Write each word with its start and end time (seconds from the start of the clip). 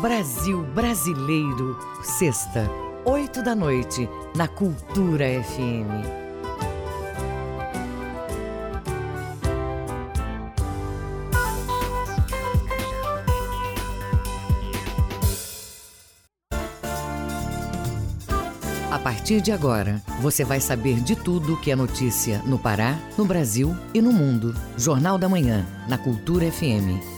Brasil 0.00 0.62
Brasileiro. 0.74 1.78
Sexta, 2.02 2.70
oito 3.04 3.42
da 3.42 3.54
noite, 3.54 4.08
na 4.36 4.46
Cultura 4.46 5.24
FM. 5.42 6.04
A 18.90 18.98
partir 18.98 19.40
de 19.40 19.50
agora, 19.50 20.02
você 20.20 20.44
vai 20.44 20.60
saber 20.60 21.00
de 21.00 21.16
tudo 21.16 21.56
que 21.56 21.70
é 21.70 21.76
notícia 21.76 22.42
no 22.44 22.58
Pará, 22.58 22.98
no 23.16 23.24
Brasil 23.24 23.74
e 23.94 24.02
no 24.02 24.12
mundo. 24.12 24.54
Jornal 24.76 25.16
da 25.16 25.28
Manhã, 25.28 25.66
na 25.88 25.96
Cultura 25.96 26.50
FM. 26.50 27.15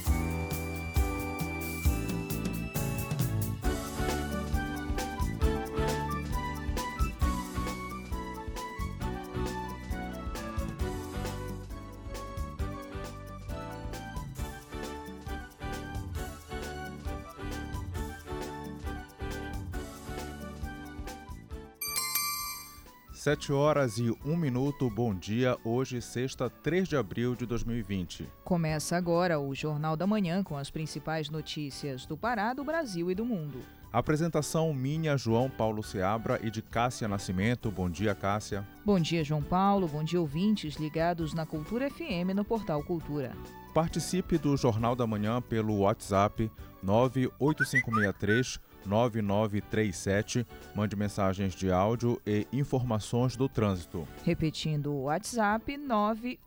Sete 23.29 23.53
horas 23.53 23.99
e 23.99 24.11
um 24.25 24.35
minuto, 24.35 24.89
bom 24.89 25.15
dia. 25.15 25.55
Hoje, 25.63 26.01
sexta, 26.01 26.49
3 26.49 26.89
de 26.89 26.97
abril 26.97 27.35
de 27.35 27.45
2020. 27.45 28.27
Começa 28.43 28.97
agora 28.97 29.39
o 29.39 29.55
Jornal 29.55 29.99
da 29.99 30.07
Manhã 30.07 30.43
com 30.43 30.57
as 30.57 30.71
principais 30.71 31.29
notícias 31.29 32.07
do 32.07 32.17
Pará, 32.17 32.55
do 32.55 32.65
Brasil 32.65 33.11
e 33.11 33.15
do 33.15 33.27
mundo. 33.27 33.59
Apresentação 33.93 34.73
minha, 34.73 35.15
João 35.19 35.51
Paulo 35.51 35.83
Seabra 35.83 36.41
e 36.43 36.51
de 36.51 36.63
Cássia 36.63 37.07
Nascimento. 37.07 37.71
Bom 37.71 37.91
dia, 37.91 38.15
Cássia. 38.15 38.67
Bom 38.83 38.99
dia, 38.99 39.23
João 39.23 39.43
Paulo. 39.43 39.87
Bom 39.87 40.03
dia, 40.03 40.19
ouvintes 40.19 40.77
ligados 40.77 41.35
na 41.35 41.45
Cultura 41.45 41.91
FM 41.91 42.33
no 42.35 42.47
Portal 42.47 42.83
Cultura. 42.83 43.33
Participe 43.75 44.39
do 44.39 44.57
Jornal 44.57 44.97
da 44.97 45.07
Manhã 45.07 45.43
pelo 45.43 45.81
WhatsApp 45.81 46.51
98563 46.83 48.59
9937. 48.87 50.47
Mande 50.75 50.97
mensagens 50.97 51.55
de 51.55 51.71
áudio 51.71 52.21
e 52.27 52.47
informações 52.53 53.37
do 53.37 53.49
trânsito. 53.49 54.09
Repetindo 54.25 54.93
o 54.93 55.05
WhatsApp 55.05 55.79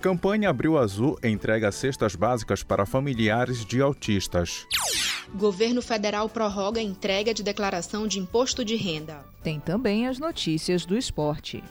Campanha 0.00 0.50
Abril 0.50 0.76
Azul 0.76 1.16
entrega 1.22 1.70
cestas 1.70 2.16
básicas 2.16 2.62
para 2.62 2.84
familiares 2.84 3.64
de 3.64 3.80
autistas. 3.80 4.66
Governo 5.34 5.80
federal 5.80 6.28
prorroga 6.28 6.80
a 6.80 6.82
entrega 6.82 7.32
de 7.32 7.42
declaração 7.42 8.06
de 8.06 8.18
imposto 8.18 8.64
de 8.64 8.74
renda. 8.74 9.24
Tem 9.42 9.60
também 9.60 10.08
as 10.08 10.18
notícias 10.18 10.84
do 10.84 10.96
esporte. 10.96 11.62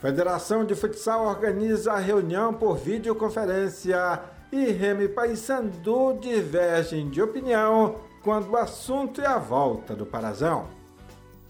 Federação 0.00 0.64
de 0.64 0.74
Futsal 0.74 1.26
organiza 1.26 1.92
a 1.92 1.98
reunião 1.98 2.52
por 2.54 2.76
videoconferência 2.76 4.20
e 4.50 4.64
Remy 4.66 5.08
Paysandu 5.08 6.18
divergem 6.20 7.08
de 7.08 7.22
opinião 7.22 8.00
quando 8.22 8.50
o 8.50 8.56
assunto 8.56 9.20
é 9.20 9.26
a 9.26 9.38
volta 9.38 9.94
do 9.94 10.06
Parazão. 10.06 10.68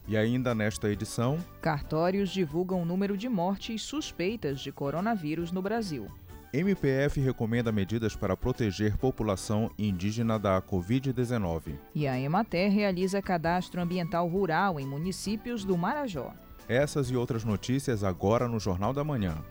E 0.07 0.17
ainda 0.17 0.55
nesta 0.55 0.91
edição, 0.91 1.39
cartórios 1.61 2.31
divulgam 2.31 2.83
o 2.83 2.85
número 2.85 3.17
de 3.17 3.29
mortes 3.29 3.83
suspeitas 3.83 4.61
de 4.61 4.73
coronavírus 4.73 5.53
no 5.53 5.63
Brasil. 5.63 6.09
MPF 6.53 7.19
recomenda 7.19 7.73
medidas 7.73 8.15
para 8.15 8.37
proteger 8.37 8.99
população 8.99 9.71
indígena 9.79 10.39
da 10.39 10.61
Covid-19. 10.61 11.79
E 11.95 12.07
a 12.07 12.21
Emater 12.21 12.71
realiza 12.71 13.23
cadastro 13.23 13.81
ambiental 13.81 14.29
rural 14.29 14.79
em 14.79 14.87
municípios 14.87 15.65
do 15.65 15.79
Marajó. 15.79 16.35
Essas 16.69 17.11
e 17.11 17.17
outras 17.17 17.43
notícias 17.43 18.05
agora 18.05 18.47
no 18.47 18.61
Jornal 18.61 18.93
da 18.93 19.03
Manhã. 19.03 19.43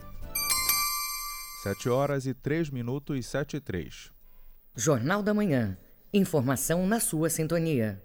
7 1.64 1.90
horas 1.90 2.28
e 2.28 2.36
3 2.36 2.70
minutos 2.70 3.18
e 3.18 3.24
7 3.24 3.58
e 3.58 3.60
3. 3.60 4.12
Jornal 4.76 5.24
da 5.24 5.34
Manhã. 5.34 5.76
Informação 6.14 6.86
na 6.86 7.00
sua 7.00 7.32
sintonia. 7.32 8.00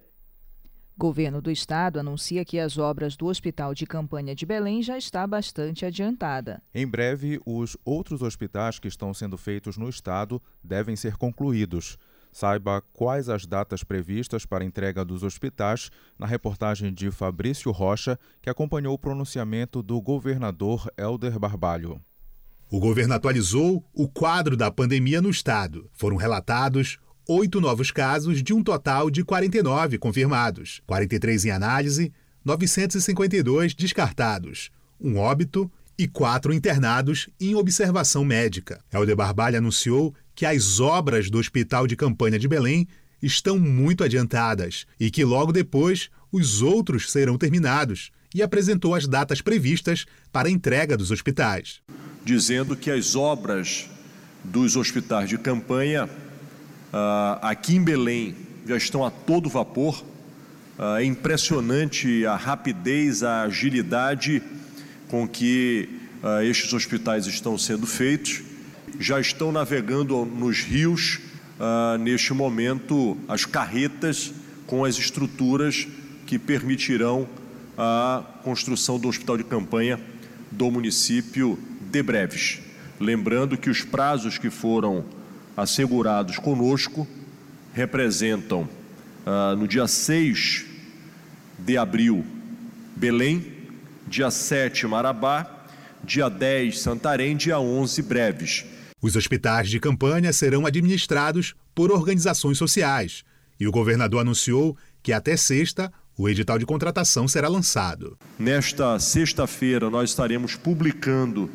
Governo 0.99 1.43
do 1.43 1.51
Estado 1.51 2.01
anuncia 2.01 2.43
que 2.43 2.59
as 2.59 2.79
obras 2.79 3.17
do 3.17 3.27
Hospital 3.27 3.75
de 3.75 3.85
Campanha 3.85 4.35
de 4.35 4.47
Belém 4.47 4.83
já 4.83 4.97
está 4.97 5.27
bastante 5.27 5.85
adiantada. 5.85 6.63
Em 6.75 6.87
breve, 6.87 7.39
os 7.45 7.77
outros 7.85 8.23
hospitais 8.23 8.79
que 8.79 8.89
estão 8.89 9.13
sendo 9.13 9.37
feitos 9.37 9.77
no 9.77 9.91
Estado 9.91 10.41
devem 10.65 10.97
ser 10.97 11.19
concluídos. 11.19 11.99
Saiba 12.33 12.83
quais 12.95 13.29
as 13.29 13.45
datas 13.45 13.85
previstas 13.85 14.47
para 14.47 14.65
a 14.65 14.67
entrega 14.67 15.05
dos 15.05 15.23
hospitais 15.23 15.91
na 16.19 16.27
reportagem 16.27 16.91
de 16.95 17.11
Fabrício 17.11 17.71
Rocha, 17.73 18.19
que 18.41 18.49
acompanhou 18.49 18.95
o 18.95 18.99
pronunciamento 18.99 19.83
do 19.83 20.01
governador 20.01 20.91
Helder 20.97 21.39
Barbalho. 21.39 22.01
O 22.71 22.81
governo 22.81 23.13
atualizou 23.13 23.85
o 23.95 24.09
quadro 24.09 24.57
da 24.57 24.71
pandemia 24.71 25.21
no 25.21 25.29
estado. 25.29 25.91
Foram 25.93 26.17
relatados 26.17 26.99
oito 27.29 27.61
novos 27.61 27.91
casos 27.91 28.43
de 28.43 28.55
um 28.55 28.63
total 28.63 29.11
de 29.11 29.25
49 29.25 29.99
confirmados, 29.99 30.81
43 30.87 31.47
em 31.47 31.51
análise, 31.51 32.13
952 32.45 33.75
descartados, 33.75 34.71
um 35.01 35.19
óbito 35.19 35.71
e 35.99 36.07
quatro 36.07 36.53
internados 36.53 37.29
em 37.41 37.55
observação 37.55 38.25
médica. 38.25 38.81
Helder 38.93 39.17
Barbalho 39.17 39.59
anunciou 39.59 40.15
que 40.35 40.47
as 40.47 40.79
obras 40.79 41.29
do 41.31 41.39
Hospital 41.39 41.87
de 41.87 41.97
Campanha 41.97 42.39
de 42.39 42.47
Belém 42.47 42.87
estão 43.21 43.59
muito 43.59 44.05
adiantadas 44.05 44.87
e 45.01 45.11
que 45.11 45.25
logo 45.25 45.53
depois 45.53 46.11
os 46.31 46.63
outros 46.63 47.11
serão 47.11 47.39
terminados 47.39 48.11
e 48.35 48.43
apresentou 48.43 48.95
as 48.95 49.09
datas 49.09 49.41
previstas 49.41 50.05
para 50.31 50.49
a 50.49 50.51
entrega 50.51 50.97
dos 50.97 51.11
hospitais. 51.11 51.81
Dizendo 52.25 52.77
que 52.77 52.91
as 52.91 53.17
obras 53.17 53.89
dos 54.45 54.77
hospitais 54.77 55.29
de 55.29 55.39
campanha 55.39 56.09
Uh, 56.97 57.39
aqui 57.43 57.77
em 57.77 57.85
Belém 57.85 58.35
já 58.67 58.75
estão 58.75 59.05
a 59.05 59.11
todo 59.11 59.51
vapor. 59.51 60.03
Uh, 60.79 60.97
é 60.97 61.05
impressionante 61.05 62.25
a 62.25 62.37
rapidez, 62.37 63.23
a 63.23 63.43
agilidade 63.43 64.43
com 65.07 65.29
que 65.29 65.91
uh, 66.23 66.43
estes 66.43 66.73
hospitais 66.73 67.27
estão 67.27 67.59
sendo 67.59 67.87
feitos. 67.87 68.41
Já 68.99 69.21
estão 69.21 69.53
navegando 69.53 70.25
nos 70.25 70.61
rios, 70.61 71.21
neste 72.01 72.33
momento, 72.33 73.19
as 73.29 73.45
carretas 73.45 74.33
com 74.67 74.87
as 74.87 74.97
estruturas 74.97 75.87
que 76.25 76.39
permitirão 76.39 77.29
a 77.77 78.25
construção 78.43 78.99
do 78.99 79.07
hospital 79.07 79.37
de 79.37 79.45
campanha 79.45 80.01
do 80.51 80.71
município 80.71 81.59
de 81.79 82.03
Breves. 82.03 82.61
Lembrando 82.99 83.59
que 83.59 83.69
os 83.69 83.83
prazos 83.83 84.39
que 84.39 84.49
foram 84.49 85.05
assegurados 85.57 86.39
conosco 86.39 87.07
representam 87.73 88.69
ah, 89.25 89.55
no 89.57 89.67
dia 89.67 89.87
6 89.87 90.65
de 91.59 91.77
abril 91.77 92.25
Belém, 92.95 93.53
dia 94.07 94.31
7 94.31 94.87
Marabá, 94.87 95.67
dia 96.03 96.29
10 96.29 96.79
Santarém, 96.79 97.37
dia 97.37 97.59
11 97.59 98.03
Breves. 98.03 98.65
Os 99.03 99.17
hospitais 99.17 99.69
de 99.69 99.79
campanha 99.79 100.33
serão 100.33 100.65
administrados 100.65 101.55
por 101.75 101.91
organizações 101.91 102.57
sociais 102.57 103.23
e 103.59 103.67
o 103.67 103.73
governador 103.73 104.21
anunciou 104.21 104.77
que 105.03 105.13
até 105.13 105.37
sexta 105.37 105.93
o 106.17 106.29
edital 106.29 106.59
de 106.59 106.65
contratação 106.65 107.29
será 107.29 107.49
lançado. 107.49 108.17
Nesta 108.39 108.99
sexta-feira 108.99 109.91
nós 109.91 110.11
estaremos 110.11 110.57
publicando 110.57 111.51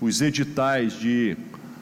os 0.00 0.20
editais 0.20 0.98
de 0.98 1.36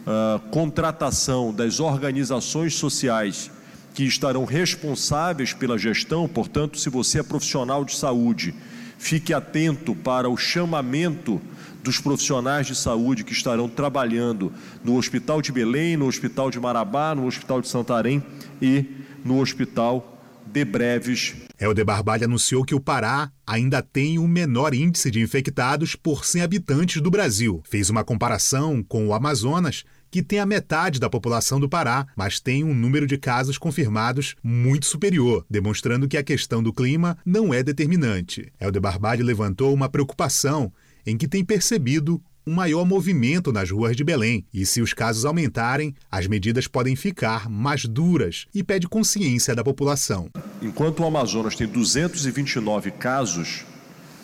uh, 0.06 0.38
contratação 0.50 1.52
das 1.52 1.80
organizações 1.80 2.74
sociais 2.74 3.50
que 3.94 4.04
estarão 4.04 4.44
responsáveis 4.44 5.52
pela 5.52 5.76
gestão, 5.76 6.28
portanto, 6.28 6.78
se 6.78 6.88
você 6.88 7.20
é 7.20 7.22
profissional 7.22 7.84
de 7.84 7.96
saúde, 7.96 8.54
fique 8.98 9.34
atento 9.34 9.94
para 9.94 10.28
o 10.28 10.36
chamamento 10.36 11.40
dos 11.82 12.00
profissionais 12.00 12.66
de 12.66 12.74
saúde 12.74 13.24
que 13.24 13.32
estarão 13.32 13.68
trabalhando 13.68 14.52
no 14.84 14.96
Hospital 14.96 15.40
de 15.40 15.50
Belém, 15.50 15.96
no 15.96 16.06
Hospital 16.06 16.50
de 16.50 16.60
Marabá, 16.60 17.14
no 17.14 17.26
Hospital 17.26 17.60
de 17.60 17.68
Santarém 17.68 18.22
e 18.60 18.84
no 19.24 19.40
Hospital 19.40 20.20
de 20.46 20.64
Breves. 20.64 21.47
Helder 21.60 21.84
Barbalho 21.84 22.24
anunciou 22.24 22.64
que 22.64 22.74
o 22.74 22.80
Pará 22.80 23.32
ainda 23.44 23.82
tem 23.82 24.18
o 24.18 24.28
menor 24.28 24.72
índice 24.72 25.10
de 25.10 25.20
infectados 25.20 25.96
por 25.96 26.24
100 26.24 26.42
habitantes 26.42 27.02
do 27.02 27.10
Brasil. 27.10 27.60
Fez 27.68 27.90
uma 27.90 28.04
comparação 28.04 28.80
com 28.82 29.08
o 29.08 29.12
Amazonas, 29.12 29.84
que 30.10 30.22
tem 30.22 30.38
a 30.38 30.46
metade 30.46 31.00
da 31.00 31.10
população 31.10 31.58
do 31.58 31.68
Pará, 31.68 32.06
mas 32.16 32.38
tem 32.38 32.62
um 32.62 32.72
número 32.72 33.06
de 33.06 33.18
casos 33.18 33.58
confirmados 33.58 34.36
muito 34.42 34.86
superior, 34.86 35.44
demonstrando 35.50 36.06
que 36.06 36.16
a 36.16 36.22
questão 36.22 36.62
do 36.62 36.72
clima 36.72 37.18
não 37.26 37.52
é 37.52 37.62
determinante. 37.62 38.52
Helder 38.60 38.80
Barbade 38.80 39.22
levantou 39.22 39.74
uma 39.74 39.88
preocupação 39.88 40.72
em 41.04 41.16
que 41.16 41.26
tem 41.26 41.44
percebido 41.44 42.22
um 42.48 42.54
maior 42.54 42.86
movimento 42.86 43.52
nas 43.52 43.70
ruas 43.70 43.94
de 43.94 44.02
Belém. 44.02 44.42
E 44.54 44.64
se 44.64 44.80
os 44.80 44.94
casos 44.94 45.26
aumentarem, 45.26 45.94
as 46.10 46.26
medidas 46.26 46.66
podem 46.66 46.96
ficar 46.96 47.46
mais 47.46 47.84
duras 47.84 48.46
e 48.54 48.64
pede 48.64 48.88
consciência 48.88 49.54
da 49.54 49.62
população. 49.62 50.30
Enquanto 50.62 51.00
o 51.00 51.06
Amazonas 51.06 51.54
tem 51.54 51.66
229 51.66 52.90
casos, 52.92 53.66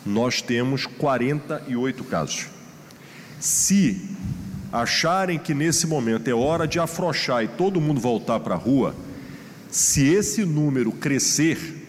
nós 0.03 0.41
temos 0.41 0.87
48 0.87 2.03
casos. 2.05 2.47
Se 3.39 4.09
acharem 4.73 5.37
que 5.37 5.53
nesse 5.53 5.85
momento 5.85 6.27
é 6.27 6.33
hora 6.33 6.67
de 6.67 6.79
afrouxar 6.79 7.43
e 7.43 7.47
todo 7.47 7.79
mundo 7.79 8.01
voltar 8.01 8.39
para 8.39 8.55
a 8.55 8.57
rua, 8.57 8.95
se 9.69 10.03
esse 10.03 10.43
número 10.43 10.91
crescer, 10.91 11.85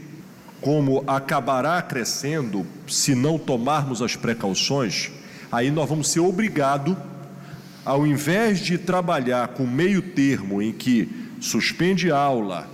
como 0.60 1.02
acabará 1.06 1.80
crescendo 1.80 2.66
se 2.86 3.14
não 3.14 3.38
tomarmos 3.38 4.02
as 4.02 4.16
precauções, 4.16 5.10
aí 5.50 5.70
nós 5.70 5.88
vamos 5.88 6.10
ser 6.10 6.20
obrigados, 6.20 6.96
ao 7.84 8.06
invés 8.06 8.58
de 8.58 8.78
trabalhar 8.78 9.48
com 9.48 9.66
meio 9.66 10.02
termo 10.02 10.60
em 10.60 10.72
que 10.72 11.08
suspende 11.40 12.10
aula, 12.10 12.69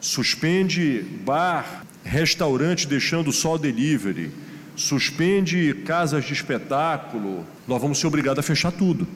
suspende 0.00 1.04
bar, 1.24 1.84
restaurante 2.02 2.86
deixando 2.86 3.32
só 3.32 3.58
delivery, 3.58 4.30
suspende 4.74 5.74
casas 5.84 6.24
de 6.24 6.32
espetáculo, 6.32 7.44
nós 7.66 7.82
vamos 7.82 7.98
ser 7.98 8.06
obrigados 8.06 8.38
a 8.38 8.42
fechar 8.42 8.72
tudo. 8.72 9.06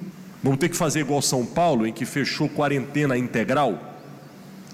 Vamos 0.43 0.59
ter 0.59 0.69
que 0.69 0.77
fazer 0.77 1.01
igual 1.01 1.23
São 1.23 1.47
Paulo, 1.47 1.87
em 1.87 1.93
que 1.93 2.05
fechou 2.05 2.49
quarentena 2.49 3.17
integral? 3.17 3.97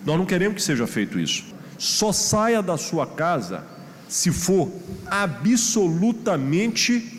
Nós 0.05 0.17
não 0.17 0.25
queremos 0.25 0.57
que 0.57 0.63
seja 0.63 0.87
feito 0.87 1.21
isso. 1.21 1.45
Só 1.77 2.11
saia 2.11 2.63
da 2.63 2.79
sua 2.79 3.07
casa 3.07 3.65
se 4.09 4.33
for 4.33 4.73
absolutamente 5.07 7.18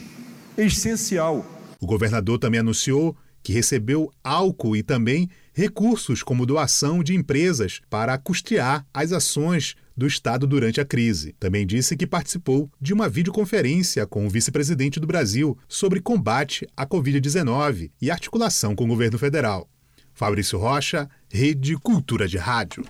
essencial. 0.60 1.46
O 1.80 1.88
governador 1.88 2.38
também 2.38 2.60
anunciou 2.60 3.16
que 3.42 3.54
recebeu 3.54 4.12
álcool 4.24 4.76
e 4.76 4.84
também 4.84 5.30
recursos 5.54 6.22
como 6.22 6.46
doação 6.46 7.04
de 7.04 7.16
empresas 7.16 7.82
para 7.90 8.18
custear 8.18 8.86
as 8.94 9.12
ações 9.12 9.76
do 9.96 10.08
Estado 10.08 10.46
durante 10.48 10.80
a 10.80 10.86
crise. 10.86 11.36
Também 11.40 11.66
disse 11.66 11.96
que 11.96 12.08
participou 12.08 12.70
de 12.80 12.94
uma 12.94 13.10
videoconferência 13.10 14.06
com 14.06 14.26
o 14.26 14.30
vice-presidente 14.30 15.00
do 15.00 15.08
Brasil 15.08 15.58
sobre 15.68 16.02
combate 16.02 16.68
à 16.76 16.86
Covid-19 16.86 17.92
e 18.02 18.12
articulação 18.12 18.76
com 18.76 18.86
o 18.86 18.88
governo 18.88 19.18
federal. 19.18 19.70
Fabrício 20.14 20.60
Rocha, 20.60 21.10
Rede 21.30 21.76
Cultura 21.78 22.28
de 22.28 22.38
Rádio. 22.38 22.84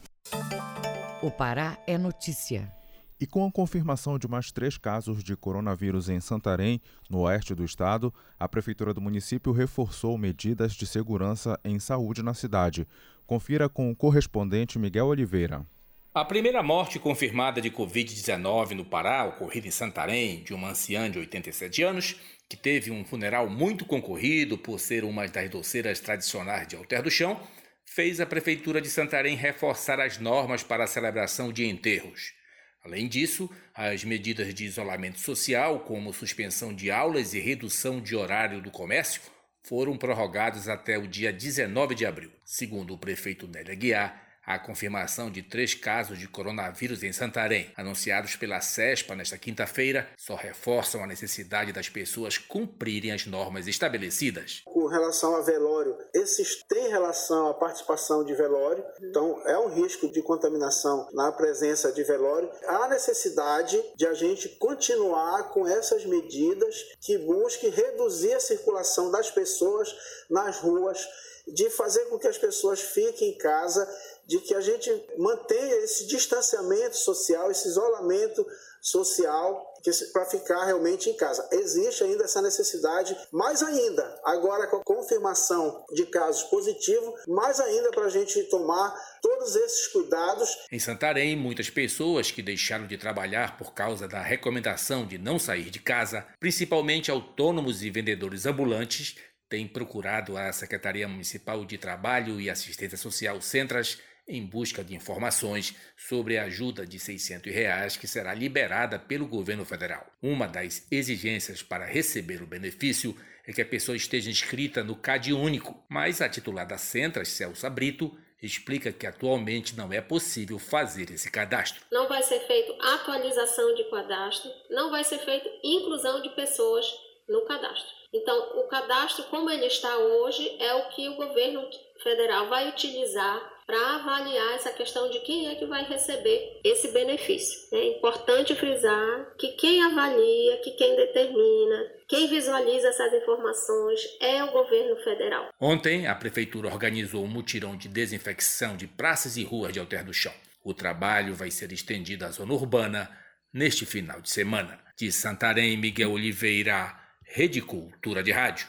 O 1.21 1.29
Pará 1.29 1.77
é 1.85 1.97
notícia. 1.97 2.78
E 3.21 3.27
com 3.27 3.45
a 3.45 3.51
confirmação 3.51 4.17
de 4.17 4.29
mais 4.29 4.49
três 4.49 4.77
casos 4.77 5.21
de 5.21 5.35
coronavírus 5.35 6.07
em 6.07 6.21
Santarém, 6.21 6.81
no 7.09 7.19
oeste 7.19 7.53
do 7.53 7.65
estado, 7.65 8.13
a 8.39 8.47
Prefeitura 8.47 8.93
do 8.93 9.01
município 9.01 9.51
reforçou 9.51 10.17
medidas 10.17 10.71
de 10.71 10.87
segurança 10.87 11.59
em 11.65 11.79
saúde 11.79 12.23
na 12.23 12.33
cidade. 12.33 12.87
Confira 13.27 13.67
com 13.67 13.91
o 13.91 13.95
correspondente 13.95 14.79
Miguel 14.79 15.07
Oliveira. 15.07 15.65
A 16.13 16.23
primeira 16.23 16.63
morte 16.63 16.97
confirmada 16.97 17.59
de 17.59 17.69
Covid-19 17.69 18.71
no 18.71 18.85
Pará, 18.85 19.25
ocorrida 19.25 19.67
em 19.67 19.71
Santarém, 19.71 20.41
de 20.41 20.53
uma 20.53 20.69
anciã 20.69 21.11
de 21.11 21.19
87 21.19 21.83
anos, 21.83 22.15
que 22.47 22.55
teve 22.55 22.89
um 22.89 23.03
funeral 23.03 23.49
muito 23.49 23.85
concorrido 23.85 24.57
por 24.57 24.79
ser 24.79 25.03
uma 25.03 25.27
das 25.27 25.49
doceiras 25.49 25.99
tradicionais 25.99 26.67
de 26.69 26.77
Alter 26.77 27.03
do 27.03 27.11
Chão, 27.11 27.37
fez 27.85 28.21
a 28.21 28.25
Prefeitura 28.25 28.79
de 28.79 28.89
Santarém 28.89 29.35
reforçar 29.35 29.99
as 29.99 30.17
normas 30.17 30.63
para 30.63 30.85
a 30.85 30.87
celebração 30.87 31.51
de 31.51 31.67
enterros. 31.67 32.38
Além 32.83 33.07
disso, 33.07 33.49
as 33.73 34.03
medidas 34.03 34.53
de 34.53 34.65
isolamento 34.65 35.19
social, 35.19 35.81
como 35.81 36.13
suspensão 36.13 36.73
de 36.73 36.89
aulas 36.89 37.33
e 37.33 37.39
redução 37.39 38.01
de 38.01 38.15
horário 38.15 38.61
do 38.61 38.71
comércio, 38.71 39.21
foram 39.63 39.97
prorrogadas 39.97 40.67
até 40.67 40.97
o 40.97 41.07
dia 41.07 41.31
19 41.31 41.93
de 41.93 42.05
abril. 42.05 42.31
Segundo 42.45 42.93
o 42.93 42.97
prefeito 42.97 43.47
Nélia 43.47 43.75
Guiar, 43.75 44.28
a 44.49 44.57
confirmação 44.57 45.29
de 45.29 45.43
três 45.43 45.75
casos 45.75 46.17
de 46.17 46.27
coronavírus 46.27 47.03
em 47.03 47.13
Santarém, 47.13 47.71
anunciados 47.77 48.35
pela 48.35 48.59
CESPA 48.59 49.15
nesta 49.15 49.37
quinta-feira, 49.37 50.09
só 50.17 50.33
reforçam 50.33 51.03
a 51.03 51.07
necessidade 51.07 51.71
das 51.71 51.87
pessoas 51.87 52.39
cumprirem 52.39 53.11
as 53.11 53.27
normas 53.27 53.67
estabelecidas. 53.67 54.63
Com 54.65 54.87
relação 54.87 55.35
a 55.35 55.41
velório, 55.41 55.95
esses 56.15 56.63
têm 56.63 56.89
relação 56.89 57.49
à 57.49 57.53
participação 57.53 58.25
de 58.25 58.33
velório, 58.33 58.83
então 59.03 59.39
é 59.45 59.55
um 59.59 59.69
risco 59.69 60.11
de 60.11 60.23
contaminação 60.23 61.07
na 61.13 61.31
presença 61.31 61.91
de 61.91 62.03
velório. 62.03 62.49
Há 62.65 62.87
necessidade 62.87 63.79
de 63.95 64.07
a 64.07 64.15
gente 64.15 64.49
continuar 64.57 65.49
com 65.49 65.67
essas 65.67 66.03
medidas 66.05 66.75
que 67.01 67.19
busquem 67.19 67.69
reduzir 67.69 68.33
a 68.33 68.39
circulação 68.39 69.11
das 69.11 69.29
pessoas 69.29 69.95
nas 70.27 70.57
ruas, 70.57 71.07
de 71.53 71.69
fazer 71.69 72.05
com 72.05 72.19
que 72.19 72.27
as 72.27 72.37
pessoas 72.37 72.79
fiquem 72.81 73.29
em 73.29 73.37
casa 73.37 73.87
de 74.29 74.37
que 74.41 74.53
a 74.53 74.61
gente 74.61 74.91
mantenha 75.17 75.77
esse 75.77 76.05
distanciamento 76.05 76.95
social, 76.95 77.49
esse 77.49 77.67
isolamento 77.67 78.45
social 78.79 79.73
para 80.13 80.25
ficar 80.25 80.65
realmente 80.65 81.09
em 81.09 81.15
casa. 81.15 81.49
Existe 81.51 82.03
ainda 82.03 82.25
essa 82.25 82.39
necessidade, 82.39 83.17
mais 83.31 83.63
ainda, 83.63 84.21
agora 84.23 84.67
com 84.67 84.77
a 84.77 84.83
confirmação 84.83 85.83
de 85.91 86.05
casos 86.05 86.43
positivos, 86.43 87.21
mais 87.27 87.59
ainda 87.59 87.89
para 87.89 88.05
a 88.05 88.09
gente 88.09 88.43
tomar 88.43 88.93
todos 89.19 89.55
esses 89.55 89.87
cuidados. 89.87 90.49
Em 90.71 90.77
Santarém, 90.77 91.35
muitas 91.35 91.71
pessoas 91.71 92.29
que 92.29 92.43
deixaram 92.43 92.85
de 92.85 92.97
trabalhar 92.97 93.57
por 93.57 93.73
causa 93.73 94.07
da 94.07 94.21
recomendação 94.21 95.07
de 95.07 95.17
não 95.17 95.39
sair 95.39 95.71
de 95.71 95.79
casa, 95.79 96.23
principalmente 96.39 97.09
autônomos 97.09 97.81
e 97.81 97.89
vendedores 97.89 98.45
ambulantes, 98.45 99.15
têm 99.49 99.67
procurado 99.67 100.37
a 100.37 100.53
Secretaria 100.53 101.07
Municipal 101.07 101.65
de 101.65 101.79
Trabalho 101.79 102.39
e 102.39 102.51
Assistência 102.51 102.97
Social 102.97 103.41
Centras 103.41 103.97
em 104.29 104.45
busca 104.45 104.83
de 104.83 104.95
informações 104.95 105.75
sobre 105.97 106.37
a 106.37 106.43
ajuda 106.43 106.85
de 106.85 106.99
600 106.99 107.51
reais 107.51 107.97
que 107.97 108.07
será 108.07 108.33
liberada 108.33 108.99
pelo 108.99 109.27
governo 109.27 109.65
federal. 109.65 110.05
Uma 110.21 110.47
das 110.47 110.85
exigências 110.91 111.63
para 111.63 111.85
receber 111.85 112.41
o 112.41 112.47
benefício 112.47 113.15
é 113.45 113.51
que 113.51 113.61
a 113.61 113.65
pessoa 113.65 113.95
esteja 113.95 114.29
inscrita 114.29 114.83
no 114.83 114.95
CAD 114.95 115.33
único, 115.33 115.83
mas 115.89 116.21
a 116.21 116.29
titular 116.29 116.67
da 116.67 116.77
Centras, 116.77 117.29
Celso 117.29 117.67
Brito, 117.71 118.15
explica 118.41 118.91
que 118.91 119.07
atualmente 119.07 119.75
não 119.75 119.91
é 119.91 119.99
possível 119.99 120.59
fazer 120.59 121.11
esse 121.11 121.29
cadastro. 121.31 121.83
Não 121.91 122.07
vai 122.07 122.21
ser 122.23 122.39
feito 122.41 122.71
atualização 122.79 123.73
de 123.73 123.89
cadastro, 123.89 124.49
não 124.69 124.91
vai 124.91 125.03
ser 125.03 125.17
feito 125.19 125.49
inclusão 125.63 126.21
de 126.21 126.29
pessoas 126.29 126.85
no 127.27 127.43
cadastro. 127.45 127.99
Então, 128.13 128.59
o 128.59 128.67
cadastro 128.67 129.25
como 129.25 129.49
ele 129.49 129.65
está 129.65 129.97
hoje 129.97 130.57
é 130.59 130.73
o 130.75 130.89
que 130.89 131.09
o 131.09 131.15
governo 131.15 131.67
federal 132.01 132.47
vai 132.49 132.69
utilizar 132.69 133.58
para 133.69 133.97
avaliar 133.97 134.55
essa 134.55 134.71
questão 134.71 135.11
de 135.11 135.19
quem 135.19 135.47
é 135.47 135.53
que 135.53 135.67
vai 135.67 135.83
receber 135.85 136.59
esse 136.63 136.91
benefício. 136.91 137.55
É 137.71 137.97
importante 137.97 138.55
frisar 138.55 139.35
que 139.37 139.49
quem 139.49 139.83
avalia, 139.83 140.57
que 140.63 140.71
quem 140.71 140.95
determina, 140.95 141.85
quem 142.07 142.27
visualiza 142.27 142.87
essas 142.87 143.13
informações 143.13 144.01
é 144.19 144.43
o 144.43 144.51
governo 144.51 144.95
federal. 145.03 145.49
Ontem, 145.61 146.07
a 146.07 146.15
prefeitura 146.15 146.67
organizou 146.67 147.23
um 147.23 147.27
mutirão 147.27 147.77
de 147.77 147.87
desinfecção 147.87 148.75
de 148.75 148.87
praças 148.87 149.37
e 149.37 149.43
ruas 149.43 149.71
de 149.71 149.79
Alter 149.79 150.03
do 150.03 150.15
Chão. 150.15 150.33
O 150.63 150.73
trabalho 150.73 151.35
vai 151.35 151.51
ser 151.51 151.71
estendido 151.71 152.25
à 152.25 152.31
zona 152.31 152.51
urbana 152.55 153.07
neste 153.53 153.85
final 153.85 154.19
de 154.19 154.31
semana. 154.31 154.79
De 154.97 155.11
Santarém, 155.11 155.77
Miguel 155.77 156.11
Oliveira, 156.11 156.99
Rede 157.23 157.61
Cultura 157.61 158.23
de 158.23 158.31
Rádio. 158.31 158.67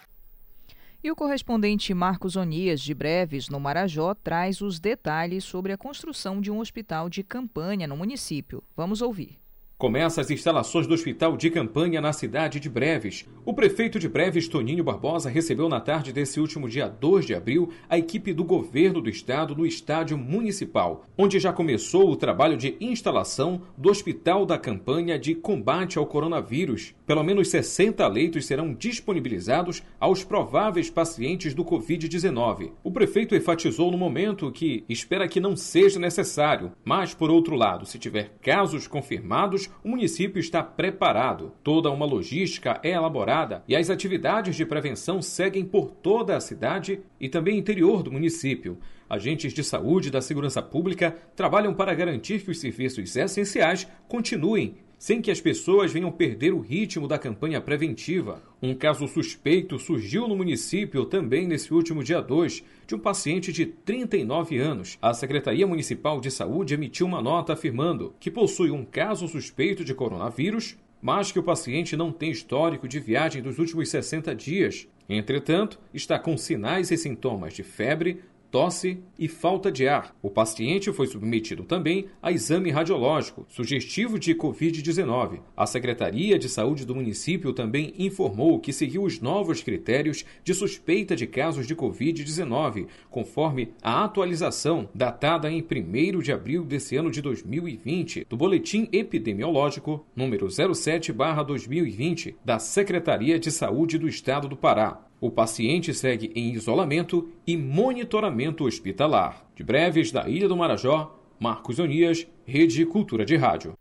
E 1.03 1.11
o 1.11 1.17
correspondente 1.17 1.95
Marcos 1.95 2.37
Onias, 2.37 2.79
de 2.79 2.93
Breves, 2.93 3.49
no 3.49 3.59
Marajó, 3.59 4.13
traz 4.13 4.61
os 4.61 4.79
detalhes 4.79 5.45
sobre 5.45 5.73
a 5.73 5.79
construção 5.79 6.43
de 6.43 6.51
um 6.51 6.59
hospital 6.59 7.09
de 7.09 7.23
campanha 7.23 7.87
no 7.87 7.97
município. 7.97 8.63
Vamos 8.77 9.01
ouvir. 9.01 9.39
Começa 9.81 10.21
as 10.21 10.31
instalações 10.31 10.87
do 10.87 10.93
Hospital 10.93 11.39
de 11.39 11.49
Campanha 11.49 12.03
na 12.03 12.13
cidade 12.13 12.61
de 12.61 12.69
Breves. 12.69 13.27
O 13.47 13.55
prefeito 13.55 13.99
de 13.99 14.11
Breves, 14.11 14.47
Toninho 14.47 14.85
Barbosa, 14.85 15.31
recebeu 15.31 15.71
na 15.71 15.81
tarde 15.81 16.13
desse 16.13 16.39
último 16.39 16.69
dia 16.69 16.87
2 16.87 17.25
de 17.25 17.35
abril 17.35 17.71
a 17.89 17.97
equipe 17.97 18.35
do 18.35 18.45
governo 18.45 19.01
do 19.01 19.09
estado 19.09 19.57
no 19.57 19.65
estádio 19.65 20.19
municipal, 20.19 21.07
onde 21.17 21.41
já 21.41 21.51
começou 21.51 22.11
o 22.11 22.17
trabalho 22.17 22.59
de 22.59 22.77
instalação 22.79 23.63
do 23.75 23.89
Hospital 23.89 24.45
da 24.45 24.59
Campanha 24.59 25.19
de 25.19 25.35
Combate 25.35 25.97
ao 25.97 26.05
Coronavírus. 26.05 26.95
Pelo 27.07 27.25
menos 27.25 27.49
60 27.49 28.07
leitos 28.07 28.45
serão 28.45 28.75
disponibilizados 28.75 29.83
aos 29.99 30.23
prováveis 30.23 30.91
pacientes 30.91 31.55
do 31.55 31.65
Covid-19. 31.65 32.73
O 32.85 32.93
prefeito 32.93 33.35
enfatizou 33.35 33.91
no 33.91 33.97
momento 33.97 34.53
que 34.53 34.85
espera 34.91 35.27
que 35.27 35.41
não 35.41 35.57
seja 35.57 35.99
necessário, 35.99 36.73
mas, 36.85 37.15
por 37.15 37.31
outro 37.31 37.57
lado, 37.57 37.87
se 37.87 37.99
tiver 37.99 38.35
casos 38.43 38.87
confirmados, 38.87 39.70
o 39.83 39.89
município 39.89 40.39
está 40.41 40.63
preparado. 40.63 41.53
Toda 41.63 41.91
uma 41.91 42.07
logística 42.07 42.81
é 42.83 42.91
elaborada 42.91 43.63
e 43.67 43.77
as 43.77 43.91
atividades 43.91 44.57
de 44.57 44.67
prevenção 44.67 45.23
seguem 45.23 45.65
por 45.65 45.91
toda 45.91 46.37
a 46.37 46.41
cidade 46.41 47.01
e 47.21 47.29
também 47.29 47.59
interior 47.59 48.03
do 48.03 48.13
município. 48.13 48.79
Agentes 49.09 49.53
de 49.53 49.65
saúde 49.65 50.09
e 50.09 50.11
da 50.11 50.21
segurança 50.21 50.63
pública 50.63 51.17
trabalham 51.35 51.75
para 51.75 51.95
garantir 51.95 52.41
que 52.43 52.51
os 52.51 52.61
serviços 52.61 53.17
essenciais 53.17 53.87
continuem 54.07 54.77
sem 55.01 55.23
que 55.23 55.31
as 55.31 55.41
pessoas 55.41 55.91
venham 55.91 56.13
perder 56.13 56.53
o 56.53 56.61
ritmo 56.61 57.09
da 57.09 57.19
campanha 57.19 57.59
preventiva. 57.59 58.43
Um 58.61 58.75
caso 58.75 59.09
suspeito 59.09 59.79
surgiu 59.79 60.29
no 60.29 60.37
município 60.37 61.07
também 61.07 61.49
nesse 61.49 61.73
último 61.73 62.05
dia 62.05 62.21
2, 62.21 62.63
de 62.87 62.95
um 62.95 62.99
paciente 62.99 63.51
de 63.51 63.65
39 63.65 64.59
anos. 64.59 64.99
A 65.01 65.15
Secretaria 65.15 65.67
Municipal 65.67 66.21
de 66.21 66.31
Saúde 66.31 66.75
emitiu 66.75 67.07
uma 67.07 67.23
nota 67.23 67.55
afirmando 67.55 68.15
que 68.21 68.31
possui 68.31 68.71
um 68.71 68.85
caso 68.85 69.27
suspeito 69.27 69.83
de 69.83 69.95
coronavírus, 69.95 70.77
mas 71.01 71.33
que 71.33 71.39
o 71.39 71.43
paciente 71.43 71.97
não 71.97 72.13
tem 72.13 72.31
histórico 72.31 72.87
de 72.87 73.01
viagem 73.01 73.41
dos 73.41 73.59
últimos 73.59 73.89
60 73.89 74.35
dias. 74.35 74.87
Entretanto, 75.09 75.81
está 75.95 76.19
com 76.19 76.37
sinais 76.37 76.91
e 76.91 76.97
sintomas 76.99 77.55
de 77.55 77.63
febre, 77.63 78.21
tosse 78.51 78.99
e 79.19 79.29
falta 79.29 79.71
de 79.71 79.87
ar. 79.87 80.15
O 80.23 80.31
paciente 80.31 80.93
foi 80.93 81.07
submetido 81.07 81.63
também 81.63 82.07
a 82.23 82.33
exame 82.33 82.71
radiológico 82.71 83.47
sugestivo 83.49 84.19
de 84.19 84.35
Covid-19. 84.35 85.41
A 85.57 85.67
Secretaria 85.67 86.39
de 86.39 86.49
Saúde 86.49 86.85
do 86.85 86.95
município 86.95 87.53
também 87.53 87.95
informou 87.99 88.59
que 88.59 88.73
seguiu 88.73 89.03
os 89.03 89.21
novos 89.21 89.63
critérios 89.63 90.25
de 90.43 90.55
suspeita 90.55 91.15
de 91.15 91.27
casos 91.27 91.67
de 91.67 91.77
Covid-19, 91.77 92.87
conforme 93.11 93.73
a 93.83 94.05
atualização 94.05 94.89
datada 94.95 95.51
em 95.51 95.63
1 95.63 96.19
de 96.21 96.33
abril 96.33 96.65
desse 96.65 96.97
ano 96.97 97.11
de 97.11 97.23
2020 97.23 98.27
do 98.29 98.37
Boletim 98.37 98.89
Epidemiológico 98.93 100.05
número 100.15 100.47
07/2020 100.47 102.35
da 102.45 102.59
Secretaria 102.59 103.39
de 103.39 103.51
Saúde 103.51 103.99
do 103.99 104.09
Estado 104.09 104.49
do 104.49 104.57
Pará. 104.57 105.10
O 105.21 105.31
paciente 105.31 105.93
segue 105.93 106.33
em 106.35 106.55
isolamento 106.55 107.31
e 107.47 107.55
monitoramento 107.55 108.65
hospitalar. 108.65 109.45
De 109.55 109.63
breves, 109.63 110.11
da 110.11 110.27
Ilha 110.27 110.49
do 110.49 110.57
Marajó, 110.57 111.15
Marcos 111.39 111.79
Onias, 111.79 112.27
Rede 112.47 112.87
Cultura 112.87 113.27
de 113.27 113.37
Rádio. 113.37 113.75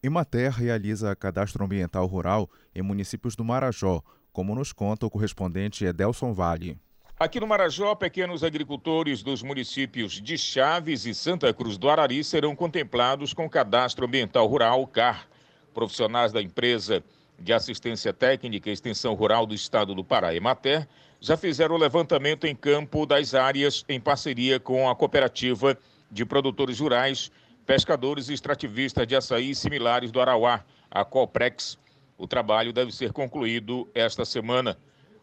Emater 0.00 0.52
realiza 0.52 1.16
cadastro 1.16 1.64
ambiental 1.64 2.06
rural 2.06 2.48
em 2.72 2.82
municípios 2.82 3.34
do 3.34 3.44
Marajó, 3.44 4.00
como 4.32 4.54
nos 4.54 4.72
conta 4.72 5.04
o 5.06 5.10
correspondente 5.10 5.84
Edelson 5.84 6.32
Vale. 6.32 6.78
Aqui 7.18 7.40
no 7.40 7.48
Marajó, 7.48 7.94
pequenos 7.96 8.44
agricultores 8.44 9.24
dos 9.24 9.42
municípios 9.42 10.20
de 10.20 10.38
Chaves 10.38 11.04
e 11.04 11.14
Santa 11.14 11.52
Cruz 11.52 11.76
do 11.76 11.88
Arari 11.88 12.22
serão 12.22 12.54
contemplados 12.54 13.32
com 13.32 13.46
o 13.46 13.50
cadastro 13.50 14.06
ambiental 14.06 14.46
rural 14.46 14.86
CAR. 14.86 15.28
Profissionais 15.72 16.32
da 16.32 16.40
empresa 16.40 17.02
de 17.44 17.52
Assistência 17.52 18.10
Técnica 18.10 18.70
e 18.70 18.72
Extensão 18.72 19.12
Rural 19.12 19.44
do 19.44 19.54
Estado 19.54 19.94
do 19.94 20.02
Pará, 20.02 20.34
Emater, 20.34 20.88
já 21.20 21.36
fizeram 21.36 21.74
o 21.74 21.78
levantamento 21.78 22.46
em 22.46 22.56
campo 22.56 23.04
das 23.04 23.34
áreas 23.34 23.84
em 23.86 24.00
parceria 24.00 24.58
com 24.58 24.88
a 24.88 24.96
Cooperativa 24.96 25.76
de 26.10 26.24
Produtores 26.24 26.80
Rurais, 26.80 27.30
Pescadores 27.66 28.30
e 28.30 28.32
Extrativistas 28.32 29.06
de 29.06 29.14
Açaí 29.14 29.54
similares 29.54 30.10
do 30.10 30.22
Arauá, 30.22 30.64
a 30.90 31.04
Coprex. 31.04 31.78
O 32.16 32.26
trabalho 32.26 32.72
deve 32.72 32.90
ser 32.90 33.12
concluído 33.12 33.86
esta 33.94 34.24
semana. 34.24 34.78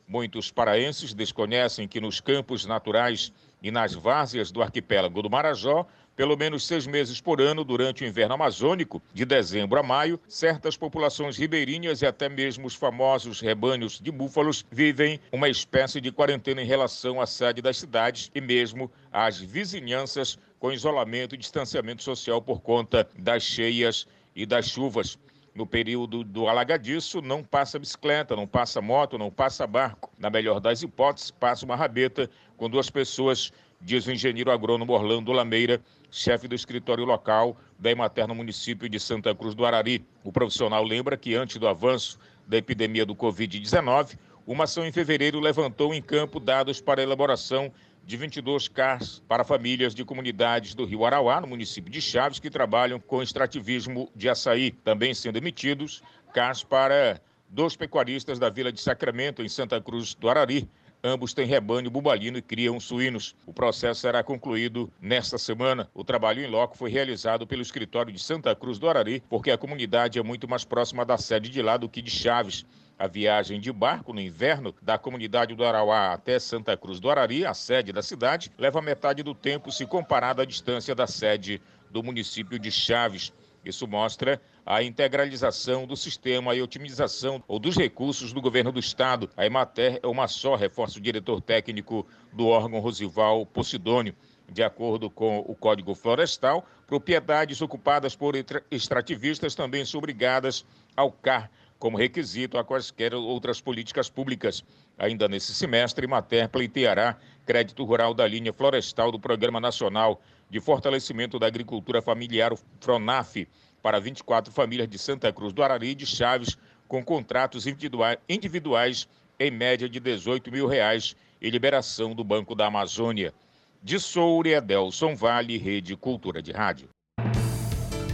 Muitos 0.07 0.51
paraenses 0.51 1.15
desconhecem 1.15 1.87
que 1.87 1.99
nos 1.99 2.19
campos 2.19 2.67
naturais 2.67 3.33
e 3.63 3.71
nas 3.71 3.95
várzeas 3.95 4.51
do 4.51 4.61
arquipélago 4.61 5.23
do 5.23 5.29
Marajó 5.29 5.87
pelo 6.21 6.37
menos 6.37 6.67
seis 6.67 6.85
meses 6.85 7.19
por 7.19 7.41
ano 7.41 7.63
durante 7.63 8.03
o 8.03 8.07
inverno 8.07 8.35
amazônico, 8.35 9.01
de 9.11 9.25
dezembro 9.25 9.79
a 9.79 9.81
maio, 9.81 10.19
certas 10.27 10.77
populações 10.77 11.35
ribeirinhas 11.35 12.03
e 12.03 12.05
até 12.05 12.29
mesmo 12.29 12.67
os 12.67 12.75
famosos 12.75 13.41
rebanhos 13.41 13.99
de 13.99 14.11
búfalos 14.11 14.63
vivem 14.69 15.19
uma 15.31 15.49
espécie 15.49 15.99
de 15.99 16.11
quarentena 16.11 16.61
em 16.61 16.65
relação 16.67 17.19
à 17.19 17.25
sede 17.25 17.59
das 17.59 17.77
cidades 17.77 18.29
e 18.35 18.39
mesmo 18.39 18.91
às 19.11 19.39
vizinhanças 19.39 20.37
com 20.59 20.71
isolamento 20.71 21.33
e 21.33 21.39
distanciamento 21.39 22.03
social 22.03 22.39
por 22.39 22.61
conta 22.61 23.09
das 23.17 23.41
cheias 23.41 24.05
e 24.35 24.45
das 24.45 24.69
chuvas. 24.69 25.17
No 25.55 25.65
período 25.65 26.23
do 26.23 26.47
alagadiço, 26.47 27.19
não 27.19 27.43
passa 27.43 27.79
bicicleta, 27.79 28.35
não 28.35 28.45
passa 28.45 28.79
moto, 28.79 29.17
não 29.17 29.31
passa 29.31 29.65
barco. 29.65 30.09
Na 30.19 30.29
melhor 30.29 30.59
das 30.59 30.83
hipóteses, 30.83 31.31
passa 31.31 31.65
uma 31.65 31.75
rabeta 31.75 32.29
com 32.55 32.69
duas 32.69 32.91
pessoas, 32.91 33.51
diz 33.81 34.05
o 34.05 34.11
engenheiro 34.11 34.51
agrônomo 34.51 34.93
Orlando 34.93 35.31
Lameira, 35.31 35.81
chefe 36.09 36.47
do 36.47 36.55
escritório 36.55 37.03
local 37.03 37.57
da 37.79 37.91
Emater 37.91 38.27
no 38.27 38.35
município 38.35 38.87
de 38.87 38.99
Santa 38.99 39.33
Cruz 39.33 39.55
do 39.55 39.65
Arari. 39.65 40.05
O 40.23 40.31
profissional 40.31 40.83
lembra 40.83 41.17
que 41.17 41.35
antes 41.35 41.57
do 41.57 41.67
avanço 41.67 42.19
da 42.47 42.57
epidemia 42.57 43.05
do 43.05 43.15
Covid-19, 43.15 44.17
uma 44.45 44.65
ação 44.65 44.85
em 44.85 44.91
fevereiro 44.91 45.39
levantou 45.39 45.93
em 45.93 46.01
campo 46.01 46.39
dados 46.39 46.81
para 46.81 47.01
elaboração 47.01 47.71
de 48.05 48.17
22 48.17 48.67
CARs 48.67 49.21
para 49.27 49.43
famílias 49.43 49.93
de 49.93 50.03
comunidades 50.03 50.73
do 50.73 50.85
Rio 50.85 51.05
Arauá, 51.05 51.39
no 51.39 51.47
município 51.47 51.91
de 51.91 52.01
Chaves, 52.01 52.39
que 52.39 52.49
trabalham 52.49 52.99
com 52.99 53.21
extrativismo 53.21 54.09
de 54.15 54.27
açaí. 54.27 54.71
Também 54.71 55.13
sendo 55.13 55.37
emitidos 55.37 56.01
CARs 56.33 56.63
para 56.63 57.21
dois 57.47 57.75
pecuaristas 57.75 58.39
da 58.39 58.49
Vila 58.49 58.71
de 58.71 58.81
Sacramento, 58.81 59.43
em 59.43 59.49
Santa 59.49 59.79
Cruz 59.79 60.15
do 60.15 60.29
Arari, 60.29 60.67
Ambos 61.03 61.33
têm 61.33 61.47
rebanho 61.47 61.89
bubalino 61.89 62.37
e 62.37 62.43
criam 62.43 62.79
suínos. 62.79 63.35
O 63.43 63.51
processo 63.51 64.01
será 64.01 64.21
concluído 64.21 64.91
nesta 65.01 65.35
semana. 65.39 65.89
O 65.95 66.03
trabalho 66.03 66.43
em 66.43 66.47
loco 66.47 66.77
foi 66.77 66.91
realizado 66.91 67.47
pelo 67.47 67.63
escritório 67.63 68.13
de 68.13 68.21
Santa 68.21 68.55
Cruz 68.55 68.77
do 68.77 68.87
Arari, 68.87 69.23
porque 69.27 69.49
a 69.49 69.57
comunidade 69.57 70.19
é 70.19 70.23
muito 70.23 70.47
mais 70.47 70.63
próxima 70.63 71.03
da 71.03 71.17
sede 71.17 71.49
de 71.49 71.59
lá 71.59 71.75
do 71.75 71.89
que 71.89 72.03
de 72.03 72.11
Chaves. 72.11 72.67
A 72.99 73.07
viagem 73.07 73.59
de 73.59 73.71
barco 73.71 74.13
no 74.13 74.21
inverno 74.21 74.75
da 74.79 74.95
comunidade 74.95 75.55
do 75.55 75.65
Arauá 75.65 76.13
até 76.13 76.37
Santa 76.37 76.77
Cruz 76.77 76.99
do 76.99 77.09
Arari, 77.09 77.47
a 77.47 77.53
sede 77.55 77.91
da 77.91 78.03
cidade, 78.03 78.51
leva 78.55 78.79
metade 78.79 79.23
do 79.23 79.33
tempo 79.33 79.71
se 79.71 79.87
comparado 79.87 80.39
à 80.39 80.45
distância 80.45 80.93
da 80.93 81.07
sede 81.07 81.59
do 81.89 82.03
município 82.03 82.59
de 82.59 82.69
Chaves. 82.69 83.33
Isso 83.63 83.87
mostra 83.87 84.41
a 84.65 84.81
integralização 84.81 85.85
do 85.85 85.95
sistema 85.95 86.55
e 86.55 86.61
otimização 86.61 87.43
ou 87.47 87.59
dos 87.59 87.77
recursos 87.77 88.33
do 88.33 88.41
governo 88.41 88.71
do 88.71 88.79
estado. 88.79 89.29
A 89.37 89.45
Emater 89.45 89.99
é 90.01 90.07
uma 90.07 90.27
só, 90.27 90.55
reforça 90.55 90.97
o 90.97 91.01
diretor 91.01 91.41
técnico 91.41 92.05
do 92.33 92.47
órgão 92.47 92.79
Rosival 92.79 93.45
Posidônio. 93.45 94.15
De 94.51 94.63
acordo 94.63 95.09
com 95.09 95.39
o 95.39 95.55
Código 95.55 95.95
Florestal, 95.95 96.65
propriedades 96.85 97.61
ocupadas 97.61 98.15
por 98.15 98.33
extrativistas 98.69 99.55
também 99.55 99.85
são 99.85 99.99
obrigadas 99.99 100.65
ao 100.95 101.11
CAR 101.11 101.49
como 101.81 101.97
requisito 101.97 102.59
a 102.59 102.63
quaisquer 102.63 103.15
outras 103.15 103.59
políticas 103.59 104.07
públicas. 104.07 104.63
Ainda 104.99 105.27
nesse 105.27 105.51
semestre, 105.51 106.05
Mater 106.05 106.47
pleiteará 106.47 107.17
crédito 107.43 107.83
rural 107.83 108.13
da 108.13 108.27
linha 108.27 108.53
florestal 108.53 109.11
do 109.11 109.19
Programa 109.19 109.59
Nacional 109.59 110.21
de 110.51 110.59
Fortalecimento 110.59 111.39
da 111.39 111.47
Agricultura 111.47 112.01
Familiar, 112.01 112.51
FRONAF, 112.81 113.47
para 113.81 114.01
24 114.01 114.51
famílias 114.53 114.87
de 114.87 114.99
Santa 114.99 115.31
Cruz 115.31 115.53
do 115.53 115.63
Arari 115.63 115.91
e 115.91 115.95
de 115.95 116.05
Chaves, 116.05 116.57
com 116.89 117.01
contratos 117.01 117.65
individuais 117.65 119.07
em 119.39 119.49
média 119.49 119.87
de 119.87 119.97
18 119.97 120.51
mil 120.51 120.67
reais 120.67 121.15
e 121.41 121.49
liberação 121.49 122.13
do 122.13 122.21
Banco 122.21 122.53
da 122.53 122.67
Amazônia. 122.67 123.33
De 123.81 123.97
Soure, 123.97 124.51
Edelson 124.51 125.15
Vale, 125.15 125.57
Rede 125.57 125.95
Cultura 125.95 126.41
de 126.41 126.51
Rádio. 126.51 126.89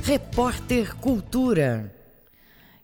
Repórter 0.04 0.96
Cultura. 0.96 1.97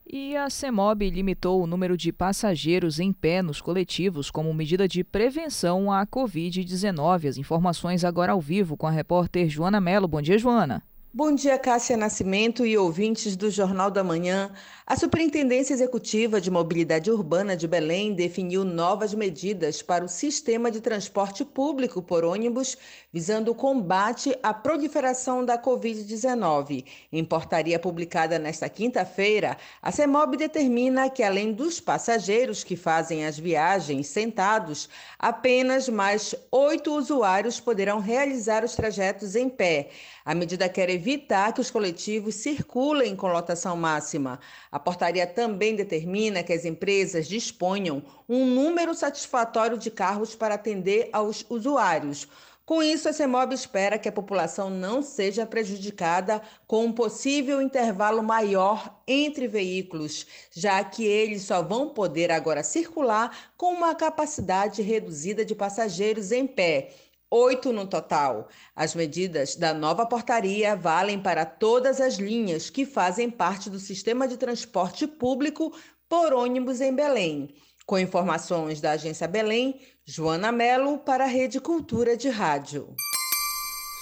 E 0.05 0.35
a 0.35 0.49
CEMOB 0.49 1.09
limitou 1.09 1.63
o 1.63 1.67
número 1.67 1.95
de 1.95 2.11
passageiros 2.11 2.99
em 2.99 3.13
pé 3.13 3.41
nos 3.41 3.61
coletivos 3.61 4.29
como 4.29 4.53
medida 4.53 4.87
de 4.87 5.03
prevenção 5.03 5.91
à 5.91 6.05
Covid-19. 6.05 7.29
As 7.29 7.37
informações 7.37 8.03
agora 8.03 8.33
ao 8.33 8.41
vivo 8.41 8.75
com 8.75 8.85
a 8.85 8.91
repórter 8.91 9.49
Joana 9.49 9.79
Mello. 9.79 10.07
Bom 10.07 10.21
dia, 10.21 10.37
Joana. 10.37 10.83
Bom 11.15 11.31
dia, 11.35 11.59
Cássia 11.59 11.95
Nascimento 11.95 12.65
e 12.65 12.75
ouvintes 12.75 13.35
do 13.35 13.51
Jornal 13.51 13.91
da 13.91 14.03
Manhã. 14.03 14.51
A 14.83 14.95
Superintendência 14.95 15.71
Executiva 15.71 16.41
de 16.41 16.49
Mobilidade 16.49 17.11
Urbana 17.11 17.55
de 17.55 17.67
Belém 17.67 18.15
definiu 18.15 18.65
novas 18.65 19.13
medidas 19.13 19.83
para 19.83 20.03
o 20.03 20.09
sistema 20.09 20.71
de 20.71 20.81
transporte 20.81 21.45
público 21.45 22.01
por 22.01 22.25
ônibus, 22.25 22.75
visando 23.13 23.51
o 23.51 23.55
combate 23.55 24.35
à 24.41 24.55
proliferação 24.55 25.45
da 25.45 25.55
Covid-19. 25.55 26.83
Em 27.11 27.23
portaria 27.23 27.77
publicada 27.77 28.39
nesta 28.39 28.67
quinta-feira, 28.67 29.55
a 29.83 29.91
CEMOB 29.91 30.35
determina 30.35 31.11
que, 31.11 31.21
além 31.21 31.53
dos 31.53 31.79
passageiros 31.79 32.63
que 32.63 32.75
fazem 32.75 33.23
as 33.23 33.37
viagens 33.37 34.07
sentados, 34.07 34.89
apenas 35.19 35.87
mais 35.87 36.33
oito 36.51 36.91
usuários 36.91 37.59
poderão 37.59 37.99
realizar 37.99 38.65
os 38.65 38.75
trajetos 38.75 39.35
em 39.35 39.47
pé. 39.47 39.89
A 40.25 40.33
medida 40.33 40.69
quer 40.69 40.89
evitar 40.89 41.51
que 41.51 41.59
os 41.59 41.69
coletivos 41.69 42.35
circulem 42.35 43.13
com 43.13 43.27
lotação 43.27 43.75
máxima. 43.75 44.39
A 44.71 44.79
portaria 44.79 45.27
também 45.27 45.75
determina 45.75 46.41
que 46.41 46.53
as 46.53 46.63
empresas 46.63 47.27
disponham 47.27 48.01
um 48.27 48.45
número 48.45 48.95
satisfatório 48.95 49.77
de 49.77 49.91
carros 49.91 50.33
para 50.33 50.55
atender 50.55 51.09
aos 51.11 51.45
usuários. 51.49 52.27
Com 52.65 52.81
isso, 52.81 53.09
a 53.09 53.13
CEMOB 53.13 53.53
espera 53.53 53.99
que 53.99 54.07
a 54.07 54.11
população 54.13 54.69
não 54.69 55.01
seja 55.01 55.45
prejudicada 55.45 56.41
com 56.65 56.85
um 56.85 56.93
possível 56.93 57.61
intervalo 57.61 58.23
maior 58.23 59.01
entre 59.05 59.49
veículos, 59.49 60.25
já 60.49 60.81
que 60.81 61.03
eles 61.03 61.41
só 61.41 61.61
vão 61.61 61.89
poder 61.89 62.31
agora 62.31 62.63
circular 62.63 63.51
com 63.57 63.73
uma 63.73 63.93
capacidade 63.93 64.81
reduzida 64.81 65.43
de 65.43 65.53
passageiros 65.53 66.31
em 66.31 66.47
pé 66.47 66.91
oito 67.33 67.73
no 67.73 67.87
total. 67.87 68.47
As 68.75 68.93
medidas 68.93 69.55
da 69.55 69.73
nova 69.73 70.05
portaria 70.05 70.75
valem 70.75 71.19
para 71.19 71.43
todas 71.45 71.99
as 71.99 72.15
linhas 72.15 72.69
que 72.69 72.85
fazem 72.85 73.29
parte 73.29 73.71
do 73.71 73.79
sistema 73.79 74.27
de 74.27 74.37
transporte 74.37 75.07
público 75.07 75.75
por 76.07 76.31
ônibus 76.31 76.79
em 76.79 76.93
Belém. 76.93 77.55
Com 77.87 77.97
informações 77.97 78.79
da 78.79 78.91
Agência 78.91 79.27
Belém, 79.27 79.81
Joana 80.05 80.51
Melo 80.51 80.99
para 80.99 81.23
a 81.23 81.27
Rede 81.27 81.59
Cultura 81.59 82.15
de 82.15 82.29
Rádio. 82.29 82.95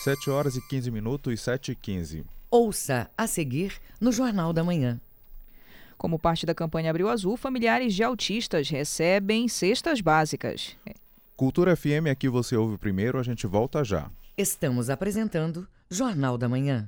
7 0.04 0.30
horas 0.30 0.56
e 0.58 0.62
15 0.68 0.92
minutos 0.92 1.34
e 1.34 1.38
7 1.38 1.72
e 1.72 1.76
15. 1.76 2.26
Ouça 2.50 3.10
a 3.18 3.28
seguir 3.28 3.80
no 4.00 4.12
Jornal 4.12 4.52
da 4.52 4.64
Manhã. 4.64 5.00
Como 5.98 6.20
parte 6.20 6.46
da 6.46 6.54
campanha 6.54 6.90
Abril 6.90 7.08
Azul, 7.08 7.38
familiares 7.38 7.94
de 7.94 8.04
autistas 8.04 8.70
recebem 8.70 9.48
cestas 9.48 10.02
básicas. 10.02 10.76
Cultura 11.42 11.76
FM, 11.76 12.06
aqui 12.12 12.30
você 12.30 12.56
ouve 12.56 12.78
primeiro, 12.78 13.18
a 13.18 13.24
gente 13.24 13.48
volta 13.48 13.84
já. 13.84 14.12
Estamos 14.38 14.92
apresentando 14.92 15.68
Jornal 15.90 16.38
da 16.38 16.48
Manhã. 16.48 16.88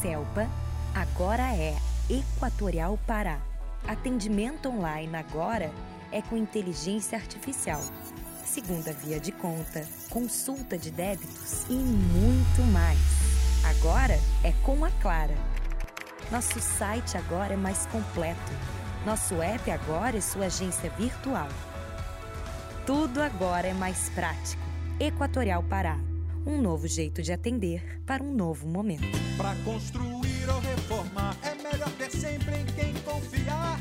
CELPA 0.00 0.48
agora 0.94 1.42
é 1.56 1.74
Equatorial 2.08 2.96
Pará. 3.04 3.40
Atendimento 3.84 4.68
online 4.68 5.16
agora 5.16 5.72
é 6.12 6.22
com 6.22 6.36
inteligência 6.36 7.18
artificial. 7.18 7.80
Segunda 8.44 8.92
via 8.92 9.18
de 9.18 9.32
conta, 9.32 9.84
consulta 10.08 10.78
de 10.78 10.92
débitos 10.92 11.64
e 11.68 11.74
muito 11.74 12.62
mais. 12.72 13.00
Agora 13.64 14.14
é 14.44 14.52
com 14.64 14.84
a 14.84 14.90
Clara. 15.02 15.34
Nosso 16.30 16.60
site 16.60 17.16
agora 17.16 17.54
é 17.54 17.56
mais 17.56 17.86
completo 17.86 18.75
nosso 19.06 19.40
app 19.40 19.70
agora 19.70 20.16
é 20.16 20.20
sua 20.20 20.46
agência 20.46 20.90
virtual. 20.90 21.48
Tudo 22.84 23.22
agora 23.22 23.68
é 23.68 23.72
mais 23.72 24.08
prático. 24.08 24.60
Equatorial 24.98 25.62
Pará. 25.62 25.96
Um 26.44 26.60
novo 26.60 26.88
jeito 26.88 27.22
de 27.22 27.32
atender 27.32 28.00
para 28.04 28.20
um 28.20 28.32
novo 28.32 28.66
momento. 28.66 29.06
Para 29.36 29.54
construir 29.64 30.48
ou 30.48 30.58
reformar, 30.58 31.36
é 31.44 31.54
melhor 31.54 31.90
ter 31.92 32.10
sempre 32.10 32.56
em 32.56 32.66
quem 32.66 32.94
confiar. 33.04 33.78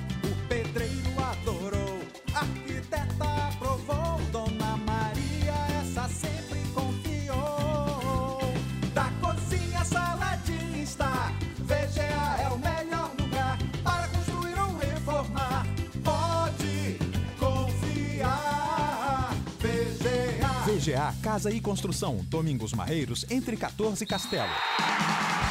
VGA 20.95 21.13
Casa 21.21 21.51
e 21.51 21.59
Construção, 21.59 22.17
Domingos 22.29 22.73
Marreiros, 22.73 23.25
entre 23.29 23.57
14 23.57 24.03
e 24.03 24.07
Castelo. 24.07 24.49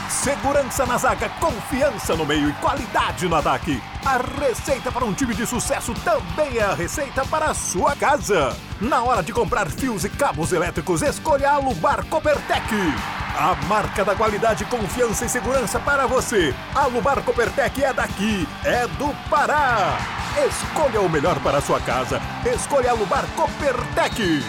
Segurança 0.09 0.87
na 0.87 0.97
zaga, 0.97 1.29
confiança 1.29 2.17
no 2.17 2.25
meio 2.25 2.49
e 2.49 2.53
qualidade 2.55 3.29
no 3.29 3.37
ataque. 3.37 3.81
A 4.05 4.17
receita 4.41 4.91
para 4.91 5.05
um 5.05 5.13
time 5.13 5.35
de 5.35 5.47
sucesso 5.47 5.93
também 6.03 6.57
é 6.57 6.63
a 6.63 6.75
receita 6.75 7.27
para 7.27 7.47
a 7.47 7.55
sua 7.55 7.95
casa. 7.95 8.57
Na 8.81 9.03
hora 9.03 9.23
de 9.23 9.33
comprar 9.33 9.69
fios 9.71 10.05
e 10.05 10.09
cabos 10.09 10.53
elétricos, 10.53 11.03
escolha 11.03 11.51
a 11.51 11.59
Lubar 11.59 12.07
Coppertec. 12.07 12.75
A 13.37 13.55
marca 13.67 14.05
da 14.05 14.15
qualidade, 14.15 14.65
confiança 14.67 15.27
e 15.27 15.29
segurança 15.29 15.79
para 15.79 16.07
você. 16.07 16.55
A 16.75 16.87
Lubar 16.87 17.23
Coppertec 17.23 17.83
é 17.83 17.93
daqui, 17.93 18.49
é 18.65 18.87
do 18.87 19.13
Pará. 19.29 19.99
Escolha 20.47 21.01
o 21.01 21.09
melhor 21.09 21.39
para 21.41 21.59
a 21.59 21.61
sua 21.61 21.81
casa. 21.81 22.21
Escolha 22.47 22.93
a 22.93 22.95
Lubar 22.95 23.27
Coppertec. 23.35 24.43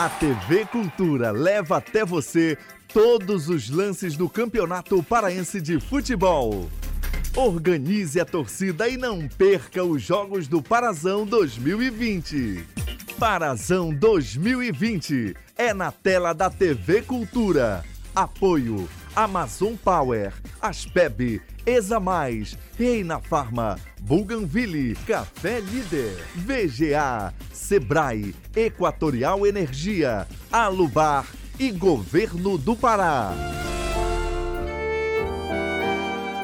A 0.00 0.08
TV 0.08 0.64
Cultura 0.64 1.32
leva 1.32 1.78
até 1.78 2.04
você 2.04 2.56
todos 2.86 3.48
os 3.48 3.68
lances 3.68 4.16
do 4.16 4.28
Campeonato 4.28 5.02
Paraense 5.02 5.60
de 5.60 5.80
Futebol. 5.80 6.70
Organize 7.34 8.20
a 8.20 8.24
torcida 8.24 8.88
e 8.88 8.96
não 8.96 9.26
perca 9.26 9.82
os 9.82 10.00
Jogos 10.00 10.46
do 10.46 10.62
Parazão 10.62 11.26
2020. 11.26 12.64
Parazão 13.18 13.92
2020 13.92 15.34
é 15.56 15.74
na 15.74 15.90
tela 15.90 16.32
da 16.32 16.48
TV 16.48 17.02
Cultura. 17.02 17.84
Apoio 18.14 18.88
Amazon 19.18 19.74
Power, 19.74 20.32
Aspeb, 20.62 21.42
Exa 21.66 21.98
Mais, 21.98 22.56
Reina 22.78 23.18
Farma, 23.18 23.76
Bougainville, 24.00 24.94
Café 25.08 25.58
Líder, 25.58 26.24
VGA, 26.36 27.34
Sebrae, 27.52 28.32
Equatorial 28.54 29.44
Energia, 29.44 30.24
Alubar 30.52 31.26
e 31.58 31.72
Governo 31.72 32.56
do 32.56 32.76
Pará. 32.76 33.32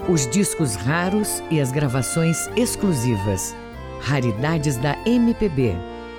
Os 0.08 0.28
discos 0.28 0.74
raros 0.74 1.44
e 1.52 1.60
as 1.60 1.70
gravações 1.70 2.48
exclusivas. 2.56 3.54
Raridades 4.00 4.76
da 4.78 4.96
MPB. 5.06 5.76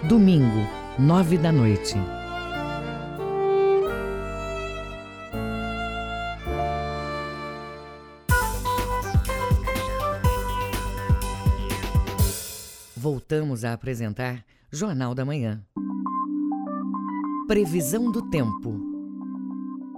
Domingo, 0.08 0.65
nove 0.98 1.38
da 1.38 1.52
noite. 1.52 1.96
Voltamos 13.28 13.66
a 13.66 13.74
apresentar 13.74 14.46
Jornal 14.72 15.16
da 15.16 15.26
Manhã. 15.26 15.60
Previsão 17.48 18.12
do 18.12 18.30
tempo. 18.30 18.80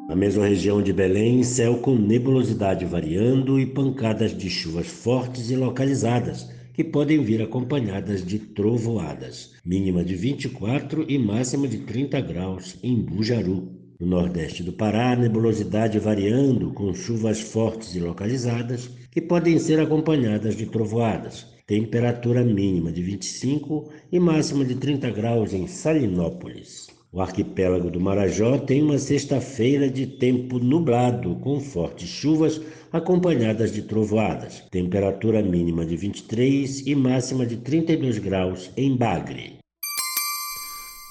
Na 0.07 0.15
mesma 0.15 0.47
região 0.47 0.81
de 0.81 0.93
Belém, 0.93 1.43
céu 1.43 1.79
com 1.79 1.93
nebulosidade 1.95 2.85
variando 2.85 3.59
e 3.59 3.65
pancadas 3.65 4.31
de 4.31 4.49
chuvas 4.49 4.87
fortes 4.87 5.51
e 5.51 5.57
localizadas, 5.57 6.49
que 6.73 6.85
podem 6.85 7.21
vir 7.21 7.41
acompanhadas 7.41 8.25
de 8.25 8.39
trovoadas. 8.39 9.55
Mínima 9.65 10.05
de 10.05 10.15
24 10.15 11.05
e 11.09 11.19
máxima 11.19 11.67
de 11.67 11.79
30 11.79 12.21
graus 12.21 12.77
em 12.81 12.95
Bujaru. 12.95 13.73
No 13.99 14.07
nordeste 14.07 14.63
do 14.63 14.71
Pará, 14.71 15.17
nebulosidade 15.17 15.99
variando 15.99 16.71
com 16.71 16.93
chuvas 16.93 17.41
fortes 17.41 17.93
e 17.93 17.99
localizadas, 17.99 18.89
que 19.11 19.19
podem 19.19 19.59
ser 19.59 19.81
acompanhadas 19.81 20.55
de 20.55 20.65
trovoadas. 20.67 21.56
Temperatura 21.67 22.45
mínima 22.45 22.93
de 22.93 23.03
25 23.03 23.91
e 24.09 24.17
máxima 24.21 24.63
de 24.63 24.75
30 24.75 25.11
graus 25.11 25.51
em 25.51 25.67
Salinópolis. 25.67 26.87
O 27.11 27.19
arquipélago 27.19 27.91
do 27.91 27.99
Marajó 27.99 28.57
tem 28.57 28.81
uma 28.81 28.97
sexta-feira 28.97 29.89
de 29.89 30.07
tempo 30.07 30.59
nublado, 30.59 31.35
com 31.35 31.59
fortes 31.59 32.07
chuvas 32.07 32.61
acompanhadas 32.89 33.73
de 33.73 33.81
trovoadas. 33.81 34.63
Temperatura 34.71 35.43
mínima 35.43 35.85
de 35.85 35.97
23 35.97 36.87
e 36.87 36.95
máxima 36.95 37.45
de 37.45 37.57
32 37.57 38.17
graus 38.17 38.71
em 38.77 38.95
Bagre. 38.95 39.57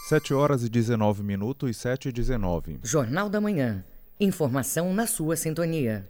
7 0.08 0.32
horas 0.32 0.64
e 0.64 0.70
19 0.70 1.22
minutos 1.22 1.68
e 1.68 1.74
7 1.74 2.08
e 2.08 2.12
19. 2.12 2.78
Jornal 2.82 3.28
da 3.28 3.42
Manhã. 3.42 3.84
Informação 4.18 4.94
na 4.94 5.06
sua 5.06 5.36
sintonia. 5.36 6.08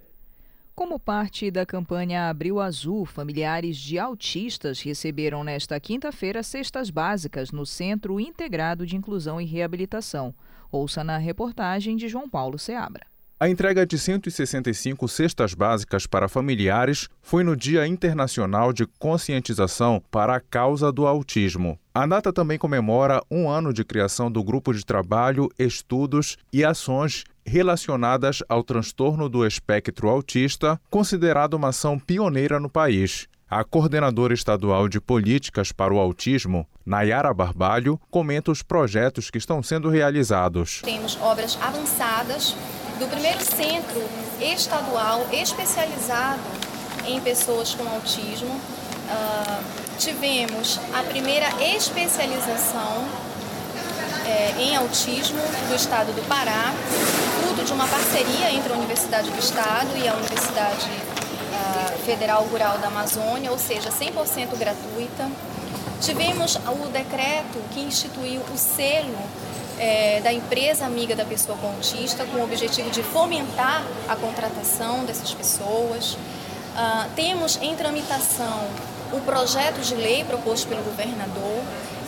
Como 0.76 1.00
parte 1.00 1.50
da 1.50 1.64
campanha 1.64 2.28
Abril 2.28 2.60
Azul, 2.60 3.06
familiares 3.06 3.78
de 3.78 3.98
autistas 3.98 4.82
receberam 4.82 5.42
nesta 5.42 5.80
quinta-feira 5.80 6.42
cestas 6.42 6.90
básicas 6.90 7.50
no 7.50 7.64
Centro 7.64 8.20
Integrado 8.20 8.84
de 8.84 8.94
Inclusão 8.94 9.40
e 9.40 9.46
Reabilitação. 9.46 10.34
Ouça 10.70 11.02
na 11.02 11.16
reportagem 11.16 11.96
de 11.96 12.08
João 12.08 12.28
Paulo 12.28 12.58
Seabra. 12.58 13.06
A 13.38 13.50
entrega 13.50 13.84
de 13.84 13.98
165 13.98 15.06
cestas 15.08 15.52
básicas 15.52 16.06
para 16.06 16.26
familiares 16.26 17.06
foi 17.20 17.44
no 17.44 17.54
Dia 17.54 17.86
Internacional 17.86 18.72
de 18.72 18.86
Conscientização 18.98 20.02
para 20.10 20.36
a 20.36 20.40
Causa 20.40 20.90
do 20.90 21.06
Autismo. 21.06 21.78
A 21.94 22.06
data 22.06 22.32
também 22.32 22.56
comemora 22.56 23.22
um 23.30 23.46
ano 23.46 23.74
de 23.74 23.84
criação 23.84 24.32
do 24.32 24.42
Grupo 24.42 24.72
de 24.72 24.82
Trabalho, 24.82 25.50
Estudos 25.58 26.38
e 26.50 26.64
Ações 26.64 27.24
relacionadas 27.44 28.42
ao 28.48 28.64
transtorno 28.64 29.28
do 29.28 29.46
espectro 29.46 30.08
autista, 30.08 30.80
considerado 30.88 31.54
uma 31.54 31.68
ação 31.68 31.98
pioneira 31.98 32.58
no 32.58 32.70
país. 32.70 33.28
A 33.48 33.62
coordenadora 33.62 34.32
estadual 34.32 34.88
de 34.88 34.98
políticas 34.98 35.72
para 35.72 35.92
o 35.92 36.00
autismo, 36.00 36.66
Nayara 36.86 37.34
Barbalho, 37.34 38.00
comenta 38.10 38.50
os 38.50 38.62
projetos 38.62 39.30
que 39.30 39.38
estão 39.38 39.62
sendo 39.62 39.90
realizados. 39.90 40.80
Temos 40.82 41.16
obras 41.20 41.56
avançadas 41.60 42.56
do 42.98 43.08
primeiro 43.08 43.40
centro 43.44 44.02
estadual 44.40 45.26
especializado 45.32 46.40
em 47.06 47.20
pessoas 47.20 47.74
com 47.74 47.86
autismo. 47.88 48.50
Uh, 48.50 49.64
tivemos 49.98 50.80
a 50.92 51.02
primeira 51.02 51.46
especialização 51.62 53.06
é, 54.26 54.54
em 54.58 54.76
autismo 54.76 55.40
do 55.68 55.74
estado 55.74 56.12
do 56.12 56.26
Pará, 56.28 56.74
fruto 57.40 57.64
de 57.64 57.72
uma 57.72 57.86
parceria 57.86 58.50
entre 58.52 58.72
a 58.72 58.76
Universidade 58.76 59.30
do 59.30 59.38
Estado 59.38 59.96
e 59.96 60.08
a 60.08 60.14
Universidade 60.14 60.90
uh, 60.90 61.98
Federal 62.04 62.42
Rural 62.44 62.78
da 62.78 62.88
Amazônia, 62.88 63.52
ou 63.52 63.58
seja, 63.58 63.90
100% 63.90 64.56
gratuita. 64.58 65.30
Tivemos 66.00 66.56
o 66.56 66.88
decreto 66.88 67.58
que 67.72 67.80
instituiu 67.80 68.42
o 68.52 68.58
selo 68.58 69.16
é, 69.78 70.20
da 70.20 70.32
empresa 70.32 70.84
amiga 70.86 71.14
da 71.14 71.24
pessoa 71.24 71.56
com 71.58 71.68
autista, 71.68 72.24
com 72.24 72.38
o 72.38 72.44
objetivo 72.44 72.90
de 72.90 73.02
fomentar 73.02 73.82
a 74.08 74.16
contratação 74.16 75.04
dessas 75.04 75.32
pessoas. 75.34 76.14
Uh, 76.14 77.08
temos 77.14 77.58
em 77.62 77.74
tramitação 77.74 78.68
o 79.12 79.20
projeto 79.20 79.80
de 79.80 79.94
lei 79.94 80.24
proposto 80.24 80.68
pelo 80.68 80.82
governador, 80.82 81.62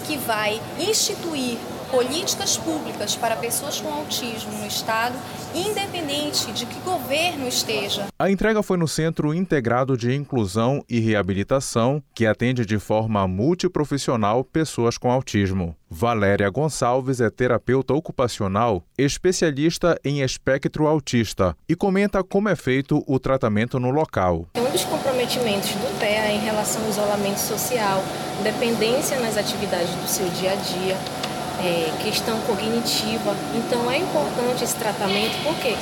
que 0.06 0.16
vai 0.16 0.60
instituir 0.78 1.58
políticas 1.90 2.56
públicas 2.56 3.16
para 3.16 3.36
pessoas 3.36 3.80
com 3.80 3.92
autismo 3.92 4.52
no 4.58 4.66
Estado, 4.66 5.16
independente 5.54 6.52
de 6.52 6.66
que 6.66 6.78
governo 6.80 7.46
esteja. 7.46 8.06
A 8.18 8.30
entrega 8.30 8.62
foi 8.62 8.76
no 8.76 8.88
Centro 8.88 9.32
Integrado 9.34 9.96
de 9.96 10.14
Inclusão 10.14 10.84
e 10.88 11.00
Reabilitação, 11.00 12.02
que 12.14 12.26
atende 12.26 12.64
de 12.64 12.78
forma 12.78 13.26
multiprofissional 13.26 14.44
pessoas 14.44 14.98
com 14.98 15.10
autismo. 15.10 15.74
Valéria 15.90 16.50
Gonçalves 16.50 17.20
é 17.20 17.30
terapeuta 17.30 17.94
ocupacional, 17.94 18.84
especialista 18.98 19.98
em 20.04 20.20
espectro 20.20 20.86
autista 20.86 21.56
e 21.66 21.74
comenta 21.74 22.22
como 22.22 22.48
é 22.48 22.56
feito 22.56 23.02
o 23.06 23.18
tratamento 23.18 23.80
no 23.80 23.90
local. 23.90 24.46
Um 24.56 24.70
dos 24.70 24.84
comprometimentos 24.84 25.70
do 25.70 25.98
TEA 25.98 26.32
em 26.32 26.40
relação 26.40 26.82
ao 26.82 26.90
isolamento 26.90 27.38
social, 27.38 28.02
dependência 28.42 29.18
nas 29.20 29.38
atividades 29.38 29.94
do 29.94 30.06
seu 30.06 30.28
dia 30.30 30.52
a 30.52 30.56
dia, 30.56 30.96
é, 31.60 31.90
questão 32.02 32.40
cognitiva. 32.40 33.34
Então 33.54 33.90
é 33.90 33.98
importante 33.98 34.64
esse 34.64 34.76
tratamento, 34.76 35.42
por 35.42 35.54
quê? 35.56 35.76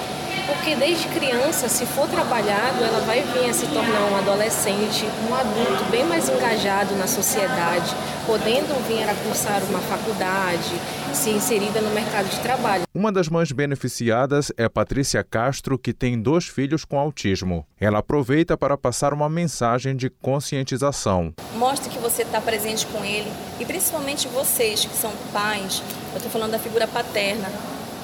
Porque 0.46 0.76
desde 0.76 1.08
criança, 1.08 1.68
se 1.68 1.84
for 1.84 2.08
trabalhado, 2.08 2.82
ela 2.82 3.00
vai 3.00 3.22
vir 3.22 3.50
a 3.50 3.52
se 3.52 3.66
tornar 3.66 4.12
um 4.12 4.16
adolescente, 4.16 5.04
um 5.28 5.34
adulto 5.34 5.84
bem 5.90 6.04
mais 6.04 6.28
engajado 6.28 6.94
na 6.94 7.08
sociedade, 7.08 7.92
podendo 8.24 8.80
vir 8.86 9.02
a 9.08 9.14
cursar 9.14 9.60
uma 9.64 9.80
faculdade, 9.80 10.70
se 11.12 11.30
inserida 11.30 11.80
no 11.80 11.90
mercado 11.90 12.28
de 12.28 12.38
trabalho. 12.38 12.84
Uma 12.94 13.10
das 13.10 13.28
mães 13.28 13.50
beneficiadas 13.50 14.52
é 14.56 14.68
Patrícia 14.68 15.24
Castro, 15.24 15.76
que 15.76 15.92
tem 15.92 16.20
dois 16.20 16.46
filhos 16.46 16.84
com 16.84 16.96
autismo. 16.96 17.66
Ela 17.80 17.98
aproveita 17.98 18.56
para 18.56 18.76
passar 18.76 19.12
uma 19.12 19.28
mensagem 19.28 19.96
de 19.96 20.08
conscientização. 20.08 21.34
Mostre 21.56 21.90
que 21.90 21.98
você 21.98 22.22
está 22.22 22.40
presente 22.40 22.86
com 22.86 23.04
ele 23.04 23.30
e 23.58 23.64
principalmente 23.64 24.28
vocês 24.28 24.84
que 24.84 24.96
são 24.96 25.12
pais, 25.32 25.82
eu 26.12 26.18
estou 26.18 26.30
falando 26.30 26.52
da 26.52 26.58
figura 26.58 26.86
paterna, 26.86 27.50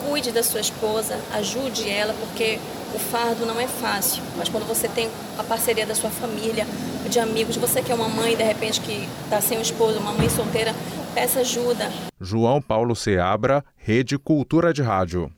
cuide 0.07 0.31
da 0.31 0.43
sua 0.43 0.61
esposa, 0.61 1.19
ajude 1.33 1.89
ela, 1.89 2.15
porque 2.15 2.59
o 2.95 2.99
fardo 2.99 3.47
não 3.47 3.59
é 3.59 3.67
fácil. 3.67 4.23
Mas 4.37 4.49
quando 4.49 4.67
você 4.67 4.89
tem 4.89 5.11
a 5.39 5.43
parceria 5.43 5.87
da 5.87 5.95
sua 5.95 6.11
família, 6.11 6.67
de 7.09 7.19
amigos, 7.19 7.57
você 7.57 7.83
que 7.83 7.93
é 7.93 7.95
uma 7.95 8.09
mãe, 8.09 8.37
de 8.37 8.43
repente, 8.43 8.81
que 8.81 9.07
está 9.25 9.41
sem 9.41 9.59
o 9.59 9.63
esposo, 9.63 9.99
uma 9.99 10.13
mãe 10.13 10.29
solteira, 10.29 10.73
peça 11.15 11.41
ajuda. 11.41 11.91
João 12.21 12.61
Paulo 12.61 12.95
Seabra, 12.95 13.65
Rede 13.77 14.19
Cultura 14.19 14.73
de 14.73 14.83
Rádio. 14.83 15.31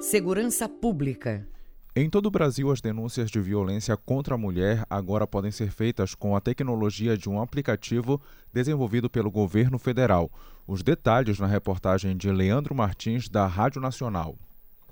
Segurança 0.00 0.68
Pública. 0.68 1.46
Em 1.96 2.10
todo 2.10 2.26
o 2.26 2.30
Brasil, 2.30 2.72
as 2.72 2.80
denúncias 2.80 3.30
de 3.30 3.40
violência 3.40 3.96
contra 3.96 4.34
a 4.34 4.38
mulher 4.38 4.84
agora 4.90 5.26
podem 5.26 5.52
ser 5.52 5.70
feitas 5.70 6.14
com 6.14 6.34
a 6.34 6.40
tecnologia 6.40 7.16
de 7.16 7.28
um 7.28 7.40
aplicativo 7.40 8.20
desenvolvido 8.52 9.08
pelo 9.08 9.30
governo 9.30 9.78
federal. 9.78 10.30
Os 10.66 10.82
detalhes 10.82 11.38
na 11.38 11.46
reportagem 11.46 12.16
de 12.16 12.32
Leandro 12.32 12.74
Martins, 12.74 13.28
da 13.28 13.46
Rádio 13.46 13.82
Nacional. 13.82 14.34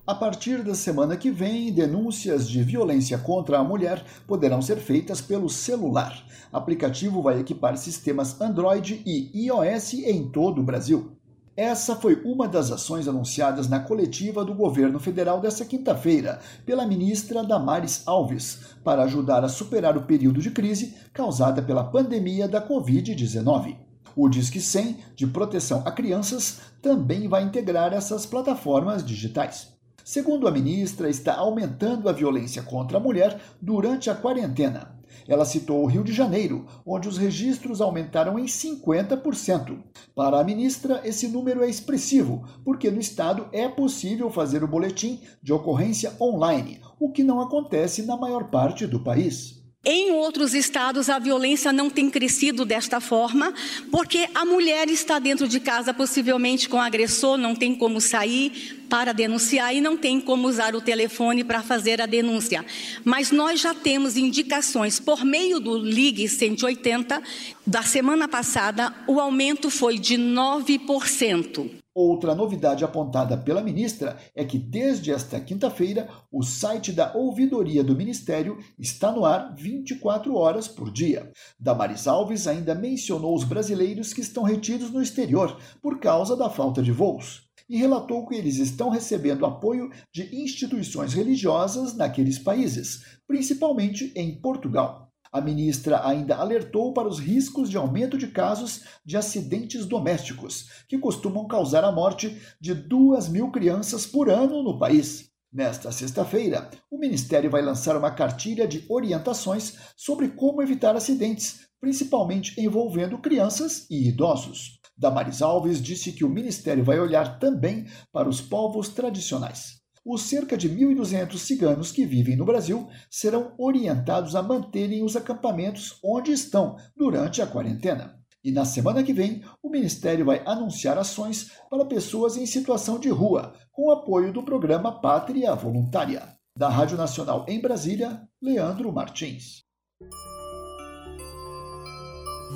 A 0.07 0.15
partir 0.15 0.63
da 0.63 0.75
semana 0.75 1.17
que 1.17 1.31
vem, 1.31 1.73
denúncias 1.73 2.47
de 2.47 2.63
violência 2.63 3.17
contra 3.17 3.59
a 3.59 3.65
mulher 3.65 4.05
poderão 4.27 4.61
ser 4.61 4.77
feitas 4.77 5.23
pelo 5.23 5.49
celular. 5.49 6.27
O 6.53 6.59
aplicativo 6.59 7.23
vai 7.23 7.41
equipar 7.41 7.79
sistemas 7.79 8.39
Android 8.39 9.03
e 9.07 9.47
iOS 9.47 9.95
em 9.95 10.29
todo 10.29 10.61
o 10.61 10.65
Brasil. 10.65 11.13
Essa 11.57 11.97
foi 11.97 12.21
uma 12.23 12.47
das 12.47 12.71
ações 12.71 13.09
anunciadas 13.09 13.67
na 13.67 13.81
coletiva 13.81 14.45
do 14.45 14.53
governo 14.53 15.01
federal 15.01 15.41
desta 15.41 15.65
quinta-feira 15.65 16.41
pela 16.67 16.87
ministra 16.87 17.43
Damares 17.43 18.03
Alves 18.05 18.77
para 18.85 19.05
ajudar 19.05 19.43
a 19.43 19.49
superar 19.49 19.97
o 19.97 20.03
período 20.03 20.43
de 20.43 20.51
crise 20.51 20.95
causada 21.15 21.63
pela 21.63 21.85
pandemia 21.85 22.47
da 22.47 22.61
Covid-19. 22.61 23.92
O 24.15 24.29
Disque 24.29 24.61
100 24.61 24.99
de 25.15 25.27
proteção 25.27 25.83
a 25.87 25.91
crianças 25.91 26.61
também 26.81 27.29
vai 27.29 27.43
integrar 27.45 27.93
essas 27.93 28.27
plataformas 28.27 29.05
digitais. 29.05 29.69
Segundo 30.05 30.49
a 30.49 30.51
ministra, 30.51 31.09
está 31.09 31.37
aumentando 31.37 32.09
a 32.09 32.13
violência 32.13 32.63
contra 32.63 32.99
a 32.99 33.01
mulher 33.01 33.41
durante 33.61 34.11
a 34.11 34.15
quarentena. 34.15 35.01
Ela 35.29 35.45
citou 35.45 35.83
o 35.83 35.87
Rio 35.87 36.03
de 36.03 36.13
Janeiro, 36.13 36.67
onde 36.85 37.09
os 37.09 37.17
registros 37.17 37.81
aumentaram 37.81 38.39
em 38.39 38.47
50%. 38.47 39.79
Para 40.15 40.41
a 40.41 40.45
ministra, 40.45 41.01
esse 41.05 41.29
número 41.29 41.63
é 41.63 41.69
expressivo, 41.69 42.45
porque 42.65 42.91
no 42.91 43.01
estado 43.01 43.47
é 43.53 43.69
possível 43.69 44.31
fazer 44.31 44.65
o 44.65 44.69
boletim 44.69 45.21
de 45.43 45.53
ocorrência 45.53 46.13
online, 46.21 46.81
o 46.99 47.11
que 47.11 47.23
não 47.23 47.41
acontece 47.41 48.03
na 48.03 48.17
maior 48.17 48.51
parte 48.51 48.87
do 48.87 49.01
país. 49.01 49.62
Em 49.85 50.13
outros 50.13 50.55
estados, 50.55 51.11
a 51.11 51.19
violência 51.19 51.73
não 51.73 51.91
tem 51.91 52.09
crescido 52.09 52.65
desta 52.65 53.01
forma, 53.01 53.53
porque 53.91 54.29
a 54.33 54.45
mulher 54.45 54.89
está 54.89 55.19
dentro 55.19 55.49
de 55.49 55.59
casa, 55.59 55.93
possivelmente 55.93 56.69
com 56.69 56.81
agressor, 56.81 57.37
não 57.37 57.53
tem 57.53 57.75
como 57.75 58.01
sair 58.01 58.85
para 58.89 59.13
denunciar 59.13 59.75
e 59.75 59.81
não 59.81 59.97
tem 59.97 60.21
como 60.21 60.47
usar 60.47 60.77
o 60.77 60.81
telefone 60.81 61.43
para 61.43 61.65
fazer 61.65 62.01
a 62.01 62.07
denúncia. 62.07 62.65
Mas 63.05 63.33
nós 63.33 63.59
já 63.59 63.75
temos 63.75 64.17
indicações 64.17 65.01
por 65.01 65.25
meio 65.25 65.59
do 65.59 65.77
Ligue 65.77 66.29
180. 66.29 67.21
Da 67.67 67.83
semana 67.83 68.29
passada, 68.29 68.95
o 69.09 69.19
aumento 69.19 69.69
foi 69.69 69.99
de 69.99 70.17
9%. 70.17 71.82
Outra 71.95 72.35
novidade 72.35 72.85
apontada 72.85 73.37
pela 73.37 73.63
ministra 73.63 74.17
é 74.35 74.47
que, 74.47 74.59
desde 74.59 75.13
esta 75.13 75.39
quinta-feira, 75.39 76.09
o 76.31 76.43
site 76.43 76.91
da 76.91 77.13
Ouvidoria 77.15 77.85
do 77.85 77.95
Ministério 77.95 78.59
está 78.79 79.13
no 79.13 79.27
ar 79.27 79.55
24 79.55 80.35
horas 80.35 80.67
por 80.67 80.91
dia. 80.91 81.31
Damaris 81.61 82.07
Alves 82.07 82.47
ainda 82.47 82.75
mencionou 82.75 83.35
os 83.35 83.45
brasileiros 83.45 84.15
que 84.15 84.23
estão 84.23 84.43
retidos 84.43 84.91
no 84.91 85.03
exterior 85.03 85.61
por 85.83 86.01
causa 86.01 86.35
da 86.35 86.49
falta 86.49 86.83
de 86.83 86.91
voos 86.91 87.47
e 87.69 87.77
relatou 87.77 88.27
que 88.27 88.35
eles 88.35 88.57
estão 88.57 88.89
recebendo 88.89 89.47
apoio 89.47 89.91
de 90.13 90.35
instituições 90.35 91.13
religiosas 91.13 91.95
naqueles 91.95 92.39
países, 92.39 93.19
principalmente 93.27 94.13
em 94.17 94.35
Portugal. 94.41 95.02
A 95.33 95.41
ministra 95.41 96.07
ainda 96.07 96.37
alertou 96.37 96.93
para 96.93 97.09
os 97.09 97.19
riscos 97.19 97.71
de 97.71 97.79
aumento 97.79 98.19
de 98.19 98.27
casos 98.27 98.83
de 99.03 99.17
acidentes 99.17 99.87
domésticos, 99.87 100.85
que 100.87 100.99
costumam 100.99 101.49
causar 101.49 101.83
a 101.85 101.91
morte 101.91 102.39
de 102.61 102.75
duas 102.75 103.31
mil 103.31 103.51
crianças 103.51 104.05
por 104.05 104.29
ano 104.29 104.63
no 104.63 104.79
país. 104.79 105.31
Nesta 105.51 105.91
sexta-feira, 105.91 106.71
o 106.91 106.99
Ministério 106.99 107.51
vai 107.51 107.63
lançar 107.63 107.97
uma 107.97 108.11
cartilha 108.11 108.69
de 108.69 108.85
orientações 108.91 109.79
sobre 109.97 110.29
como 110.29 110.63
evitar 110.63 110.95
acidentes, 110.95 111.61
principalmente 111.81 112.61
envolvendo 112.61 113.17
crianças 113.17 113.87
e 113.91 114.09
idosos. 114.09 114.81
Damaris 114.95 115.41
Alves 115.41 115.81
disse 115.81 116.13
que 116.13 116.27
o 116.27 116.29
Ministério 116.29 116.85
vai 116.85 117.01
olhar 117.01 117.39
também 117.39 117.87
para 118.13 118.29
os 118.29 118.43
povos 118.43 118.91
tradicionais 118.91 119.82
os 120.05 120.23
cerca 120.23 120.57
de 120.57 120.69
1.200 120.69 121.37
ciganos 121.39 121.93
que 121.93 122.05
vivem 122.05 122.37
no 122.37 122.45
Brasil 122.45 122.89
serão 123.11 123.55
orientados 123.57 124.35
a 124.35 124.43
manterem 124.43 125.03
os 125.03 125.17
acampamentos 125.17 125.99
onde 126.03 126.33
estão 126.33 126.77
durante 126.97 127.41
a 127.41 127.47
quarentena. 127.47 128.19
E 128.45 128.51
na 128.51 128.65
semana 128.65 129.05
que 129.05 129.13
vem, 129.13 129.43
o 129.63 129.71
Ministério 129.71 130.25
vai 130.25 130.43
anunciar 130.45 130.99
ações 130.99 131.53
para 131.71 131.85
pessoas 131.85 132.37
em 132.37 132.45
situação 132.45 132.99
de 132.99 133.09
rua, 133.09 133.55
com 133.71 133.91
apoio 133.91 134.33
do 134.33 134.43
programa 134.43 135.01
Pátria 135.01 135.55
Voluntária. 135.55 136.37
Da 136.57 136.69
Rádio 136.69 136.99
Nacional 136.99 137.47
em 137.49 137.61
Brasília, 137.61 138.29
Leandro 138.43 138.93
Martins. 138.93 139.63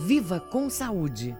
Viva 0.04 0.40
com 0.40 0.68
Saúde! 0.68 1.34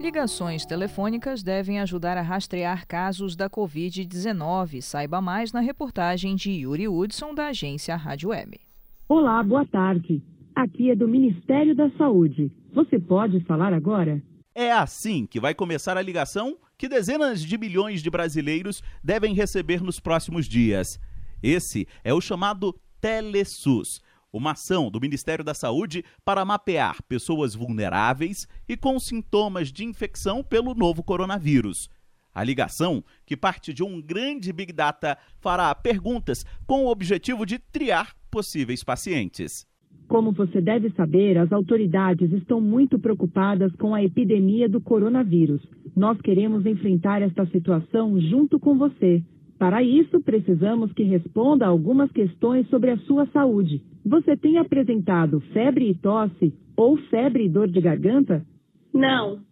Ligações 0.00 0.64
telefônicas 0.64 1.42
devem 1.42 1.78
ajudar 1.78 2.16
a 2.16 2.22
rastrear 2.22 2.86
casos 2.86 3.36
da 3.36 3.50
Covid-19. 3.50 4.80
Saiba 4.80 5.20
mais 5.20 5.52
na 5.52 5.60
reportagem 5.60 6.34
de 6.34 6.50
Yuri 6.50 6.88
Hudson, 6.88 7.34
da 7.34 7.48
agência 7.48 7.94
Rádio 7.96 8.30
Web. 8.30 8.58
Olá, 9.06 9.42
boa 9.42 9.66
tarde. 9.66 10.22
Aqui 10.56 10.90
é 10.90 10.96
do 10.96 11.06
Ministério 11.06 11.76
da 11.76 11.90
Saúde. 11.98 12.50
Você 12.72 12.98
pode 12.98 13.44
falar 13.44 13.74
agora? 13.74 14.22
É 14.54 14.72
assim 14.72 15.26
que 15.26 15.38
vai 15.38 15.52
começar 15.54 15.98
a 15.98 16.02
ligação 16.02 16.56
que 16.78 16.88
dezenas 16.88 17.42
de 17.42 17.58
milhões 17.58 18.02
de 18.02 18.08
brasileiros 18.08 18.82
devem 19.04 19.34
receber 19.34 19.82
nos 19.82 20.00
próximos 20.00 20.46
dias. 20.46 20.98
Esse 21.42 21.86
é 22.02 22.14
o 22.14 22.22
chamado 22.22 22.74
TeleSUS 23.02 24.00
uma 24.32 24.52
ação 24.52 24.90
do 24.90 25.00
Ministério 25.00 25.44
da 25.44 25.54
Saúde 25.54 26.04
para 26.24 26.44
mapear 26.44 27.02
pessoas 27.04 27.54
vulneráveis 27.54 28.46
e 28.68 28.76
com 28.76 28.98
sintomas 28.98 29.72
de 29.72 29.84
infecção 29.84 30.42
pelo 30.42 30.74
novo 30.74 31.02
coronavírus. 31.02 31.88
A 32.32 32.44
ligação, 32.44 33.02
que 33.26 33.36
parte 33.36 33.74
de 33.74 33.82
um 33.82 34.00
grande 34.00 34.52
Big 34.52 34.72
Data, 34.72 35.18
fará 35.40 35.74
perguntas 35.74 36.44
com 36.66 36.84
o 36.84 36.90
objetivo 36.90 37.44
de 37.44 37.58
triar 37.58 38.14
possíveis 38.30 38.84
pacientes. 38.84 39.66
Como 40.06 40.32
você 40.32 40.60
deve 40.60 40.90
saber, 40.90 41.38
as 41.38 41.52
autoridades 41.52 42.32
estão 42.32 42.60
muito 42.60 42.98
preocupadas 42.98 43.72
com 43.76 43.94
a 43.94 44.02
epidemia 44.02 44.68
do 44.68 44.80
coronavírus. 44.80 45.62
Nós 45.94 46.20
queremos 46.20 46.66
enfrentar 46.66 47.22
esta 47.22 47.46
situação 47.46 48.20
junto 48.20 48.58
com 48.58 48.76
você. 48.76 49.22
Para 49.60 49.82
isso, 49.82 50.18
precisamos 50.22 50.90
que 50.94 51.02
responda 51.02 51.66
algumas 51.66 52.10
questões 52.10 52.66
sobre 52.70 52.92
a 52.92 52.96
sua 53.00 53.26
saúde. 53.26 53.84
Você 54.06 54.34
tem 54.34 54.56
apresentado 54.56 55.38
febre 55.52 55.90
e 55.90 55.94
tosse 55.94 56.54
ou 56.74 56.96
febre 57.10 57.44
e 57.44 57.48
dor 57.50 57.68
de 57.68 57.78
garganta? 57.78 58.42
Não. 58.90 59.42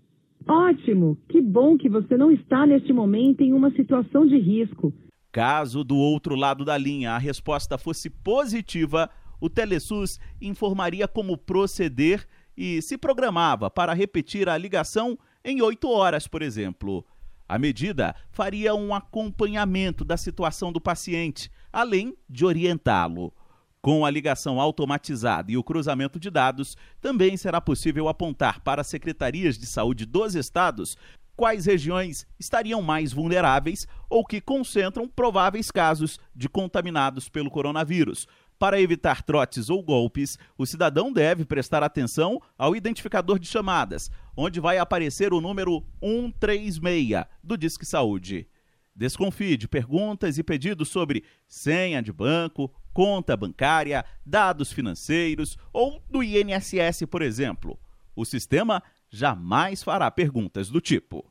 Ótimo! 0.49 1.19
Que 1.29 1.43
bom 1.43 1.77
que 1.77 1.91
você 1.91 2.17
não 2.17 2.31
está 2.31 2.65
neste 2.65 2.91
momento 2.91 3.43
em 3.43 3.53
uma 3.53 3.71
situação 3.73 4.27
de 4.27 4.39
risco. 4.39 4.95
Caso 5.31 5.85
do 5.85 5.99
outro 5.99 6.35
lado 6.35 6.65
da 6.65 6.79
linha 6.79 7.11
a 7.11 7.19
resposta 7.19 7.77
fosse 7.77 8.09
positiva, 8.09 9.11
o 9.39 9.51
Telesus 9.51 10.19
informaria 10.41 11.07
como 11.07 11.37
proceder 11.37 12.27
e 12.57 12.81
se 12.81 12.97
programava 12.97 13.69
para 13.69 13.93
repetir 13.93 14.49
a 14.49 14.57
ligação 14.57 15.19
em 15.45 15.61
oito 15.61 15.91
horas, 15.91 16.27
por 16.27 16.41
exemplo. 16.41 17.05
A 17.49 17.59
medida 17.59 18.15
faria 18.31 18.75
um 18.75 18.95
acompanhamento 18.95 20.05
da 20.05 20.19
situação 20.19 20.71
do 20.71 20.81
paciente, 20.81 21.51
além 21.73 22.15
de 22.29 22.45
orientá-lo. 22.45 23.33
Com 23.81 24.05
a 24.05 24.11
ligação 24.11 24.61
automatizada 24.61 25.51
e 25.51 25.57
o 25.57 25.65
cruzamento 25.65 26.21
de 26.21 26.29
dados, 26.29 26.77
também 27.01 27.39
será 27.39 27.59
possível 27.59 28.07
apontar 28.07 28.61
para 28.61 28.83
as 28.83 28.89
secretarias 28.89 29.57
de 29.57 29.65
saúde 29.65 30.05
dos 30.05 30.35
estados 30.35 30.97
quais 31.39 31.67
regiões 31.67 32.27
estariam 32.39 32.83
mais 32.83 33.13
vulneráveis 33.13 33.87
ou 34.11 34.27
que 34.27 34.41
concentram 34.41 35.09
prováveis 35.09 35.71
casos 35.71 36.19
de 36.35 36.49
contaminados 36.49 37.29
pelo 37.29 37.49
coronavírus. 37.49 38.27
Para 38.59 38.81
evitar 38.81 39.23
trotes 39.23 39.71
ou 39.71 39.81
golpes, 39.81 40.37
o 40.57 40.67
cidadão 40.67 41.13
deve 41.13 41.45
prestar 41.45 41.85
atenção 41.85 42.43
ao 42.59 42.75
identificador 42.75 43.39
de 43.39 43.47
chamadas, 43.47 44.11
onde 44.37 44.59
vai 44.59 44.79
aparecer 44.79 45.33
o 45.33 45.41
número 45.41 45.85
136 46.03 47.25
do 47.43 47.57
Disque 47.57 47.87
Saúde. 47.87 48.49
Desconfie 48.97 49.57
de 49.57 49.69
perguntas 49.69 50.39
e 50.39 50.43
pedidos 50.43 50.89
sobre 50.89 51.23
senha 51.47 52.03
de 52.03 52.13
banco, 52.13 52.75
conta 52.93 53.37
bancária, 53.37 54.05
dados 54.27 54.73
financeiros 54.73 55.57
ou 55.73 56.03
do 56.11 56.21
INSS, 56.21 57.07
por 57.09 57.23
exemplo. 57.23 57.79
O 58.17 58.25
sistema 58.25 58.83
jamais 59.09 59.85
fará 59.85 60.11
perguntas 60.11 60.69
do 60.69 60.81
tipo. 60.81 61.25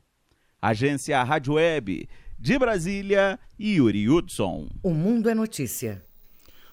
Agência 0.62 1.22
Rádio 1.22 1.54
Web, 1.54 2.08
de 2.38 2.58
Brasília, 2.58 3.38
Yuri 3.60 4.08
Hudson. 4.08 4.70
O 4.82 4.94
Mundo 4.94 5.28
é 5.28 5.34
Notícia. 5.34 6.07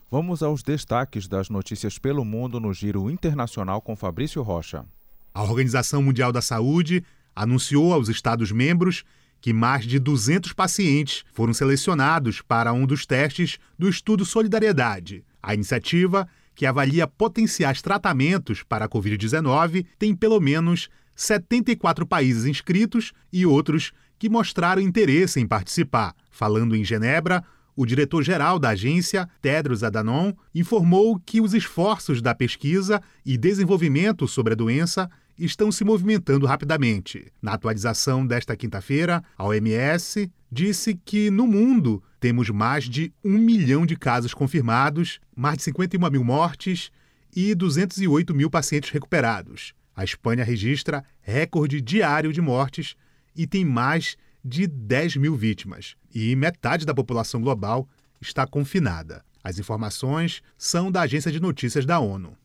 Vamos 0.09 0.43
aos 0.43 0.61
destaques 0.61 1.27
das 1.27 1.49
notícias 1.49 1.97
pelo 1.97 2.23
mundo 2.23 2.59
no 2.59 2.71
Giro 2.71 3.09
Internacional 3.09 3.81
com 3.81 3.95
Fabrício 3.95 4.41
Rocha. 4.43 4.85
A 5.33 5.41
Organização 5.41 6.03
Mundial 6.03 6.31
da 6.31 6.43
Saúde 6.43 7.03
anunciou 7.35 7.91
aos 7.91 8.07
Estados-membros 8.07 9.03
que 9.41 9.51
mais 9.51 9.85
de 9.85 9.97
200 9.97 10.53
pacientes 10.53 11.25
foram 11.33 11.53
selecionados 11.53 12.39
para 12.39 12.71
um 12.71 12.85
dos 12.85 13.05
testes 13.05 13.57
do 13.77 13.89
estudo 13.89 14.23
Solidariedade. 14.25 15.25
A 15.41 15.55
iniciativa, 15.55 16.27
que 16.53 16.67
avalia 16.67 17.07
potenciais 17.07 17.81
tratamentos 17.81 18.61
para 18.61 18.85
a 18.85 18.89
Covid-19, 18.89 19.87
tem 19.97 20.15
pelo 20.15 20.39
menos 20.39 20.87
74 21.15 22.05
países 22.05 22.45
inscritos 22.45 23.11
e 23.33 23.43
outros 23.45 23.91
que 24.19 24.29
mostraram 24.29 24.81
interesse 24.81 25.39
em 25.39 25.47
participar. 25.47 26.15
Falando 26.29 26.75
em 26.75 26.83
Genebra, 26.83 27.43
o 27.75 27.85
diretor-geral 27.85 28.57
da 28.57 28.69
agência, 28.69 29.27
Tedros 29.41 29.83
Adhanom, 29.83 30.33
informou 30.53 31.19
que 31.19 31.41
os 31.41 31.53
esforços 31.53 32.21
da 32.21 32.33
pesquisa 32.33 33.01
e 33.25 33.37
desenvolvimento 33.37 34.27
sobre 34.27 34.53
a 34.53 34.55
doença 34.55 35.09
estão 35.37 35.71
se 35.71 35.83
movimentando 35.83 36.45
rapidamente. 36.45 37.31
Na 37.41 37.53
atualização 37.53 38.25
desta 38.25 38.55
quinta-feira, 38.55 39.21
a 39.37 39.45
OMS 39.45 40.31
disse 40.49 40.95
que 41.03 41.29
no 41.29 41.45
mundo 41.45 42.01
temos 42.19 42.49
mais 42.49 42.85
de 42.85 43.13
um 43.23 43.37
milhão 43.37 43.85
de 43.85 43.97
casos 43.97 44.33
confirmados, 44.33 45.19
mais 45.35 45.57
de 45.57 45.63
51 45.63 46.09
mil 46.09 46.23
mortes 46.23 46.89
e 47.35 47.53
208 47.53 48.33
mil 48.33 48.49
pacientes 48.49 48.89
recuperados. 48.89 49.73
A 49.93 50.03
Espanha 50.03 50.43
registra 50.43 51.03
recorde 51.21 51.81
diário 51.81 52.31
de 52.31 52.39
mortes 52.39 52.95
e 53.35 53.45
tem 53.45 53.65
mais 53.65 54.15
de 54.45 54.67
10 54.67 55.15
mil 55.15 55.35
vítimas. 55.35 55.95
E 56.13 56.35
metade 56.35 56.85
da 56.85 56.93
população 56.93 57.41
global 57.41 57.89
está 58.21 58.45
confinada. 58.45 59.25
As 59.43 59.57
informações 59.57 60.43
são 60.55 60.91
da 60.91 61.01
Agência 61.01 61.31
de 61.31 61.39
Notícias 61.39 61.83
da 61.83 61.99
ONU. 61.99 62.37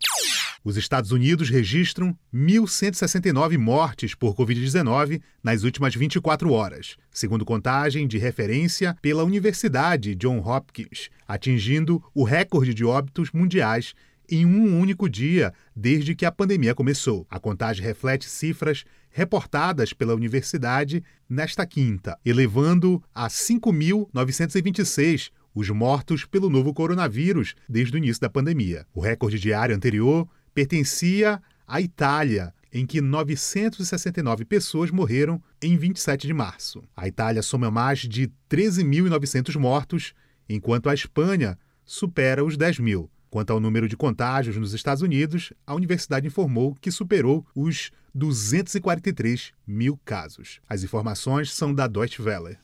Os 0.63 0.77
Estados 0.77 1.11
Unidos 1.11 1.49
registram 1.49 2.17
1.169 2.35 3.57
mortes 3.57 4.15
por 4.15 4.35
Covid-19 4.35 5.23
nas 5.43 5.63
últimas 5.63 5.95
24 5.95 6.53
horas, 6.53 6.97
segundo 7.11 7.47
contagem 7.47 8.07
de 8.07 8.19
referência 8.19 8.95
pela 9.01 9.25
Universidade 9.25 10.15
John 10.15 10.39
Hopkins, 10.39 11.09
atingindo 11.27 12.03
o 12.15 12.25
recorde 12.25 12.75
de 12.75 12.85
óbitos 12.85 13.31
mundiais 13.33 13.95
em 14.31 14.47
um 14.47 14.79
único 14.79 15.09
dia 15.09 15.53
desde 15.75 16.15
que 16.15 16.25
a 16.25 16.33
pandemia 16.33 16.75
começou. 16.75 17.27
A 17.31 17.41
contagem 17.41 17.85
reflete 17.85 18.29
cifras 18.29 18.85
reportadas 19.11 19.93
pela 19.93 20.15
universidade 20.15 21.05
nesta 21.29 21.67
quinta, 21.67 22.19
elevando 22.25 23.03
a 23.15 23.29
5.926 23.29 25.31
os 25.55 25.69
mortos 25.71 26.25
pelo 26.25 26.49
novo 26.49 26.73
coronavírus 26.73 27.55
desde 27.69 27.97
o 27.97 27.99
início 27.99 28.21
da 28.21 28.31
pandemia. 28.31 28.87
O 28.95 29.01
recorde 29.01 29.39
diário 29.39 29.75
anterior 29.75 30.29
pertencia 30.55 31.41
à 31.67 31.81
Itália, 31.81 32.55
em 32.73 32.87
que 32.87 33.01
969 33.01 34.45
pessoas 34.45 34.91
morreram 34.91 35.43
em 35.61 35.77
27 35.77 36.27
de 36.27 36.33
março. 36.33 36.83
A 36.97 37.09
Itália 37.09 37.43
soma 37.43 37.71
mais 37.71 38.01
de 38.01 38.31
13.900 38.49 39.57
mortos, 39.57 40.15
enquanto 40.49 40.89
a 40.89 40.95
Espanha 40.95 41.59
supera 41.85 42.45
os 42.45 42.57
10 42.57 42.79
mil. 42.79 43.11
Quanto 43.31 43.53
ao 43.53 43.61
número 43.61 43.89
de 43.89 43.97
contágios 43.97 44.57
nos 44.57 44.75
Estados 44.75 45.03
Unidos, 45.03 45.53
a 45.65 45.73
universidade 45.73 46.27
informou 46.27 46.75
que 46.81 46.91
superou 46.91 47.47
os 47.55 47.93
243 48.13 49.53
mil 49.65 49.97
casos. 50.05 50.61
As 50.69 50.83
informações 50.83 51.53
são 51.53 51.73
da 51.73 51.87
Deutsche 51.87 52.21
Welle. 52.21 52.59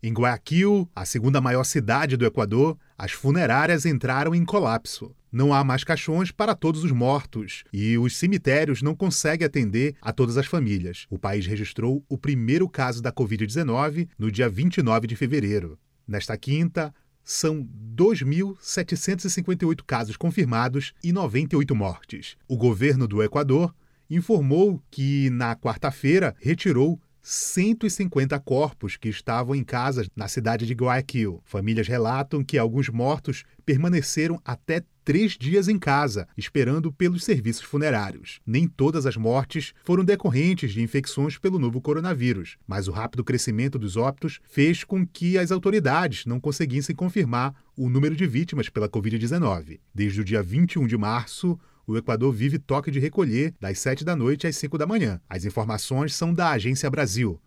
Em 0.00 0.12
Guayaquil, 0.12 0.88
a 0.94 1.04
segunda 1.04 1.40
maior 1.40 1.64
cidade 1.64 2.16
do 2.16 2.24
Equador, 2.24 2.78
as 2.96 3.10
funerárias 3.10 3.84
entraram 3.84 4.32
em 4.32 4.44
colapso. 4.44 5.12
Não 5.32 5.52
há 5.52 5.64
mais 5.64 5.82
caixões 5.82 6.30
para 6.30 6.54
todos 6.54 6.84
os 6.84 6.92
mortos 6.92 7.64
e 7.72 7.98
os 7.98 8.16
cemitérios 8.16 8.82
não 8.82 8.94
conseguem 8.94 9.44
atender 9.44 9.96
a 10.00 10.12
todas 10.12 10.36
as 10.36 10.46
famílias. 10.46 11.06
O 11.10 11.18
país 11.18 11.46
registrou 11.46 12.04
o 12.08 12.16
primeiro 12.16 12.68
caso 12.68 13.02
da 13.02 13.10
Covid-19 13.10 14.08
no 14.16 14.30
dia 14.30 14.48
29 14.48 15.08
de 15.08 15.16
fevereiro. 15.16 15.76
Nesta 16.06 16.36
quinta, 16.36 16.94
são 17.26 17.68
2.758 17.96 19.82
casos 19.84 20.16
confirmados 20.16 20.94
e 21.02 21.12
98 21.12 21.74
mortes. 21.74 22.36
O 22.46 22.56
governo 22.56 23.08
do 23.08 23.20
Equador 23.20 23.74
informou 24.08 24.80
que, 24.88 25.28
na 25.30 25.56
quarta-feira, 25.56 26.36
retirou 26.38 27.00
150 27.28 28.38
corpos 28.38 28.96
que 28.96 29.08
estavam 29.08 29.52
em 29.52 29.64
casas 29.64 30.08
na 30.14 30.28
cidade 30.28 30.64
de 30.64 30.72
Guayaquil. 30.74 31.42
Famílias 31.44 31.88
relatam 31.88 32.44
que 32.44 32.56
alguns 32.56 32.88
mortos 32.88 33.42
permaneceram 33.64 34.40
até 34.44 34.84
três 35.04 35.32
dias 35.32 35.66
em 35.66 35.76
casa, 35.76 36.28
esperando 36.36 36.92
pelos 36.92 37.24
serviços 37.24 37.64
funerários. 37.64 38.38
Nem 38.46 38.68
todas 38.68 39.06
as 39.06 39.16
mortes 39.16 39.74
foram 39.82 40.04
decorrentes 40.04 40.72
de 40.72 40.80
infecções 40.80 41.36
pelo 41.36 41.58
novo 41.58 41.80
coronavírus, 41.80 42.56
mas 42.64 42.86
o 42.86 42.92
rápido 42.92 43.24
crescimento 43.24 43.76
dos 43.76 43.96
óbitos 43.96 44.38
fez 44.44 44.84
com 44.84 45.04
que 45.04 45.36
as 45.36 45.50
autoridades 45.50 46.26
não 46.26 46.38
conseguissem 46.38 46.94
confirmar 46.94 47.52
o 47.76 47.88
número 47.88 48.14
de 48.14 48.24
vítimas 48.24 48.68
pela 48.68 48.88
Covid-19. 48.88 49.80
Desde 49.92 50.20
o 50.20 50.24
dia 50.24 50.44
21 50.44 50.86
de 50.86 50.96
março, 50.96 51.58
o 51.86 51.96
Equador 51.96 52.32
vive 52.32 52.58
toque 52.58 52.90
de 52.90 52.98
recolher 52.98 53.54
das 53.60 53.78
7 53.78 54.04
da 54.04 54.16
noite 54.16 54.46
às 54.46 54.56
5 54.56 54.76
da 54.76 54.86
manhã. 54.86 55.20
As 55.28 55.44
informações 55.44 56.14
são 56.16 56.34
da 56.34 56.50
Agência 56.50 56.90
Brasil. 56.90 57.40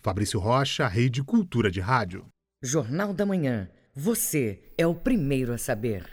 Fabrício 0.00 0.38
Rocha, 0.38 0.86
Rede 0.86 1.24
Cultura 1.24 1.70
de 1.70 1.80
Rádio. 1.80 2.24
Jornal 2.62 3.12
da 3.12 3.26
Manhã. 3.26 3.68
Você 3.94 4.60
é 4.78 4.86
o 4.86 4.94
primeiro 4.94 5.52
a 5.52 5.58
saber. 5.58 6.08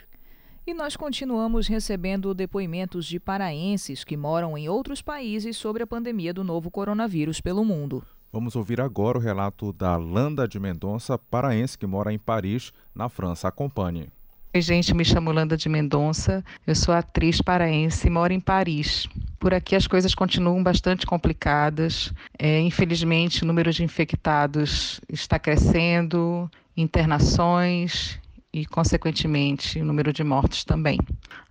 E 0.66 0.74
nós 0.74 0.96
continuamos 0.96 1.66
recebendo 1.68 2.34
depoimentos 2.34 3.06
de 3.06 3.20
paraenses 3.20 4.04
que 4.04 4.16
moram 4.16 4.56
em 4.56 4.68
outros 4.68 5.02
países 5.02 5.56
sobre 5.56 5.82
a 5.82 5.86
pandemia 5.86 6.32
do 6.32 6.44
novo 6.44 6.70
coronavírus 6.70 7.40
pelo 7.40 7.64
mundo. 7.64 8.04
Vamos 8.32 8.56
ouvir 8.56 8.80
agora 8.80 9.18
o 9.18 9.20
relato 9.20 9.72
da 9.72 9.96
Landa 9.96 10.48
de 10.48 10.58
Mendonça, 10.58 11.18
paraense 11.18 11.76
que 11.76 11.86
mora 11.86 12.12
em 12.12 12.18
Paris, 12.18 12.72
na 12.94 13.08
França. 13.08 13.48
Acompanhe. 13.48 14.08
Oi, 14.54 14.60
gente, 14.60 14.92
me 14.92 15.02
chamo 15.02 15.32
Landa 15.32 15.56
de 15.56 15.66
Mendonça, 15.66 16.44
eu 16.66 16.74
sou 16.74 16.92
atriz 16.92 17.40
paraense 17.40 18.06
e 18.06 18.10
moro 18.10 18.34
em 18.34 18.38
Paris. 18.38 19.08
Por 19.40 19.54
aqui 19.54 19.74
as 19.74 19.86
coisas 19.86 20.14
continuam 20.14 20.62
bastante 20.62 21.06
complicadas. 21.06 22.12
É, 22.38 22.60
infelizmente, 22.60 23.44
o 23.44 23.46
número 23.46 23.72
de 23.72 23.82
infectados 23.82 25.00
está 25.08 25.38
crescendo, 25.38 26.50
internações 26.76 28.20
e, 28.52 28.66
consequentemente, 28.66 29.80
o 29.80 29.84
número 29.84 30.12
de 30.12 30.22
mortos 30.22 30.62
também. 30.64 30.98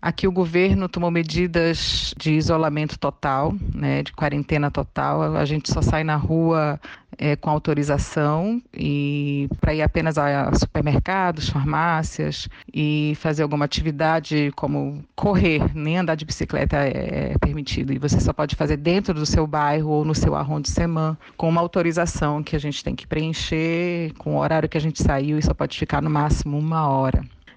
Aqui 0.02 0.28
o 0.28 0.32
governo 0.32 0.90
tomou 0.90 1.12
medidas 1.12 2.14
de 2.18 2.34
isolamento 2.34 2.98
total, 2.98 3.54
né, 3.74 4.04
de 4.04 4.12
quarentena 4.14 4.70
total. 4.70 5.36
A 5.36 5.46
gente 5.46 5.72
só 5.72 5.82
sai 5.82 6.04
na 6.04 6.16
rua 6.16 6.80
é, 7.18 7.36
com 7.36 7.50
autorização 7.50 8.62
e 8.74 9.48
para 9.60 9.74
ir 9.74 9.82
apenas 9.82 10.18
a 10.18 10.52
supermercados, 10.56 11.50
farmácias 11.50 12.48
e 12.74 13.14
fazer 13.18 13.44
alguma 13.44 13.66
atividade 13.66 14.52
como 14.56 15.04
correr, 15.16 15.76
nem 15.76 16.00
andar 16.00 16.16
de 16.16 16.26
bicicleta 16.26 16.78
é, 16.78 17.34
é 17.34 17.38
permitido. 17.40 17.94
E 17.94 18.00
você 18.00 18.20
só 18.20 18.34
pode 18.34 18.56
fazer 18.56 18.78
dentro 18.78 19.14
do 19.14 19.26
seu 19.26 19.46
bairro 19.46 19.90
ou 19.90 20.06
no 20.06 20.16
seu 20.16 20.36
arrondissement 20.36 21.18
com 21.38 21.48
uma 21.48 21.62
autorização 21.62 22.42
que 22.42 22.56
a 22.56 22.60
gente 22.60 22.84
tem 22.84 22.96
que 22.96 23.06
preencher, 23.06 24.14
com 24.18 24.36
o 24.36 24.40
horário 24.40 24.70
que 24.70 24.78
a 24.78 24.82
gente 24.82 25.02
saiu 25.02 25.38
e 25.38 25.44
só 25.44 25.54
pode 25.54 25.78
ficar 25.78 26.02
no 26.02 26.10
máximo 26.10 26.58
uma 26.58 26.88
hora. 26.88 26.91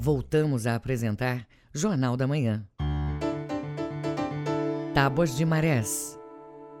voltamos 0.00 0.66
a 0.66 0.74
apresentar 0.74 1.46
Jornal 1.74 2.16
da 2.16 2.26
Manhã. 2.26 2.64
Tábuas 4.94 5.36
de 5.36 5.44
Marés. 5.44 6.18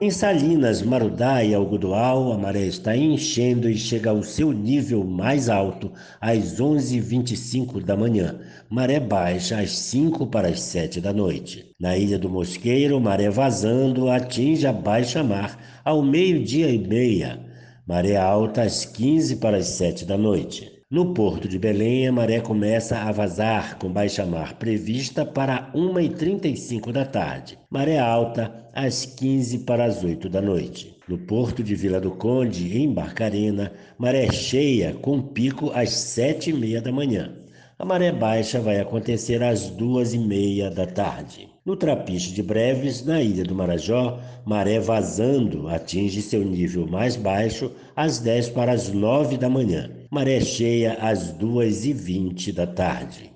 Em 0.00 0.10
Salinas, 0.10 0.80
Marudá 0.80 1.44
e 1.44 1.54
Algodoal, 1.54 2.32
a 2.32 2.38
maré 2.38 2.62
está 2.62 2.96
enchendo 2.96 3.68
e 3.68 3.76
chega 3.76 4.08
ao 4.08 4.22
seu 4.22 4.50
nível 4.50 5.04
mais 5.04 5.50
alto 5.50 5.92
às 6.18 6.58
11h25 6.58 7.84
da 7.84 7.94
manhã. 7.94 8.40
Maré 8.70 8.98
baixa 8.98 9.60
às 9.60 9.72
5 9.72 10.26
para 10.28 10.48
as 10.48 10.62
7 10.62 11.02
da 11.02 11.12
noite. 11.12 11.74
Na 11.78 11.98
Ilha 11.98 12.18
do 12.18 12.30
Mosqueiro, 12.30 12.98
maré 12.98 13.28
vazando 13.28 14.08
atinge 14.08 14.66
a 14.66 14.72
baixa 14.72 15.22
mar 15.22 15.82
ao 15.84 16.02
meio-dia 16.02 16.70
e 16.70 16.78
meia. 16.78 17.38
Maré 17.86 18.16
alta 18.16 18.62
às 18.62 18.86
15 18.86 19.36
para 19.36 19.58
as 19.58 19.66
7 19.66 20.06
da 20.06 20.16
noite. 20.16 20.79
No 20.90 21.14
porto 21.14 21.46
de 21.46 21.56
Belém, 21.56 22.08
a 22.08 22.10
maré 22.10 22.40
começa 22.40 22.98
a 22.98 23.12
vazar 23.12 23.78
com 23.78 23.92
baixa 23.92 24.26
mar 24.26 24.54
prevista 24.54 25.24
para 25.24 25.70
1h35 25.72 26.90
da 26.90 27.04
tarde. 27.04 27.56
Maré 27.70 27.96
alta 27.96 28.68
às 28.74 29.06
15 29.06 29.60
para 29.60 29.84
as 29.84 30.02
8 30.02 30.28
da 30.28 30.42
noite. 30.42 30.96
No 31.06 31.16
porto 31.16 31.62
de 31.62 31.76
Vila 31.76 32.00
do 32.00 32.10
Conde, 32.10 32.76
em 32.76 32.92
Barcarena, 32.92 33.72
maré 33.96 34.32
cheia 34.32 34.92
com 34.94 35.22
pico 35.22 35.70
às 35.72 35.90
7h30 35.90 36.80
da 36.80 36.90
manhã. 36.90 37.36
A 37.78 37.84
maré 37.84 38.10
baixa 38.10 38.58
vai 38.58 38.80
acontecer 38.80 39.44
às 39.44 39.70
2h30 39.70 40.70
da 40.70 40.86
tarde. 40.86 41.49
No 41.64 41.76
Trapiche 41.76 42.32
de 42.32 42.42
Breves, 42.42 43.04
na 43.04 43.20
ilha 43.20 43.44
do 43.44 43.54
Marajó, 43.54 44.18
maré 44.46 44.80
vazando 44.80 45.68
atinge 45.68 46.22
seu 46.22 46.42
nível 46.42 46.86
mais 46.86 47.16
baixo 47.16 47.70
às 47.94 48.18
10 48.18 48.48
para 48.50 48.72
as 48.72 48.88
9 48.88 49.36
da 49.36 49.50
manhã. 49.50 49.90
Maré 50.10 50.40
cheia 50.40 50.94
às 50.94 51.34
2h20 51.34 52.52
da 52.52 52.66
tarde. 52.66 53.30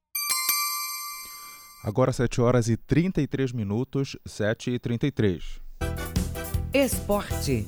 Agora 1.84 2.14
7 2.14 2.40
horas 2.40 2.68
e 2.70 2.78
33 2.78 3.52
minutos, 3.52 4.16
7 4.24 4.70
e 4.70 4.78
33. 4.78 5.60
Esporte. 6.72 7.66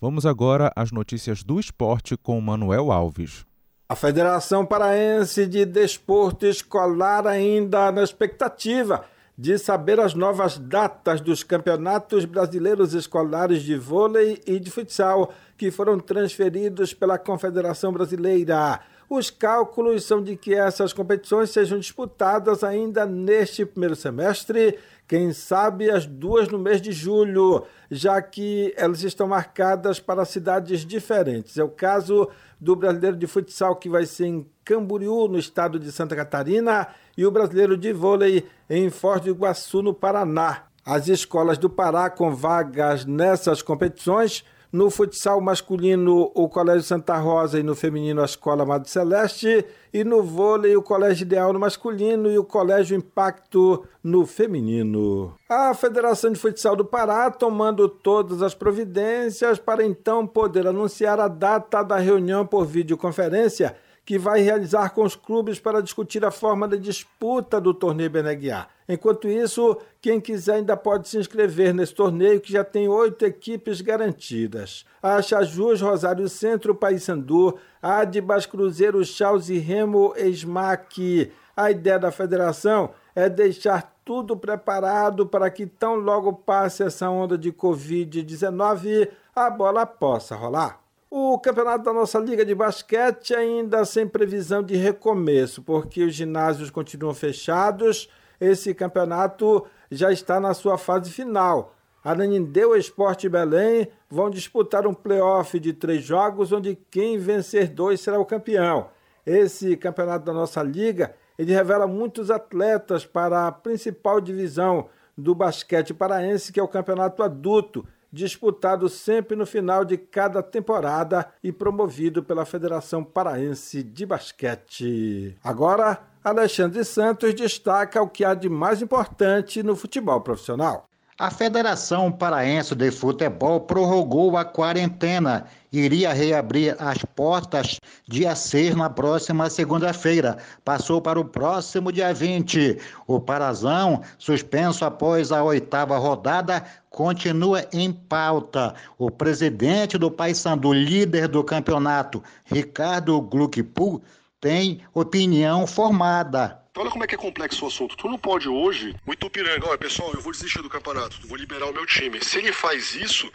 Vamos 0.00 0.24
agora 0.24 0.72
às 0.74 0.90
notícias 0.90 1.42
do 1.42 1.60
esporte 1.60 2.16
com 2.16 2.40
Manuel 2.40 2.90
Alves. 2.90 3.44
A 3.86 3.94
Federação 3.94 4.64
Paraense 4.64 5.44
de 5.44 5.66
Desporto 5.66 6.46
Escolar 6.46 7.26
ainda 7.26 7.92
na 7.92 8.02
expectativa 8.02 9.04
de 9.36 9.58
saber 9.58 10.00
as 10.00 10.14
novas 10.14 10.56
datas 10.56 11.20
dos 11.20 11.42
campeonatos 11.42 12.24
brasileiros 12.24 12.94
escolares 12.94 13.62
de 13.62 13.76
vôlei 13.76 14.40
e 14.46 14.58
de 14.58 14.70
futsal 14.70 15.34
que 15.58 15.70
foram 15.70 16.00
transferidos 16.00 16.94
pela 16.94 17.18
Confederação 17.18 17.92
Brasileira. 17.92 18.80
Os 19.06 19.28
cálculos 19.28 20.04
são 20.04 20.22
de 20.22 20.34
que 20.34 20.54
essas 20.54 20.94
competições 20.94 21.50
sejam 21.50 21.78
disputadas 21.78 22.64
ainda 22.64 23.04
neste 23.04 23.66
primeiro 23.66 23.94
semestre, 23.94 24.78
quem 25.06 25.32
sabe 25.32 25.90
as 25.90 26.06
duas 26.06 26.48
no 26.48 26.58
mês 26.58 26.80
de 26.80 26.90
julho, 26.92 27.64
já 27.90 28.20
que 28.22 28.72
elas 28.76 29.02
estão 29.02 29.28
marcadas 29.28 30.00
para 30.00 30.24
cidades 30.24 30.84
diferentes. 30.84 31.58
É 31.58 31.64
o 31.64 31.68
caso 31.68 32.28
do 32.58 32.74
Brasileiro 32.74 33.16
de 33.16 33.26
Futsal, 33.26 33.76
que 33.76 33.88
vai 33.88 34.06
ser 34.06 34.26
em 34.26 34.46
Camboriú, 34.64 35.28
no 35.28 35.38
estado 35.38 35.78
de 35.78 35.92
Santa 35.92 36.16
Catarina, 36.16 36.88
e 37.16 37.26
o 37.26 37.30
Brasileiro 37.30 37.76
de 37.76 37.92
Vôlei 37.92 38.46
em 38.68 38.88
Foz 38.88 39.20
do 39.20 39.28
Iguaçu, 39.28 39.82
no 39.82 39.92
Paraná. 39.92 40.64
As 40.84 41.08
escolas 41.08 41.58
do 41.58 41.68
Pará 41.68 42.08
com 42.08 42.34
vagas 42.34 43.04
nessas 43.04 43.62
competições 43.62 44.44
no 44.74 44.90
futsal 44.90 45.40
masculino, 45.40 46.32
o 46.34 46.48
Colégio 46.48 46.82
Santa 46.82 47.16
Rosa 47.16 47.60
e 47.60 47.62
no 47.62 47.76
feminino, 47.76 48.20
a 48.20 48.24
Escola 48.24 48.66
Madre 48.66 48.90
Celeste. 48.90 49.64
E 49.92 50.02
no 50.02 50.20
vôlei, 50.20 50.76
o 50.76 50.82
Colégio 50.82 51.22
Ideal 51.22 51.52
no 51.52 51.60
masculino 51.60 52.28
e 52.28 52.36
o 52.36 52.42
Colégio 52.42 52.96
Impacto 52.96 53.86
no 54.02 54.26
feminino. 54.26 55.32
A 55.48 55.72
Federação 55.74 56.32
de 56.32 56.40
Futsal 56.40 56.74
do 56.74 56.84
Pará 56.84 57.30
tomando 57.30 57.88
todas 57.88 58.42
as 58.42 58.52
providências 58.52 59.60
para 59.60 59.86
então 59.86 60.26
poder 60.26 60.66
anunciar 60.66 61.20
a 61.20 61.28
data 61.28 61.84
da 61.84 61.98
reunião 61.98 62.44
por 62.44 62.66
videoconferência 62.66 63.76
que 64.04 64.18
vai 64.18 64.40
realizar 64.40 64.90
com 64.90 65.02
os 65.02 65.16
clubes 65.16 65.58
para 65.58 65.82
discutir 65.82 66.24
a 66.24 66.30
forma 66.30 66.68
de 66.68 66.78
disputa 66.78 67.60
do 67.60 67.72
torneio 67.72 68.10
Beneguiá. 68.10 68.66
Enquanto 68.86 69.26
isso, 69.26 69.78
quem 70.00 70.20
quiser 70.20 70.56
ainda 70.56 70.76
pode 70.76 71.08
se 71.08 71.16
inscrever 71.16 71.72
nesse 71.72 71.94
torneio 71.94 72.40
que 72.40 72.52
já 72.52 72.62
tem 72.62 72.86
oito 72.86 73.24
equipes 73.24 73.80
garantidas. 73.80 74.84
A 75.02 75.22
Chajus, 75.22 75.80
Rosário 75.80 76.28
Centro, 76.28 76.74
Paysandu, 76.74 77.58
Adibas, 77.80 78.44
Cruzeiro, 78.44 79.02
Chaus 79.04 79.48
e 79.48 79.56
Remo, 79.56 80.12
Esmac. 80.16 81.32
A 81.56 81.70
ideia 81.70 81.98
da 81.98 82.10
federação 82.10 82.90
é 83.14 83.30
deixar 83.30 83.94
tudo 84.04 84.36
preparado 84.36 85.26
para 85.26 85.50
que 85.50 85.66
tão 85.66 85.94
logo 85.94 86.32
passe 86.32 86.82
essa 86.82 87.08
onda 87.08 87.38
de 87.38 87.50
Covid-19 87.50 89.08
a 89.34 89.48
bola 89.48 89.86
possa 89.86 90.36
rolar. 90.36 90.83
O 91.16 91.38
campeonato 91.38 91.84
da 91.84 91.92
nossa 91.92 92.18
Liga 92.18 92.44
de 92.44 92.56
Basquete 92.56 93.36
ainda 93.36 93.84
sem 93.84 94.04
previsão 94.04 94.64
de 94.64 94.74
recomeço, 94.74 95.62
porque 95.62 96.02
os 96.02 96.12
ginásios 96.12 96.70
continuam 96.70 97.14
fechados. 97.14 98.10
Esse 98.40 98.74
campeonato 98.74 99.64
já 99.88 100.10
está 100.10 100.40
na 100.40 100.52
sua 100.54 100.76
fase 100.76 101.12
final. 101.12 101.72
Ananindeu 102.02 102.74
Esporte 102.74 103.28
Belém 103.28 103.86
vão 104.10 104.28
disputar 104.28 104.88
um 104.88 104.92
playoff 104.92 105.60
de 105.60 105.72
três 105.72 106.02
jogos, 106.02 106.50
onde 106.50 106.76
quem 106.90 107.16
vencer 107.16 107.68
dois 107.68 108.00
será 108.00 108.18
o 108.18 108.26
campeão. 108.26 108.88
Esse 109.24 109.76
campeonato 109.76 110.24
da 110.24 110.32
nossa 110.32 110.64
liga 110.64 111.14
ele 111.38 111.52
revela 111.52 111.86
muitos 111.86 112.28
atletas 112.28 113.06
para 113.06 113.46
a 113.46 113.52
principal 113.52 114.20
divisão 114.20 114.88
do 115.16 115.32
basquete 115.32 115.94
paraense, 115.94 116.52
que 116.52 116.58
é 116.58 116.62
o 116.62 116.66
campeonato 116.66 117.22
adulto, 117.22 117.86
disputado 118.14 118.88
sempre 118.88 119.36
no 119.36 119.44
final 119.44 119.84
de 119.84 119.98
cada 119.98 120.42
temporada 120.42 121.28
e 121.42 121.50
promovido 121.50 122.22
pela 122.22 122.46
Federação 122.46 123.02
Paraense 123.02 123.82
de 123.82 124.06
Basquete. 124.06 125.36
Agora, 125.42 126.00
Alexandre 126.22 126.84
Santos 126.84 127.34
destaca 127.34 128.00
o 128.00 128.08
que 128.08 128.24
há 128.24 128.32
de 128.32 128.48
mais 128.48 128.80
importante 128.80 129.62
no 129.62 129.74
futebol 129.74 130.20
profissional. 130.20 130.88
A 131.18 131.30
Federação 131.30 132.10
Paraense 132.10 132.74
de 132.74 132.90
Futebol 132.90 133.60
prorrogou 133.60 134.36
a 134.36 134.44
quarentena. 134.44 135.46
Iria 135.76 136.12
reabrir 136.12 136.76
as 136.78 136.98
portas 137.16 137.80
dia 138.06 138.36
6 138.36 138.76
na 138.76 138.88
próxima 138.88 139.50
segunda-feira. 139.50 140.38
Passou 140.64 141.02
para 141.02 141.18
o 141.18 141.24
próximo 141.24 141.90
dia 141.90 142.14
20. 142.14 142.78
O 143.08 143.18
Parazão, 143.18 144.00
suspenso 144.16 144.84
após 144.84 145.32
a 145.32 145.42
oitava 145.42 145.98
rodada, 145.98 146.64
continua 146.90 147.66
em 147.72 147.92
pauta. 147.92 148.72
O 148.96 149.10
presidente 149.10 149.98
do 149.98 150.12
Paysandu, 150.12 150.72
líder 150.72 151.26
do 151.26 151.42
campeonato, 151.42 152.22
Ricardo 152.44 153.20
Gluckpool, 153.20 154.00
tem 154.40 154.80
opinião 154.94 155.66
formada. 155.66 156.62
Olha 156.76 156.90
como 156.90 157.02
é 157.02 157.06
que 157.08 157.16
é 157.16 157.18
complexo 157.18 157.64
o 157.64 157.68
assunto. 157.68 157.96
Tu 157.96 158.08
não 158.08 158.18
pode 158.18 158.48
hoje, 158.48 158.94
o 159.04 159.12
Itupiranga, 159.12 159.68
olha 159.68 159.78
pessoal, 159.78 160.12
eu 160.14 160.20
vou 160.20 160.30
desistir 160.30 160.62
do 160.62 160.68
campeonato, 160.68 161.16
vou 161.26 161.36
liberar 161.36 161.66
o 161.66 161.72
meu 161.72 161.86
time. 161.86 162.22
Se 162.22 162.38
ele 162.38 162.52
faz 162.52 162.94
isso, 162.94 163.28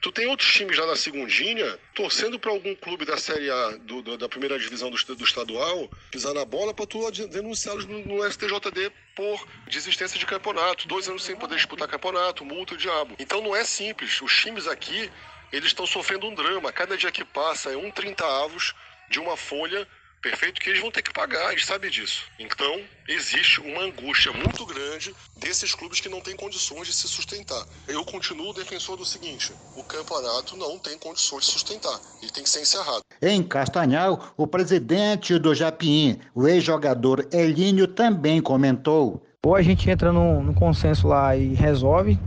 Tu 0.00 0.12
tem 0.12 0.26
outros 0.26 0.52
times 0.52 0.76
já 0.76 0.86
na 0.86 0.94
segundinha, 0.94 1.78
torcendo 1.94 2.38
para 2.38 2.50
algum 2.50 2.74
clube 2.74 3.04
da 3.04 3.16
Série 3.16 3.50
A, 3.50 3.70
do, 3.80 4.02
do, 4.02 4.16
da 4.16 4.28
primeira 4.28 4.58
divisão 4.58 4.90
do, 4.90 4.96
do 5.14 5.24
estadual, 5.24 5.90
pisar 6.10 6.34
na 6.34 6.44
bola 6.44 6.72
para 6.72 6.86
tu 6.86 7.10
denunciá-los 7.10 7.86
no, 7.86 8.04
no, 8.04 8.30
STJD 8.30 8.92
por 9.14 9.46
desistência 9.68 10.18
de 10.18 10.26
campeonato. 10.26 10.86
Dois 10.86 11.08
anos 11.08 11.24
sem 11.24 11.34
poder 11.36 11.56
disputar 11.56 11.88
campeonato, 11.88 12.44
multa 12.44 12.74
o 12.74 12.76
diabo. 12.76 13.16
Então 13.18 13.40
não 13.40 13.56
é 13.56 13.64
simples. 13.64 14.20
Os 14.20 14.34
times 14.36 14.66
aqui, 14.66 15.10
eles 15.52 15.68
estão 15.68 15.86
sofrendo 15.86 16.26
um 16.26 16.34
drama. 16.34 16.72
Cada 16.72 16.96
dia 16.96 17.10
que 17.10 17.24
passa 17.24 17.72
é 17.72 17.76
um 17.76 17.90
30 17.90 18.24
avos 18.24 18.74
de 19.08 19.18
uma 19.18 19.36
folha 19.36 19.86
perfeito? 20.30 20.60
Que 20.60 20.70
eles 20.70 20.80
vão 20.80 20.90
ter 20.90 21.02
que 21.02 21.12
pagar, 21.12 21.52
eles 21.52 21.64
sabem 21.64 21.88
disso. 21.88 22.24
Então, 22.38 22.80
existe 23.08 23.60
uma 23.60 23.82
angústia 23.82 24.32
muito 24.32 24.66
grande 24.66 25.14
desses 25.36 25.72
clubes 25.72 26.00
que 26.00 26.08
não 26.08 26.20
têm 26.20 26.34
condições 26.34 26.88
de 26.88 26.92
se 26.92 27.06
sustentar. 27.06 27.64
Eu 27.86 28.04
continuo 28.04 28.52
defensor 28.52 28.96
do 28.96 29.04
seguinte: 29.04 29.52
o 29.76 29.84
campeonato 29.84 30.56
não 30.56 30.78
tem 30.78 30.98
condições 30.98 31.44
de 31.46 31.52
sustentar, 31.52 31.98
ele 32.20 32.32
tem 32.32 32.42
que 32.42 32.50
ser 32.50 32.62
encerrado. 32.62 33.02
Em 33.22 33.42
Castanhal, 33.42 34.34
o 34.36 34.46
presidente 34.46 35.38
do 35.38 35.54
Japim, 35.54 36.18
o 36.34 36.48
ex-jogador 36.48 37.28
Elínio, 37.32 37.86
também 37.86 38.42
comentou. 38.42 39.24
Ou 39.44 39.54
a 39.54 39.62
gente 39.62 39.88
entra 39.88 40.12
no, 40.12 40.42
no 40.42 40.52
consenso 40.52 41.06
lá 41.06 41.36
e 41.36 41.54
resolve, 41.54 42.18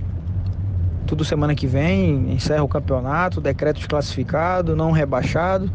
tudo 1.06 1.26
semana 1.26 1.54
que 1.54 1.68
vem, 1.68 2.32
encerra 2.32 2.64
o 2.64 2.68
campeonato, 2.68 3.42
decreto 3.42 3.76
desclassificado, 3.76 4.74
não 4.74 4.92
rebaixado 4.92 5.70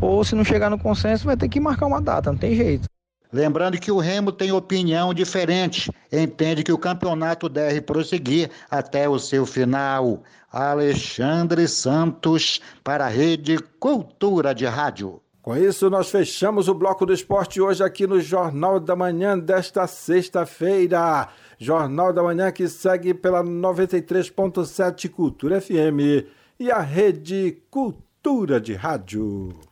ou 0.00 0.24
se 0.24 0.34
não 0.34 0.44
chegar 0.44 0.70
no 0.70 0.78
consenso, 0.78 1.24
vai 1.24 1.36
ter 1.36 1.48
que 1.48 1.60
marcar 1.60 1.86
uma 1.86 2.00
data, 2.00 2.30
não 2.30 2.38
tem 2.38 2.54
jeito. 2.54 2.88
Lembrando 3.30 3.78
que 3.78 3.92
o 3.92 3.98
Remo 3.98 4.32
tem 4.32 4.50
opinião 4.52 5.12
diferente, 5.12 5.90
entende 6.10 6.62
que 6.62 6.72
o 6.72 6.78
campeonato 6.78 7.46
deve 7.48 7.80
prosseguir 7.82 8.50
até 8.70 9.06
o 9.08 9.18
seu 9.18 9.44
final. 9.44 10.22
Alexandre 10.50 11.68
Santos, 11.68 12.60
para 12.82 13.04
a 13.04 13.08
Rede 13.08 13.58
Cultura 13.78 14.54
de 14.54 14.64
Rádio. 14.64 15.20
Com 15.42 15.54
isso, 15.56 15.90
nós 15.90 16.10
fechamos 16.10 16.68
o 16.68 16.74
bloco 16.74 17.04
do 17.04 17.12
esporte 17.12 17.60
hoje 17.60 17.82
aqui 17.82 18.06
no 18.06 18.18
Jornal 18.18 18.80
da 18.80 18.96
Manhã 18.96 19.38
desta 19.38 19.86
sexta-feira. 19.86 21.28
Jornal 21.58 22.12
da 22.12 22.22
Manhã 22.22 22.50
que 22.50 22.66
segue 22.66 23.12
pela 23.12 23.42
93.7 23.44 25.10
Cultura 25.10 25.60
FM 25.60 26.26
e 26.58 26.70
a 26.70 26.80
Rede 26.80 27.62
Cultura 27.70 28.58
de 28.60 28.74
Rádio. 28.74 29.67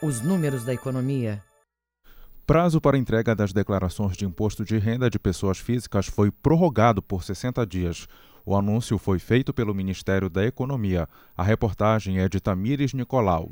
Os 0.00 0.20
números 0.20 0.62
da 0.62 0.72
economia. 0.72 1.42
Prazo 2.46 2.80
para 2.80 2.96
entrega 2.96 3.34
das 3.34 3.52
declarações 3.52 4.16
de 4.16 4.24
imposto 4.24 4.64
de 4.64 4.78
renda 4.78 5.10
de 5.10 5.18
pessoas 5.18 5.58
físicas 5.58 6.06
foi 6.06 6.30
prorrogado 6.30 7.02
por 7.02 7.24
60 7.24 7.66
dias. 7.66 8.06
O 8.46 8.54
anúncio 8.54 8.96
foi 8.96 9.18
feito 9.18 9.52
pelo 9.52 9.74
Ministério 9.74 10.30
da 10.30 10.46
Economia. 10.46 11.08
A 11.36 11.42
reportagem 11.42 12.20
é 12.20 12.28
de 12.28 12.38
Tamires 12.38 12.94
Nicolau. 12.94 13.50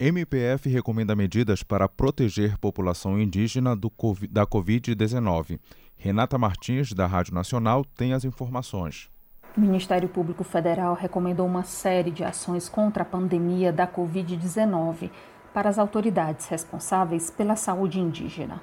MPF 0.03 0.67
recomenda 0.67 1.15
medidas 1.15 1.61
para 1.61 1.87
proteger 1.87 2.57
população 2.57 3.21
indígena 3.21 3.75
do, 3.75 3.91
da 4.31 4.47
Covid-19. 4.47 5.59
Renata 5.95 6.39
Martins, 6.39 6.91
da 6.91 7.05
Rádio 7.05 7.35
Nacional, 7.35 7.85
tem 7.85 8.11
as 8.11 8.25
informações. 8.25 9.11
O 9.55 9.61
Ministério 9.61 10.09
Público 10.09 10.43
Federal 10.43 10.95
recomendou 10.95 11.45
uma 11.45 11.61
série 11.61 12.09
de 12.09 12.23
ações 12.23 12.67
contra 12.67 13.03
a 13.03 13.05
pandemia 13.05 13.71
da 13.71 13.85
Covid-19 13.85 15.11
para 15.53 15.69
as 15.69 15.77
autoridades 15.77 16.47
responsáveis 16.47 17.29
pela 17.29 17.55
saúde 17.55 17.99
indígena. 17.99 18.59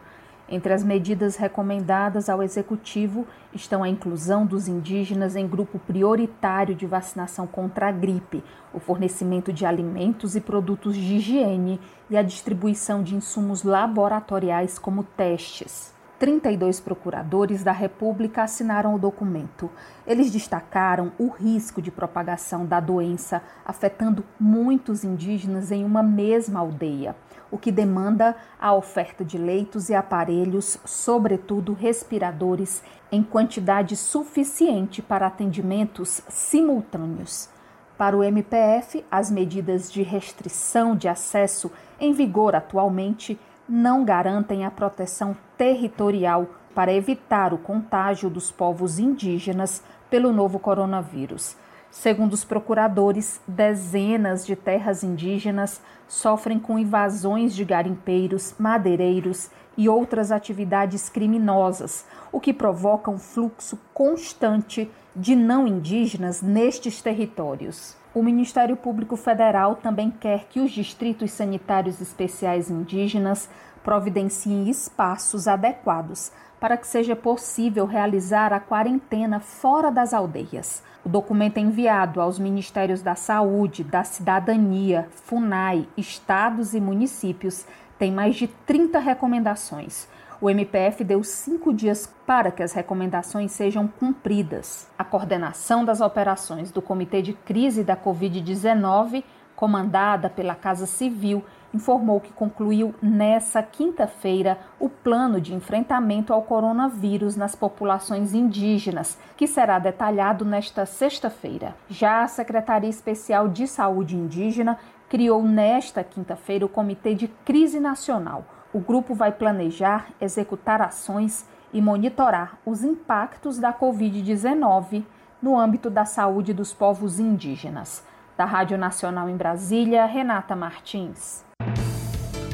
Entre 0.51 0.73
as 0.73 0.83
medidas 0.83 1.37
recomendadas 1.37 2.31
ao 2.31 2.43
Executivo 2.43 3.27
estão 3.53 3.83
a 3.83 3.89
inclusão 3.89 4.47
dos 4.47 4.67
indígenas 4.67 5.37
em 5.37 5.47
grupo 5.47 5.79
prioritário 5.79 6.75
de 6.75 6.87
vacinação 6.87 7.47
contra 7.47 7.89
a 7.89 7.93
gripe, 7.93 8.43
o 8.73 8.81
fornecimento 8.81 9.53
de 9.53 9.67
alimentos 9.67 10.37
e 10.37 10.41
produtos 10.41 10.97
de 10.97 11.17
higiene 11.17 11.79
e 12.09 12.17
a 12.17 12.23
distribuição 12.23 13.03
de 13.03 13.15
insumos 13.15 13.63
laboratoriais 13.63 14.79
como 14.79 15.05
testes. 15.05 15.98
32 16.19 16.81
procuradores 16.81 17.63
da 17.63 17.73
República 17.73 18.43
assinaram 18.43 18.95
o 18.95 18.99
documento. 18.99 19.71
Eles 20.07 20.31
destacaram 20.31 21.13
o 21.19 21.29
risco 21.29 21.81
de 21.81 21.91
propagação 21.91 22.67
da 22.67 22.81
doença 22.81 23.43
afetando 23.65 24.25
muitos 24.39 25.05
indígenas 25.05 25.71
em 25.71 25.85
uma 25.85 26.03
mesma 26.03 26.61
aldeia 26.61 27.15
o 27.51 27.59
que 27.59 27.73
demanda 27.73 28.37
a 28.61 28.75
oferta 28.75 29.25
de 29.25 29.39
leitos 29.39 29.89
e 29.89 29.95
aparelhos, 29.95 30.79
sobretudo 30.85 31.73
respiradores, 31.73 32.83
em 33.11 33.23
quantidade 33.23 33.97
suficiente 33.97 35.01
para 35.01 35.27
atendimentos 35.27 36.21
simultâneos. 36.29 37.49
Para 37.97 38.17
o 38.17 38.23
MPF, 38.23 39.05
as 39.11 39.31
medidas 39.31 39.91
de 39.91 40.03
restrição 40.03 40.95
de 40.95 41.09
acesso 41.09 41.71
em 41.99 42.13
vigor 42.13 42.55
atualmente 42.55 43.39
não 43.69 44.05
garantem 44.05 44.65
a 44.65 44.71
proteção 44.71 45.37
territorial 45.57 46.47
para 46.75 46.93
evitar 46.93 47.53
o 47.53 47.59
contágio 47.59 48.31
dos 48.31 48.51
povos 48.51 48.99
indígenas 48.99 49.83
pelo 50.09 50.33
novo 50.33 50.59
coronavírus. 50.59 51.57
Segundo 51.91 52.35
os 52.35 52.45
procuradores, 52.45 53.41
dezenas 53.47 54.47
de 54.47 54.55
terras 54.55 55.03
indígenas 55.03 55.81
sofrem 56.07 56.59
com 56.59 56.79
invasões 56.79 57.55
de 57.55 57.65
garimpeiros, 57.65 58.55
madeireiros 58.59 59.51
e 59.77 59.89
outras 59.89 60.31
atividades 60.31 61.09
criminosas, 61.09 62.07
o 62.31 62.41
que 62.41 62.53
provoca 62.53 63.11
um 63.11 63.19
fluxo 63.19 63.79
constante 63.93 64.91
de 65.17 65.35
não 65.35 65.67
indígenas 65.67 66.43
nestes 66.43 67.03
territórios. 67.03 67.98
O 68.19 68.23
Ministério 68.25 68.77
Público 68.77 69.17
Federal 69.17 69.77
também 69.77 70.11
quer 70.11 70.47
que 70.47 70.59
os 70.59 70.73
distritos 70.73 71.31
sanitários 71.31 72.01
especiais 72.01 72.69
indígenas 72.69 73.49
providenciem 73.85 74.69
espaços 74.69 75.47
adequados 75.47 76.33
para 76.59 76.77
que 76.77 76.89
seja 76.89 77.15
possível 77.15 77.87
realizar 77.87 78.53
a 78.53 78.59
quarentena 78.59 79.39
fora 79.39 79.89
das 79.89 80.13
aldeias. 80.13 80.83
O 81.05 81.09
documento 81.09 81.59
é 81.59 81.61
enviado 81.61 82.21
aos 82.21 82.41
Ministérios 82.41 83.03
da 83.03 83.15
Saúde, 83.15 83.85
da 83.85 84.03
Cidadania, 84.03 85.09
FUNAI, 85.23 85.87
estados 85.97 86.75
e 86.75 86.81
municípios. 86.81 87.65
Tem 88.01 88.11
mais 88.11 88.35
de 88.35 88.49
30 88.49 88.99
recomendações. 88.99 90.09
O 90.41 90.49
MPF 90.49 91.03
deu 91.03 91.25
cinco 91.25 91.75
dias 91.75 92.07
para 92.25 92.53
que 92.53 92.63
as 92.63 92.73
recomendações 92.73 93.51
sejam 93.51 93.89
cumpridas. 93.89 94.89
A 94.97 95.03
coordenação 95.03 95.85
das 95.85 96.01
operações 96.01 96.71
do 96.71 96.81
Comitê 96.81 97.21
de 97.21 97.33
Crise 97.33 97.83
da 97.83 97.97
Covid-19, 97.97 99.25
comandada 99.57 100.31
pela 100.31 100.55
Casa 100.55 100.87
Civil, 100.87 101.45
informou 101.75 102.21
que 102.21 102.33
concluiu 102.33 102.95
nessa 103.03 103.61
quinta-feira 103.65 104.61
o 104.79 104.89
plano 104.89 105.41
de 105.41 105.53
enfrentamento 105.53 106.33
ao 106.33 106.43
coronavírus 106.43 107.35
nas 107.35 107.57
populações 107.57 108.33
indígenas, 108.33 109.19
que 109.37 109.49
será 109.49 109.81
detalhado 109.81 110.45
nesta 110.45 110.87
sexta-feira. 110.87 111.75
Já 111.91 112.23
a 112.23 112.29
Secretaria 112.29 112.89
Especial 112.89 113.49
de 113.49 113.67
Saúde 113.67 114.17
Indígena 114.17 114.79
criou 115.09 115.43
nesta 115.43 116.05
quinta-feira 116.05 116.65
o 116.65 116.69
Comitê 116.69 117.13
de 117.13 117.27
Crise 117.45 117.81
Nacional. 117.81 118.45
O 118.73 118.81
grupo 118.81 119.15
vai 119.15 119.33
planejar, 119.33 120.11
executar 120.21 120.83
ações 120.83 121.47
e 121.73 121.81
monitorar 121.81 122.59
os 122.67 122.85
impactos 122.85 123.59
da 123.59 123.73
Covid-19 123.73 125.05
no 125.41 125.59
âmbito 125.59 125.89
da 125.89 126.05
saúde 126.05 126.53
dos 126.53 126.75
povos 126.75 127.19
indígenas. 127.19 128.05
Da 128.37 128.45
Rádio 128.45 128.77
Nacional 128.77 129.29
em 129.29 129.37
Brasília, 129.37 130.05
Renata 130.05 130.55
Martins. 130.55 131.45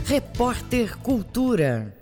Repórter 0.07 0.97
Cultura. 0.99 1.95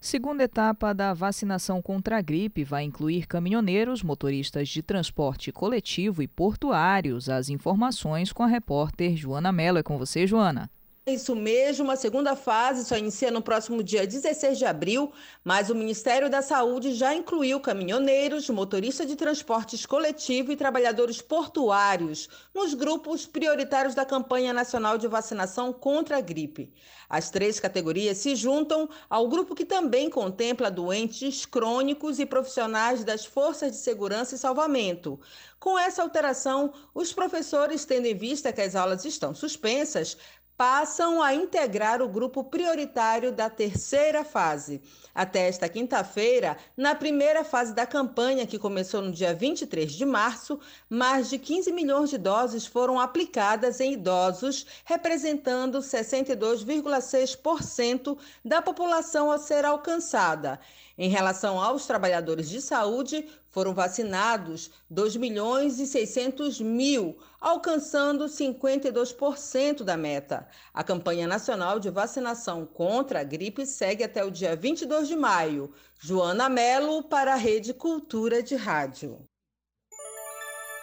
Segunda 0.00 0.44
etapa 0.44 0.92
da 0.92 1.12
vacinação 1.12 1.82
contra 1.82 2.18
a 2.18 2.20
gripe 2.20 2.62
vai 2.62 2.84
incluir 2.84 3.26
caminhoneiros, 3.26 4.02
motoristas 4.02 4.68
de 4.68 4.82
transporte 4.82 5.50
coletivo 5.50 6.22
e 6.22 6.28
portuários. 6.28 7.28
As 7.28 7.48
informações 7.48 8.32
com 8.32 8.42
a 8.42 8.46
repórter 8.46 9.16
Joana 9.16 9.50
Mello. 9.50 9.78
É 9.78 9.82
com 9.82 9.98
você, 9.98 10.26
Joana. 10.26 10.70
Isso 11.08 11.34
mesmo, 11.34 11.90
a 11.90 11.96
segunda 11.96 12.36
fase 12.36 12.84
só 12.84 12.94
inicia 12.96 13.30
no 13.30 13.40
próximo 13.40 13.82
dia 13.82 14.06
16 14.06 14.58
de 14.58 14.66
abril, 14.66 15.10
mas 15.42 15.70
o 15.70 15.74
Ministério 15.74 16.28
da 16.28 16.42
Saúde 16.42 16.92
já 16.92 17.14
incluiu 17.14 17.58
caminhoneiros, 17.60 18.50
motoristas 18.50 19.06
de 19.06 19.16
transportes 19.16 19.86
coletivo 19.86 20.52
e 20.52 20.56
trabalhadores 20.56 21.22
portuários 21.22 22.28
nos 22.54 22.74
grupos 22.74 23.24
prioritários 23.24 23.94
da 23.94 24.04
campanha 24.04 24.52
nacional 24.52 24.98
de 24.98 25.08
vacinação 25.08 25.72
contra 25.72 26.18
a 26.18 26.20
gripe. 26.20 26.70
As 27.08 27.30
três 27.30 27.58
categorias 27.58 28.18
se 28.18 28.36
juntam 28.36 28.86
ao 29.08 29.28
grupo 29.28 29.54
que 29.54 29.64
também 29.64 30.10
contempla 30.10 30.70
doentes 30.70 31.46
crônicos 31.46 32.18
e 32.18 32.26
profissionais 32.26 33.02
das 33.02 33.24
forças 33.24 33.72
de 33.72 33.78
segurança 33.78 34.34
e 34.34 34.38
salvamento. 34.38 35.18
Com 35.58 35.78
essa 35.78 36.02
alteração, 36.02 36.72
os 36.94 37.12
professores, 37.12 37.84
tendo 37.84 38.06
em 38.06 38.14
vista 38.14 38.52
que 38.52 38.60
as 38.60 38.76
aulas 38.76 39.04
estão 39.04 39.34
suspensas, 39.34 40.16
passam 40.58 41.22
a 41.22 41.32
integrar 41.32 42.02
o 42.02 42.08
grupo 42.08 42.42
prioritário 42.42 43.30
da 43.30 43.48
terceira 43.48 44.24
fase. 44.24 44.82
Até 45.14 45.46
esta 45.46 45.68
quinta-feira, 45.68 46.56
na 46.76 46.96
primeira 46.96 47.44
fase 47.44 47.72
da 47.72 47.86
campanha, 47.86 48.44
que 48.44 48.58
começou 48.58 49.00
no 49.00 49.12
dia 49.12 49.32
23 49.32 49.92
de 49.92 50.04
março, 50.04 50.58
mais 50.90 51.30
de 51.30 51.38
15 51.38 51.70
milhões 51.70 52.10
de 52.10 52.18
doses 52.18 52.66
foram 52.66 52.98
aplicadas 52.98 53.80
em 53.80 53.92
idosos, 53.92 54.66
representando 54.84 55.78
62,6% 55.78 58.18
da 58.44 58.60
população 58.60 59.30
a 59.30 59.38
ser 59.38 59.64
alcançada. 59.64 60.58
Em 60.98 61.08
relação 61.08 61.62
aos 61.62 61.86
trabalhadores 61.86 62.50
de 62.50 62.60
saúde, 62.60 63.24
foram 63.50 63.72
vacinados 63.72 64.68
2 64.90 65.14
milhões 65.14 65.78
e 65.78 65.86
600 65.86 66.60
mil, 66.60 67.16
alcançando 67.40 68.24
52% 68.24 69.84
da 69.84 69.96
meta. 69.96 70.48
A 70.74 70.82
campanha 70.82 71.28
nacional 71.28 71.78
de 71.78 71.88
vacinação 71.88 72.66
contra 72.66 73.20
a 73.20 73.24
gripe 73.24 73.64
segue 73.64 74.02
até 74.02 74.24
o 74.24 74.30
dia 74.30 74.56
22 74.56 75.06
de 75.06 75.14
maio. 75.14 75.70
Joana 76.00 76.48
Melo 76.48 77.04
para 77.04 77.34
a 77.34 77.36
Rede 77.36 77.72
Cultura 77.72 78.42
de 78.42 78.56
Rádio. 78.56 79.20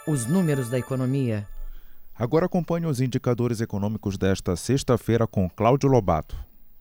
Os 0.07 0.25
números 0.25 0.69
da 0.69 0.79
economia. 0.79 1.45
Agora 2.17 2.45
acompanhe 2.45 2.85
os 2.85 3.01
indicadores 3.01 3.59
econômicos 3.59 4.17
desta 4.17 4.55
sexta-feira 4.55 5.27
com 5.27 5.49
Cláudio 5.49 5.89
Lobato. 5.89 6.37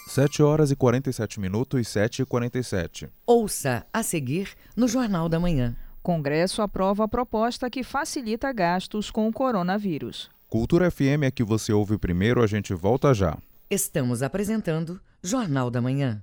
7 0.07 0.43
horas 0.43 0.71
e 0.71 0.77
47 0.77 1.41
minutos, 1.41 1.89
7 1.89 2.23
e 2.23 2.25
47. 2.25 3.09
Ouça 3.27 3.85
a 3.93 4.03
seguir 4.03 4.51
no 4.77 4.87
Jornal 4.87 5.29
da 5.29 5.39
Manhã. 5.41 5.77
Congresso 6.03 6.63
aprova 6.63 7.05
a 7.05 7.09
proposta 7.09 7.69
que 7.69 7.83
facilita 7.83 8.53
gastos 8.53 9.11
com 9.11 9.29
o 9.29 9.33
coronavírus. 9.33 10.31
Cultura 10.49 10.91
FM 10.91 11.25
é 11.25 11.31
que 11.31 11.43
você 11.43 11.73
ouve 11.73 11.99
primeiro, 11.99 12.43
a 12.43 12.47
gente 12.47 12.73
volta 12.73 13.13
já. 13.13 13.37
Estamos 13.69 14.23
apresentando 14.23 15.01
Jornal 15.21 15.69
da 15.71 15.83
Manhã. 15.83 16.23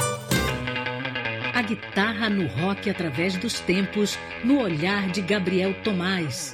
guitarra 1.71 2.29
no 2.29 2.47
rock 2.47 2.89
através 2.89 3.37
dos 3.37 3.61
tempos, 3.61 4.19
no 4.43 4.59
olhar 4.59 5.07
de 5.09 5.21
Gabriel 5.21 5.73
Tomás. 5.85 6.53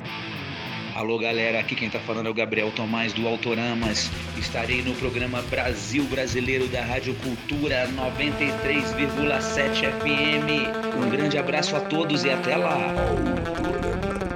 Alô 0.94 1.18
galera, 1.18 1.60
aqui 1.60 1.74
quem 1.76 1.90
tá 1.90 2.00
falando 2.00 2.28
é 2.28 2.30
o 2.30 2.34
Gabriel 2.34 2.72
Tomás 2.72 3.14
do 3.14 3.28
Autoramas. 3.28 4.12
Estarei 4.38 4.84
no 4.84 4.94
programa 4.94 5.42
Brasil 5.44 6.04
Brasileiro 6.06 6.68
da 6.68 6.84
Rádio 6.84 7.16
Cultura 7.16 7.88
93,7 7.90 9.92
FM. 9.92 11.04
Um 11.04 11.10
grande 11.10 11.38
abraço 11.38 11.76
a 11.76 11.80
todos 11.80 12.24
e 12.24 12.30
até 12.30 12.56
lá. 12.56 12.94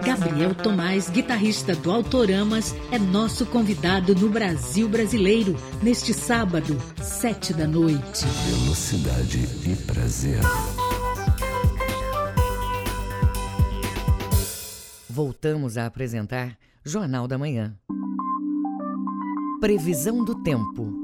Gabriel 0.03 0.55
Tomás, 0.55 1.09
guitarrista 1.09 1.75
do 1.75 1.91
Autoramas, 1.91 2.75
é 2.91 2.97
nosso 2.97 3.45
convidado 3.45 4.15
no 4.15 4.29
Brasil 4.29 4.89
Brasileiro, 4.89 5.55
neste 5.81 6.13
sábado, 6.13 6.77
sete 7.01 7.53
da 7.53 7.67
noite. 7.67 8.25
Velocidade 8.49 9.47
e 9.69 9.75
prazer. 9.85 10.39
Voltamos 15.07 15.77
a 15.77 15.85
apresentar 15.85 16.57
Jornal 16.83 17.27
da 17.27 17.37
Manhã. 17.37 17.75
Previsão 19.59 20.23
do 20.25 20.41
tempo. 20.41 21.00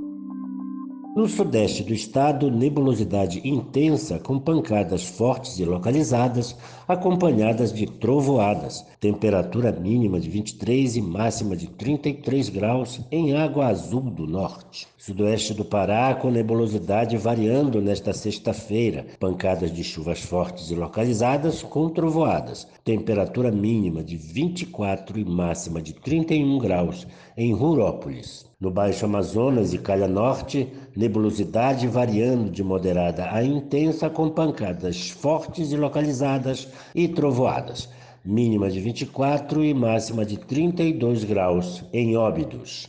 No 1.17 1.27
sudeste 1.27 1.81
do 1.81 1.95
estado, 1.95 2.51
nebulosidade 2.51 3.41
intensa 3.43 4.19
com 4.19 4.37
pancadas 4.37 5.03
fortes 5.03 5.57
e 5.57 5.65
localizadas, 5.65 6.55
acompanhadas 6.87 7.73
de 7.73 7.87
trovoadas. 7.87 8.85
Temperatura 8.99 9.71
mínima 9.71 10.19
de 10.19 10.29
23 10.29 10.95
e 10.95 11.01
máxima 11.01 11.55
de 11.55 11.69
33 11.69 12.49
graus 12.49 13.01
em 13.11 13.35
Água 13.35 13.65
Azul 13.65 14.11
do 14.11 14.27
Norte. 14.27 14.87
Sudoeste 14.95 15.55
do 15.55 15.65
Pará, 15.65 16.13
com 16.13 16.29
nebulosidade 16.29 17.17
variando 17.17 17.81
nesta 17.81 18.13
sexta-feira. 18.13 19.07
Pancadas 19.19 19.73
de 19.73 19.83
chuvas 19.83 20.19
fortes 20.19 20.69
e 20.69 20.75
localizadas 20.75 21.63
com 21.63 21.89
trovoadas. 21.89 22.67
Temperatura 22.85 23.51
mínima 23.51 24.03
de 24.03 24.15
24 24.15 25.19
e 25.19 25.25
máxima 25.25 25.81
de 25.81 25.93
31 25.93 26.59
graus 26.59 27.07
em 27.35 27.55
Rurópolis. 27.55 28.46
No 28.59 28.71
Baixo 28.71 29.05
Amazonas 29.05 29.71
e 29.71 29.77
Calha 29.77 30.07
Norte, 30.07 30.67
nebulosidade 30.95 31.87
variando 31.87 32.49
de 32.49 32.63
moderada 32.63 33.31
a 33.31 33.43
intensa 33.43 34.09
com 34.09 34.31
pancadas 34.31 35.11
fortes 35.11 35.71
e 35.71 35.77
localizadas 35.77 36.67
e 36.95 37.07
trovoadas. 37.07 37.87
Mínima 38.25 38.67
de 38.71 38.79
24 38.79 39.63
e 39.63 39.75
máxima 39.75 40.25
de 40.25 40.37
32 40.39 41.23
graus 41.23 41.83
em 41.93 42.17
Óbidos. 42.17 42.87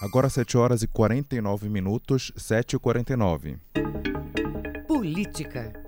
Agora 0.00 0.28
7 0.28 0.56
horas 0.56 0.82
e 0.84 0.86
49 0.86 1.68
minutos, 1.68 2.32
7 2.36 2.76
e 2.76 2.78
49. 2.78 3.56
Política. 4.86 5.81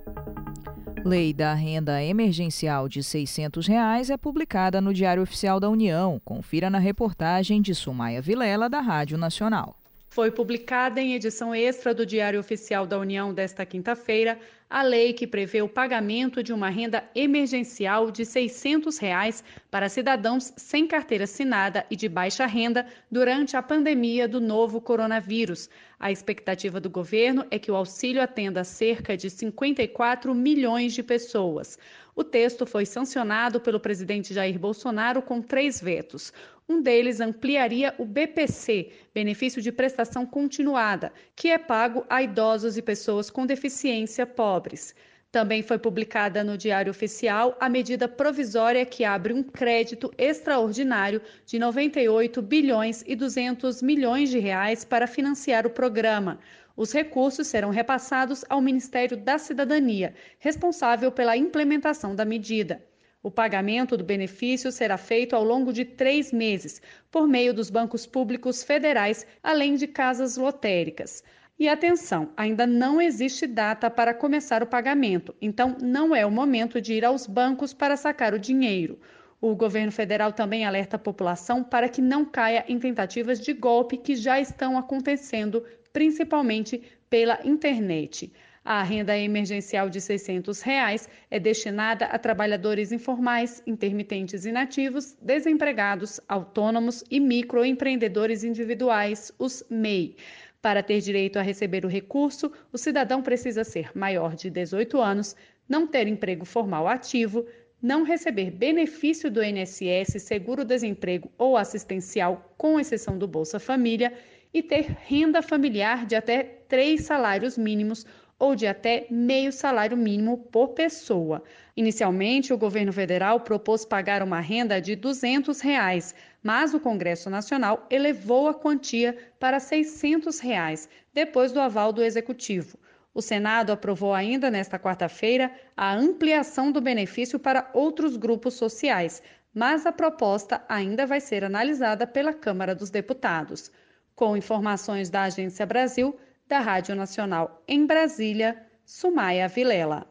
Lei 1.05 1.35
da 1.35 1.53
renda 1.53 2.03
emergencial 2.03 2.89
de 2.89 3.03
600 3.03 3.67
reais 3.67 4.09
é 4.09 4.17
publicada 4.17 4.81
no 4.81 4.95
Diário 4.95 5.23
Oficial 5.23 5.61
da 5.61 5.69
União. 5.69 6.19
Confira 6.25 6.71
na 6.71 6.79
reportagem 6.79 7.61
de 7.61 7.75
Sumaia 7.75 8.23
Vilela, 8.23 8.71
da 8.71 8.81
Rádio 8.81 9.19
Nacional. 9.19 9.77
Foi 10.15 10.31
publicada 10.31 11.01
em 11.01 11.13
edição 11.15 11.53
extra 11.53 11.93
do 11.93 12.07
Diário 12.07 12.39
Oficial 12.39 12.87
da 12.87 12.97
União 12.97 13.35
desta 13.35 13.67
quinta-feira 13.67 14.39
a 14.71 14.81
lei 14.81 15.13
que 15.13 15.27
prevê 15.27 15.61
o 15.61 15.69
pagamento 15.69 16.41
de 16.41 16.53
uma 16.53 16.69
renda 16.69 17.03
emergencial 17.17 18.13
de 18.13 18.25
600 18.25 18.97
reais 18.99 19.43
para 19.71 19.89
cidadãos 19.89 20.53
sem 20.57 20.87
carteira 20.87 21.25
assinada 21.25 21.85
e 21.91 21.97
de 21.97 22.09
baixa 22.09 22.47
renda 22.47 22.87
durante 23.11 23.57
a 23.57 23.63
pandemia 23.63 24.29
do 24.29 24.41
novo 24.41 24.81
coronavírus. 24.81 25.69
A 25.99 26.11
expectativa 26.11 26.81
do 26.81 26.91
governo 26.91 27.45
é 27.51 27.59
que 27.59 27.71
o 27.71 27.77
auxílio 27.77 28.23
atenda 28.23 28.63
cerca 28.65 29.17
de 29.17 29.29
54 29.29 30.35
milhões 30.35 30.93
de 30.93 31.03
pessoas. 31.03 31.79
O 32.17 32.23
texto 32.23 32.65
foi 32.65 32.87
sancionado 32.87 33.61
pelo 33.61 33.81
presidente 33.81 34.33
Jair 34.33 34.59
Bolsonaro 34.59 35.21
com 35.21 35.43
três 35.43 35.81
vetos. 35.81 36.33
Um 36.67 36.81
deles 36.81 37.21
ampliaria 37.21 37.95
o 37.99 38.07
BPC, 38.07 38.91
benefício 39.13 39.61
de 39.61 39.71
prestação 39.71 40.25
continuada, 40.25 41.13
que 41.37 41.49
é 41.49 41.59
pago 41.59 42.07
a 42.09 42.23
idosos 42.23 42.79
e 42.79 42.83
pessoas 42.83 43.29
com 43.29 43.45
deficiência 43.45 44.27
pobres. 44.27 44.95
Também 45.31 45.63
foi 45.63 45.79
publicada 45.79 46.43
no 46.43 46.57
Diário 46.57 46.91
Oficial 46.91 47.55
a 47.61 47.69
medida 47.69 48.09
provisória 48.09 48.87
que 48.87 49.05
abre 49.05 49.35
um 49.35 49.43
crédito 49.43 50.11
extraordinário 50.17 51.21
de 51.45 51.59
98 51.59 52.41
bilhões 52.41 53.05
e 53.07 53.15
200 53.15 53.83
milhões 53.83 54.31
de 54.31 54.39
reais 54.39 54.87
para 54.87 55.07
financiar 55.07 55.67
o 55.67 55.71
programa. 55.71 56.39
Os 56.75 56.93
recursos 56.93 57.47
serão 57.47 57.69
repassados 57.69 58.43
ao 58.49 58.63
Ministério 58.63 59.19
da 59.19 59.37
Cidadania, 59.37 60.15
responsável 60.39 61.13
pela 61.13 61.37
implementação 61.37 62.17
da 62.17 62.25
medida. 62.25 62.83
O 63.25 63.31
pagamento 63.31 63.97
do 63.97 64.05
benefício 64.05 64.71
será 64.71 64.99
feito 64.99 65.35
ao 65.35 65.43
longo 65.43 65.73
de 65.73 65.83
três 65.83 66.31
meses, 66.31 66.83
por 67.11 67.27
meio 67.27 67.55
dos 67.55 67.71
bancos 67.71 68.05
públicos 68.05 68.63
federais, 68.63 69.27
além 69.43 69.77
de 69.77 69.87
casas 69.87 70.37
lotéricas. 70.37 71.25
E 71.59 71.67
atenção, 71.67 72.29
ainda 72.37 72.67
não 72.67 73.01
existe 73.01 73.47
data 73.47 73.89
para 73.89 74.13
começar 74.13 74.63
o 74.63 74.67
pagamento, 74.67 75.35
então 75.41 75.75
não 75.81 76.15
é 76.15 76.27
o 76.27 76.31
momento 76.31 76.83
de 76.83 76.93
ir 76.93 77.03
aos 77.03 77.27
bancos 77.27 77.73
para 77.73 77.97
sacar 77.97 78.35
o 78.35 78.39
dinheiro. 78.39 78.99
O 79.41 79.55
governo 79.55 79.91
federal 79.91 80.31
também 80.31 80.67
alerta 80.67 80.97
a 80.97 80.99
população 80.99 81.65
para 81.65 81.89
que 81.89 82.03
não 82.03 82.27
caia 82.27 82.63
em 82.69 82.79
tentativas 82.79 83.41
de 83.41 83.55
golpe 83.55 83.97
que 83.97 84.15
já 84.17 84.39
estão 84.39 84.77
acontecendo, 84.77 85.65
principalmente 85.95 86.83
pela 87.09 87.41
internet. 87.43 88.31
A 88.67 88.83
renda 88.83 89.15
emergencial 89.19 89.91
de 89.91 90.01
600 90.01 90.63
reais 90.63 91.07
é 91.31 91.39
destinada 91.39 92.07
a 92.07 92.19
trabalhadores 92.19 92.93
informais, 92.93 93.63
intermitentes 93.67 94.47
inativos, 94.47 95.15
desempregados, 95.21 96.19
autônomos 96.27 97.05
e 97.11 97.21
microempreendedores 97.21 98.43
individuais, 98.43 99.31
os 99.39 99.63
MEI. 99.69 100.17
Para 100.63 100.83
ter 100.83 101.03
direito 101.03 101.39
a 101.39 101.43
receber 101.43 101.85
o 101.85 101.89
recurso, 101.89 102.51
o 102.73 102.79
cidadão 102.79 103.21
precisa 103.21 103.65
ser 103.65 103.91
maior 103.95 104.35
de 104.35 104.49
18 104.49 104.99
anos, 104.99 105.37
não 105.69 105.87
ter 105.87 106.09
emprego 106.09 106.47
formal 106.47 106.89
ativo, 106.89 107.47
não 107.83 108.03
receber 108.03 108.51
benefício 108.51 109.31
do 109.31 109.45
INSS, 109.45 110.23
seguro-desemprego 110.23 111.31
ou 111.37 111.59
assistencial, 111.59 112.55
com 112.57 112.81
exceção 112.81 113.19
do 113.19 113.29
Bolsa 113.29 113.61
Família, 113.61 114.11
e 114.55 114.63
ter 114.63 114.97
renda 115.01 115.43
familiar 115.43 116.07
de 116.07 116.15
até 116.15 116.43
três 116.67 117.03
salários 117.03 117.59
mínimos 117.59 118.07
ou 118.45 118.55
de 118.55 118.67
até 118.67 119.07
meio 119.09 119.51
salário 119.51 119.97
mínimo 119.97 120.37
por 120.37 120.75
pessoa. 120.75 121.43
Inicialmente, 121.75 122.53
o 122.53 122.59
governo 122.59 122.93
federal 122.93 123.41
propôs 123.41 123.87
pagar 123.87 124.23
uma 124.23 124.39
renda 124.39 124.83
de 124.83 124.95
200 124.95 125.63
reais, 125.63 126.15
mas 126.43 126.75
o 126.75 126.79
Congresso 126.79 127.31
Nacional 127.31 127.87
elevou 127.89 128.47
a 128.47 128.53
quantia 128.53 129.17
para 129.41 129.59
600 129.59 130.41
reais, 130.41 130.91
depois 131.15 131.53
do 131.53 131.61
aval 131.61 131.91
do 131.91 132.03
Executivo. 132.03 132.79
O 133.15 133.23
Senado 133.23 133.73
aprovou 133.73 134.13
ainda 134.13 134.51
nesta 134.51 134.79
quarta-feira 134.79 135.51
a 135.75 135.95
ampliação 135.95 136.71
do 136.71 136.83
benefício 136.83 137.39
para 137.39 137.71
outros 137.73 138.15
grupos 138.19 138.53
sociais, 138.55 139.23
mas 139.55 139.87
a 139.87 139.93
proposta 139.93 140.63
ainda 140.69 141.07
vai 141.07 141.21
ser 141.21 141.45
analisada 141.45 142.07
pela 142.07 142.35
Câmara 142.35 142.75
dos 142.75 142.91
Deputados. 142.91 143.73
Com 144.15 144.37
informações 144.37 145.09
da 145.09 145.23
Agência 145.23 145.65
Brasil, 145.65 146.15
da 146.47 146.61
Rádio 146.61 146.95
Nacional 146.95 147.63
em 147.67 147.87
Brasília, 147.87 148.67
Sumaia 148.85 149.49
Vilela. 149.49 150.07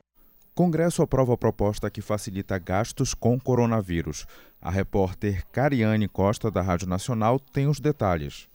Congresso 0.55 1.01
aprova 1.01 1.33
a 1.33 1.37
proposta 1.37 1.89
que 1.89 2.01
facilita 2.01 2.59
gastos 2.59 3.13
com 3.13 3.39
coronavírus. 3.39 4.25
A 4.61 4.69
repórter 4.69 5.43
Cariane 5.51 6.07
Costa, 6.07 6.51
da 6.51 6.61
Rádio 6.61 6.87
Nacional, 6.87 7.39
tem 7.39 7.67
os 7.67 7.79
detalhes. 7.79 8.47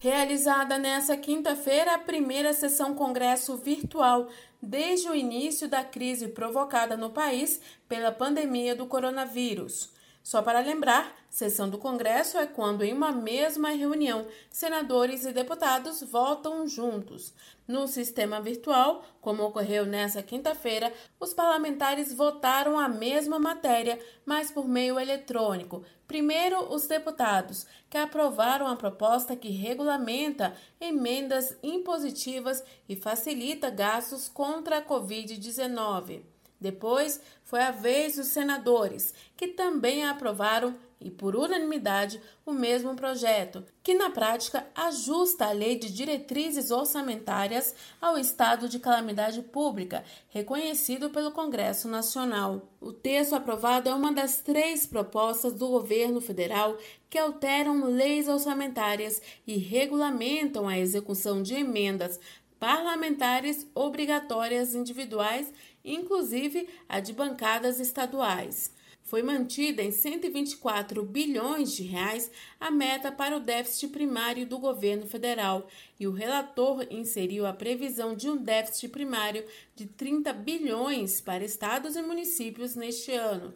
Realizada 0.00 0.78
nesta 0.78 1.16
quinta-feira 1.16 1.94
a 1.94 1.98
primeira 1.98 2.52
sessão 2.52 2.94
Congresso 2.94 3.56
virtual 3.56 4.28
desde 4.60 5.08
o 5.08 5.14
início 5.14 5.68
da 5.68 5.84
crise 5.84 6.28
provocada 6.28 6.96
no 6.96 7.10
país 7.10 7.60
pela 7.88 8.10
pandemia 8.10 8.74
do 8.74 8.86
coronavírus. 8.86 9.93
Só 10.24 10.40
para 10.40 10.60
lembrar, 10.60 11.14
sessão 11.28 11.68
do 11.68 11.76
Congresso 11.76 12.38
é 12.38 12.46
quando, 12.46 12.82
em 12.82 12.94
uma 12.94 13.12
mesma 13.12 13.68
reunião, 13.68 14.26
senadores 14.48 15.26
e 15.26 15.32
deputados 15.32 16.02
votam 16.02 16.66
juntos. 16.66 17.34
No 17.68 17.86
sistema 17.86 18.40
virtual, 18.40 19.04
como 19.20 19.42
ocorreu 19.42 19.84
nesta 19.84 20.22
quinta-feira, 20.22 20.90
os 21.20 21.34
parlamentares 21.34 22.14
votaram 22.14 22.78
a 22.78 22.88
mesma 22.88 23.38
matéria, 23.38 24.00
mas 24.24 24.50
por 24.50 24.66
meio 24.66 24.98
eletrônico. 24.98 25.84
Primeiro, 26.08 26.72
os 26.72 26.86
deputados, 26.86 27.66
que 27.90 27.98
aprovaram 27.98 28.66
a 28.66 28.76
proposta 28.76 29.36
que 29.36 29.50
regulamenta 29.50 30.56
emendas 30.80 31.54
impositivas 31.62 32.64
e 32.88 32.96
facilita 32.96 33.68
gastos 33.68 34.26
contra 34.26 34.78
a 34.78 34.82
Covid-19. 34.82 36.33
Depois 36.64 37.20
foi 37.42 37.60
a 37.60 37.70
vez 37.70 38.16
dos 38.16 38.28
senadores, 38.28 39.12
que 39.36 39.48
também 39.48 40.06
aprovaram 40.06 40.74
e 40.98 41.10
por 41.10 41.36
unanimidade 41.36 42.18
o 42.46 42.52
mesmo 42.52 42.96
projeto, 42.96 43.62
que 43.82 43.92
na 43.92 44.08
prática 44.08 44.66
ajusta 44.74 45.44
a 45.44 45.52
Lei 45.52 45.76
de 45.76 45.92
Diretrizes 45.92 46.70
Orçamentárias 46.70 47.74
ao 48.00 48.16
estado 48.16 48.66
de 48.66 48.78
calamidade 48.78 49.42
pública, 49.42 50.02
reconhecido 50.30 51.10
pelo 51.10 51.32
Congresso 51.32 51.86
Nacional. 51.86 52.62
O 52.80 52.94
texto 52.94 53.34
aprovado 53.34 53.90
é 53.90 53.94
uma 53.94 54.10
das 54.10 54.38
três 54.38 54.86
propostas 54.86 55.52
do 55.52 55.68
governo 55.68 56.22
federal 56.22 56.78
que 57.10 57.18
alteram 57.18 57.84
leis 57.84 58.26
orçamentárias 58.26 59.20
e 59.46 59.58
regulamentam 59.58 60.66
a 60.66 60.78
execução 60.78 61.42
de 61.42 61.52
emendas 61.52 62.18
parlamentares 62.58 63.66
obrigatórias 63.74 64.74
individuais 64.74 65.52
inclusive 65.84 66.68
a 66.88 67.00
de 67.00 67.12
bancadas 67.12 67.78
estaduais. 67.78 68.72
Foi 69.02 69.22
mantida 69.22 69.82
em 69.82 69.90
124 69.90 71.04
bilhões 71.04 71.72
de 71.72 71.82
reais 71.82 72.30
a 72.58 72.70
meta 72.70 73.12
para 73.12 73.36
o 73.36 73.40
déficit 73.40 73.88
primário 73.88 74.46
do 74.46 74.58
governo 74.58 75.06
federal 75.06 75.68
e 76.00 76.06
o 76.06 76.12
relator 76.12 76.86
inseriu 76.90 77.44
a 77.44 77.52
previsão 77.52 78.16
de 78.16 78.30
um 78.30 78.36
déficit 78.36 78.88
primário 78.88 79.44
de 79.76 79.86
30 79.86 80.32
bilhões 80.32 81.20
para 81.20 81.44
estados 81.44 81.96
e 81.96 82.02
municípios 82.02 82.74
neste 82.74 83.12
ano. 83.12 83.54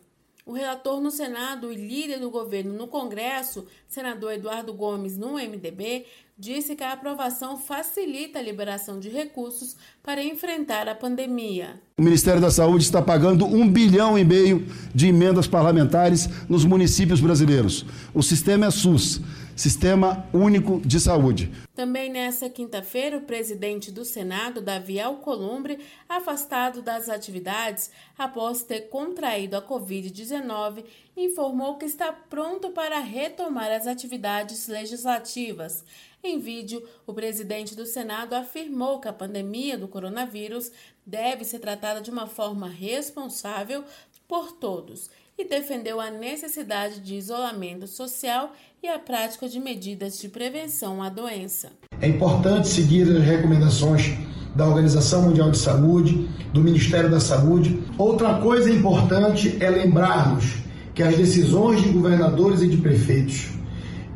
O 0.48 0.54
relator 0.54 0.98
no 0.98 1.10
Senado 1.10 1.70
e 1.70 1.76
líder 1.76 2.20
do 2.20 2.30
governo 2.30 2.72
no 2.72 2.86
Congresso, 2.86 3.66
senador 3.86 4.32
Eduardo 4.32 4.72
Gomes, 4.72 5.14
no 5.14 5.34
MDB, 5.34 6.06
disse 6.38 6.74
que 6.74 6.82
a 6.82 6.94
aprovação 6.94 7.58
facilita 7.58 8.38
a 8.38 8.42
liberação 8.42 8.98
de 8.98 9.10
recursos 9.10 9.76
para 10.02 10.24
enfrentar 10.24 10.88
a 10.88 10.94
pandemia. 10.94 11.78
O 11.98 12.02
Ministério 12.02 12.40
da 12.40 12.50
Saúde 12.50 12.84
está 12.84 13.02
pagando 13.02 13.44
um 13.44 13.70
bilhão 13.70 14.18
e 14.18 14.24
meio 14.24 14.66
de 14.94 15.08
emendas 15.08 15.46
parlamentares 15.46 16.30
nos 16.48 16.64
municípios 16.64 17.20
brasileiros. 17.20 17.84
O 18.14 18.22
sistema 18.22 18.64
é 18.64 18.70
SUS. 18.70 19.20
Sistema 19.58 20.24
Único 20.32 20.80
de 20.80 21.00
Saúde. 21.00 21.50
Também 21.74 22.08
nesta 22.08 22.48
quinta-feira, 22.48 23.16
o 23.16 23.22
presidente 23.22 23.90
do 23.90 24.04
Senado, 24.04 24.62
Davi 24.62 25.00
Alcolumbre, 25.00 25.80
afastado 26.08 26.80
das 26.80 27.08
atividades 27.08 27.90
após 28.16 28.62
ter 28.62 28.82
contraído 28.82 29.56
a 29.56 29.60
Covid-19, 29.60 30.84
informou 31.16 31.76
que 31.76 31.86
está 31.86 32.12
pronto 32.12 32.70
para 32.70 33.00
retomar 33.00 33.72
as 33.72 33.88
atividades 33.88 34.68
legislativas. 34.68 35.84
Em 36.22 36.38
vídeo, 36.38 36.88
o 37.04 37.12
presidente 37.12 37.74
do 37.74 37.84
Senado 37.84 38.34
afirmou 38.34 39.00
que 39.00 39.08
a 39.08 39.12
pandemia 39.12 39.76
do 39.76 39.88
coronavírus 39.88 40.70
deve 41.04 41.44
ser 41.44 41.58
tratada 41.58 42.00
de 42.00 42.12
uma 42.12 42.28
forma 42.28 42.68
responsável 42.68 43.82
por 44.28 44.52
todos 44.52 45.10
e 45.38 45.48
defendeu 45.48 46.00
a 46.00 46.10
necessidade 46.10 47.00
de 47.00 47.14
isolamento 47.14 47.86
social 47.86 48.52
e 48.82 48.88
a 48.88 48.98
prática 48.98 49.48
de 49.48 49.60
medidas 49.60 50.18
de 50.18 50.28
prevenção 50.28 51.02
à 51.02 51.08
doença. 51.08 51.70
É 52.00 52.08
importante 52.08 52.66
seguir 52.68 53.08
as 53.16 53.22
recomendações 53.22 54.16
da 54.56 54.66
Organização 54.66 55.22
Mundial 55.22 55.50
de 55.50 55.58
Saúde, 55.58 56.28
do 56.52 56.60
Ministério 56.60 57.08
da 57.08 57.20
Saúde. 57.20 57.80
Outra 57.96 58.34
coisa 58.40 58.68
importante 58.70 59.56
é 59.60 59.70
lembrarmos 59.70 60.56
que 60.94 61.02
as 61.02 61.16
decisões 61.16 61.80
de 61.82 61.90
governadores 61.90 62.60
e 62.62 62.68
de 62.68 62.76
prefeitos 62.78 63.58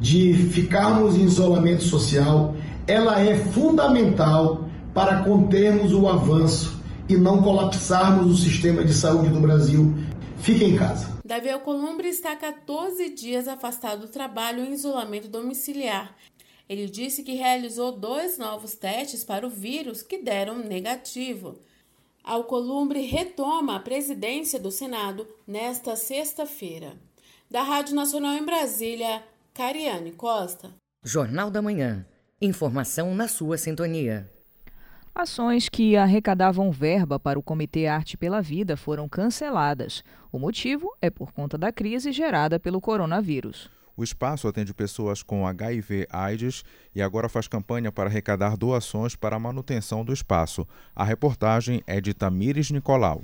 de 0.03 0.35
ficarmos 0.35 1.16
em 1.16 1.23
isolamento 1.23 1.85
social, 1.85 2.57
ela 2.89 3.20
é 3.20 3.37
fundamental 3.37 4.68
para 4.93 5.18
contermos 5.23 5.93
o 5.93 6.09
avanço 6.09 6.83
e 7.09 7.16
não 7.16 7.41
colapsarmos 7.41 8.33
o 8.33 8.37
sistema 8.37 8.85
de 8.85 8.93
saúde 8.93 9.29
do 9.29 9.39
Brasil. 9.39 9.95
Fique 10.43 10.64
em 10.64 10.76
casa. 10.76 11.20
Davi 11.24 11.49
Alcolumbre 11.51 12.09
está 12.09 12.34
14 12.34 13.11
dias 13.11 13.47
afastado 13.47 14.01
do 14.01 14.09
trabalho 14.09 14.64
em 14.64 14.72
isolamento 14.72 15.28
domiciliar. 15.28 16.16
Ele 16.68 16.86
disse 16.86 17.22
que 17.22 17.34
realizou 17.34 17.93
dois 17.93 18.38
novos 18.38 18.74
testes 18.74 19.22
para 19.22 19.47
o 19.47 19.51
vírus 19.51 20.03
que 20.03 20.18
deram 20.18 20.59
negativo. 20.59 21.61
Alcolumbre 22.24 23.03
retoma 23.03 23.76
a 23.76 23.80
presidência 23.80 24.59
do 24.59 24.72
Senado 24.72 25.28
nesta 25.47 25.95
sexta-feira. 25.95 26.97
Da 27.49 27.62
Rádio 27.62 27.95
Nacional 27.95 28.34
em 28.34 28.45
Brasília, 28.45 29.22
Cariane 29.55 30.11
Costa. 30.11 30.74
Jornal 31.05 31.53
da 31.53 31.62
Manhã. 31.62 32.05
Informação 32.40 33.14
na 33.14 33.28
sua 33.28 33.57
sintonia. 33.57 34.28
Ações 35.15 35.69
que 35.69 35.95
arrecadavam 35.95 36.73
verba 36.73 37.21
para 37.21 37.39
o 37.39 37.43
Comitê 37.43 37.87
Arte 37.87 38.17
pela 38.17 38.41
Vida 38.41 38.79
foram 38.79 39.07
canceladas. 39.07 40.03
O 40.33 40.39
motivo 40.39 40.89
é 41.03 41.11
por 41.11 41.33
conta 41.33 41.59
da 41.59 41.71
crise 41.71 42.11
gerada 42.13 42.59
pelo 42.59 42.81
coronavírus. 42.81 43.71
O 43.95 44.03
espaço 44.03 44.49
atende 44.49 44.73
pessoas 44.73 45.23
com 45.23 45.47
HIV/AIDS 45.47 46.65
e 46.95 47.03
agora 47.03 47.29
faz 47.29 47.47
campanha 47.47 47.93
para 47.93 48.09
arrecadar 48.09 48.57
doações 48.57 49.15
para 49.15 49.37
a 49.37 49.39
manutenção 49.39 50.03
do 50.03 50.15
espaço. 50.15 50.67
A 50.97 51.05
reportagem 51.05 51.83
é 51.87 52.01
de 52.01 52.15
Tamires 52.15 52.71
Nicolau. 52.71 53.23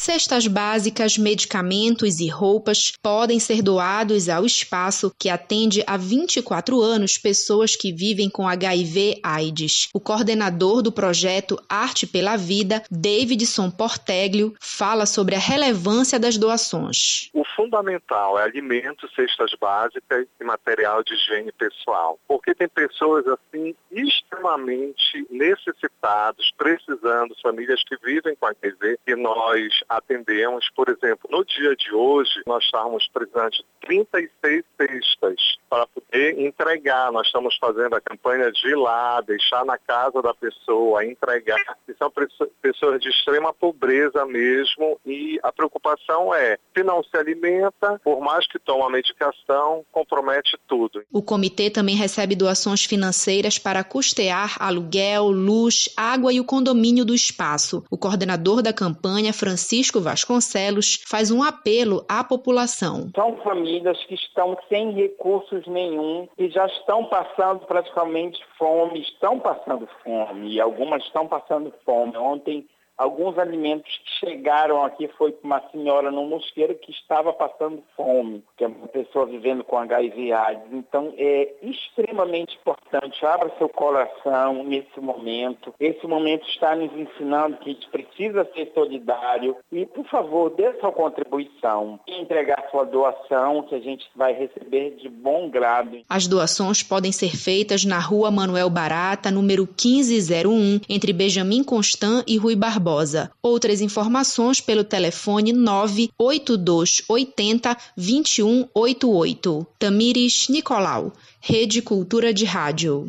Cestas 0.00 0.46
básicas, 0.46 1.18
medicamentos 1.18 2.20
e 2.20 2.28
roupas 2.28 2.92
podem 3.02 3.40
ser 3.40 3.60
doados 3.60 4.28
ao 4.28 4.46
espaço 4.46 5.12
que 5.18 5.28
atende 5.28 5.82
há 5.88 5.96
24 5.96 6.80
anos 6.80 7.18
pessoas 7.18 7.74
que 7.74 7.92
vivem 7.92 8.30
com 8.30 8.46
HIV/AIDS. 8.46 9.88
O 9.92 9.98
coordenador 9.98 10.82
do 10.82 10.92
projeto 10.92 11.60
Arte 11.68 12.06
pela 12.06 12.36
Vida, 12.36 12.82
Davidson 12.88 13.72
Porteglio, 13.72 14.54
fala 14.60 15.04
sobre 15.04 15.34
a 15.34 15.38
relevância 15.38 16.18
das 16.18 16.38
doações. 16.38 17.28
O 17.34 17.44
fundamental 17.56 18.38
é 18.38 18.44
alimentos, 18.44 19.12
cestas 19.16 19.50
básicas 19.60 20.26
e 20.40 20.44
material 20.44 21.02
de 21.02 21.12
higiene 21.12 21.50
pessoal, 21.50 22.20
porque 22.28 22.54
tem 22.54 22.68
pessoas 22.68 23.26
assim 23.26 23.74
extremamente 23.90 25.26
necessitadas, 25.28 26.52
precisando, 26.56 27.34
famílias 27.42 27.82
que 27.82 27.96
vivem 27.96 28.36
com 28.36 28.46
HIV 28.46 28.98
e 29.04 29.16
nós 29.16 29.68
atendemos, 29.88 30.68
por 30.76 30.88
exemplo, 30.88 31.28
no 31.30 31.44
dia 31.44 31.74
de 31.74 31.92
hoje, 31.92 32.42
nós 32.46 32.64
estamos 32.64 33.08
precisando 33.12 33.50
de 33.50 33.64
36 33.82 34.64
cestas 34.76 35.58
para 35.70 35.86
poder 35.86 36.38
entregar. 36.38 37.10
Nós 37.10 37.26
estamos 37.26 37.56
fazendo 37.56 37.94
a 37.94 38.00
campanha 38.00 38.52
de 38.52 38.68
ir 38.68 38.76
lá, 38.76 39.20
deixar 39.22 39.64
na 39.64 39.78
casa 39.78 40.20
da 40.20 40.34
pessoa, 40.34 41.04
entregar. 41.04 41.58
E 41.88 41.94
são 41.94 42.12
pessoas 42.60 43.00
de 43.00 43.08
extrema 43.08 43.52
pobreza 43.52 44.24
mesmo 44.26 45.00
e 45.06 45.38
a 45.42 45.50
preocupação 45.50 46.34
é, 46.34 46.58
se 46.76 46.82
não 46.82 47.02
se 47.02 47.16
alimenta, 47.16 47.98
por 48.04 48.20
mais 48.20 48.46
que 48.46 48.58
tome 48.58 48.82
a 48.82 48.90
medicação, 48.90 49.84
compromete 49.90 50.58
tudo. 50.66 51.02
O 51.12 51.22
comitê 51.22 51.70
também 51.70 51.96
recebe 51.96 52.36
doações 52.36 52.84
financeiras 52.84 53.58
para 53.58 53.82
custear 53.82 54.56
aluguel, 54.60 55.30
luz, 55.30 55.88
água 55.96 56.32
e 56.32 56.40
o 56.40 56.44
condomínio 56.44 57.04
do 57.04 57.14
espaço. 57.14 57.84
O 57.90 57.96
coordenador 57.96 58.62
da 58.62 58.72
campanha, 58.72 59.32
Francisco 59.32 59.77
Francisco 59.78 60.00
Vasconcelos 60.00 61.04
faz 61.06 61.30
um 61.30 61.40
apelo 61.40 62.04
à 62.08 62.24
população. 62.24 63.10
São 63.14 63.36
famílias 63.44 63.96
que 64.06 64.14
estão 64.14 64.58
sem 64.68 64.90
recursos 64.90 65.64
nenhum 65.68 66.26
e 66.36 66.50
já 66.50 66.66
estão 66.66 67.04
passando 67.04 67.60
praticamente 67.60 68.40
fome, 68.58 69.00
estão 69.02 69.38
passando 69.38 69.88
fome 70.02 70.54
e 70.54 70.60
algumas 70.60 71.04
estão 71.04 71.28
passando 71.28 71.72
fome. 71.84 72.16
Ontem 72.16 72.66
alguns 72.98 73.38
alimentos 73.38 73.88
que 74.04 74.26
chegaram 74.26 74.84
aqui 74.84 75.08
foi 75.16 75.30
para 75.30 75.46
uma 75.46 75.70
senhora 75.70 76.10
no 76.10 76.26
mosqueiro 76.26 76.74
que 76.74 76.90
estava 76.90 77.32
passando 77.32 77.82
fome, 77.96 78.42
que 78.56 78.64
é 78.64 78.66
uma 78.66 78.88
pessoa 78.88 79.24
vivendo 79.24 79.62
com 79.62 79.78
HIV 79.78 80.32
AIDS. 80.32 80.72
Então 80.72 81.14
é 81.16 81.54
extremamente 81.62 82.56
importante, 82.56 83.24
abra 83.24 83.52
seu 83.56 83.68
coração 83.68 84.64
nesse 84.64 85.00
momento. 85.00 85.72
Esse 85.78 86.06
momento 86.06 86.46
está 86.48 86.74
nos 86.74 86.92
ensinando 86.92 87.58
que 87.58 87.70
a 87.70 87.72
gente 87.72 87.88
precisa 87.88 88.44
ser 88.52 88.72
solidário 88.74 89.56
e, 89.70 89.86
por 89.86 90.04
favor, 90.06 90.50
dê 90.50 90.72
sua 90.80 90.90
contribuição 90.90 92.00
entregar 92.08 92.68
sua 92.70 92.84
doação 92.84 93.62
que 93.62 93.74
a 93.74 93.80
gente 93.80 94.04
vai 94.16 94.32
receber 94.32 94.96
de 94.96 95.08
bom 95.08 95.48
grado. 95.48 96.00
As 96.08 96.26
doações 96.26 96.82
podem 96.82 97.12
ser 97.12 97.36
feitas 97.36 97.84
na 97.84 98.00
rua 98.00 98.30
Manuel 98.30 98.68
Barata, 98.68 99.30
número 99.30 99.62
1501, 99.62 100.80
entre 100.88 101.12
Benjamin 101.12 101.62
Constant 101.62 102.24
e 102.26 102.36
Rui 102.36 102.56
Barbosa 102.56 102.87
Barbosa. 102.88 103.30
Outras 103.42 103.82
informações 103.82 104.62
pelo 104.62 104.82
telefone 104.82 105.52
98280 105.52 107.76
2188. 107.96 109.66
Tamires 109.78 110.48
Nicolau, 110.48 111.12
Rede 111.38 111.82
Cultura 111.82 112.32
de 112.32 112.46
Rádio. 112.46 113.08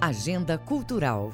Agenda 0.00 0.58
Cultural. 0.58 1.32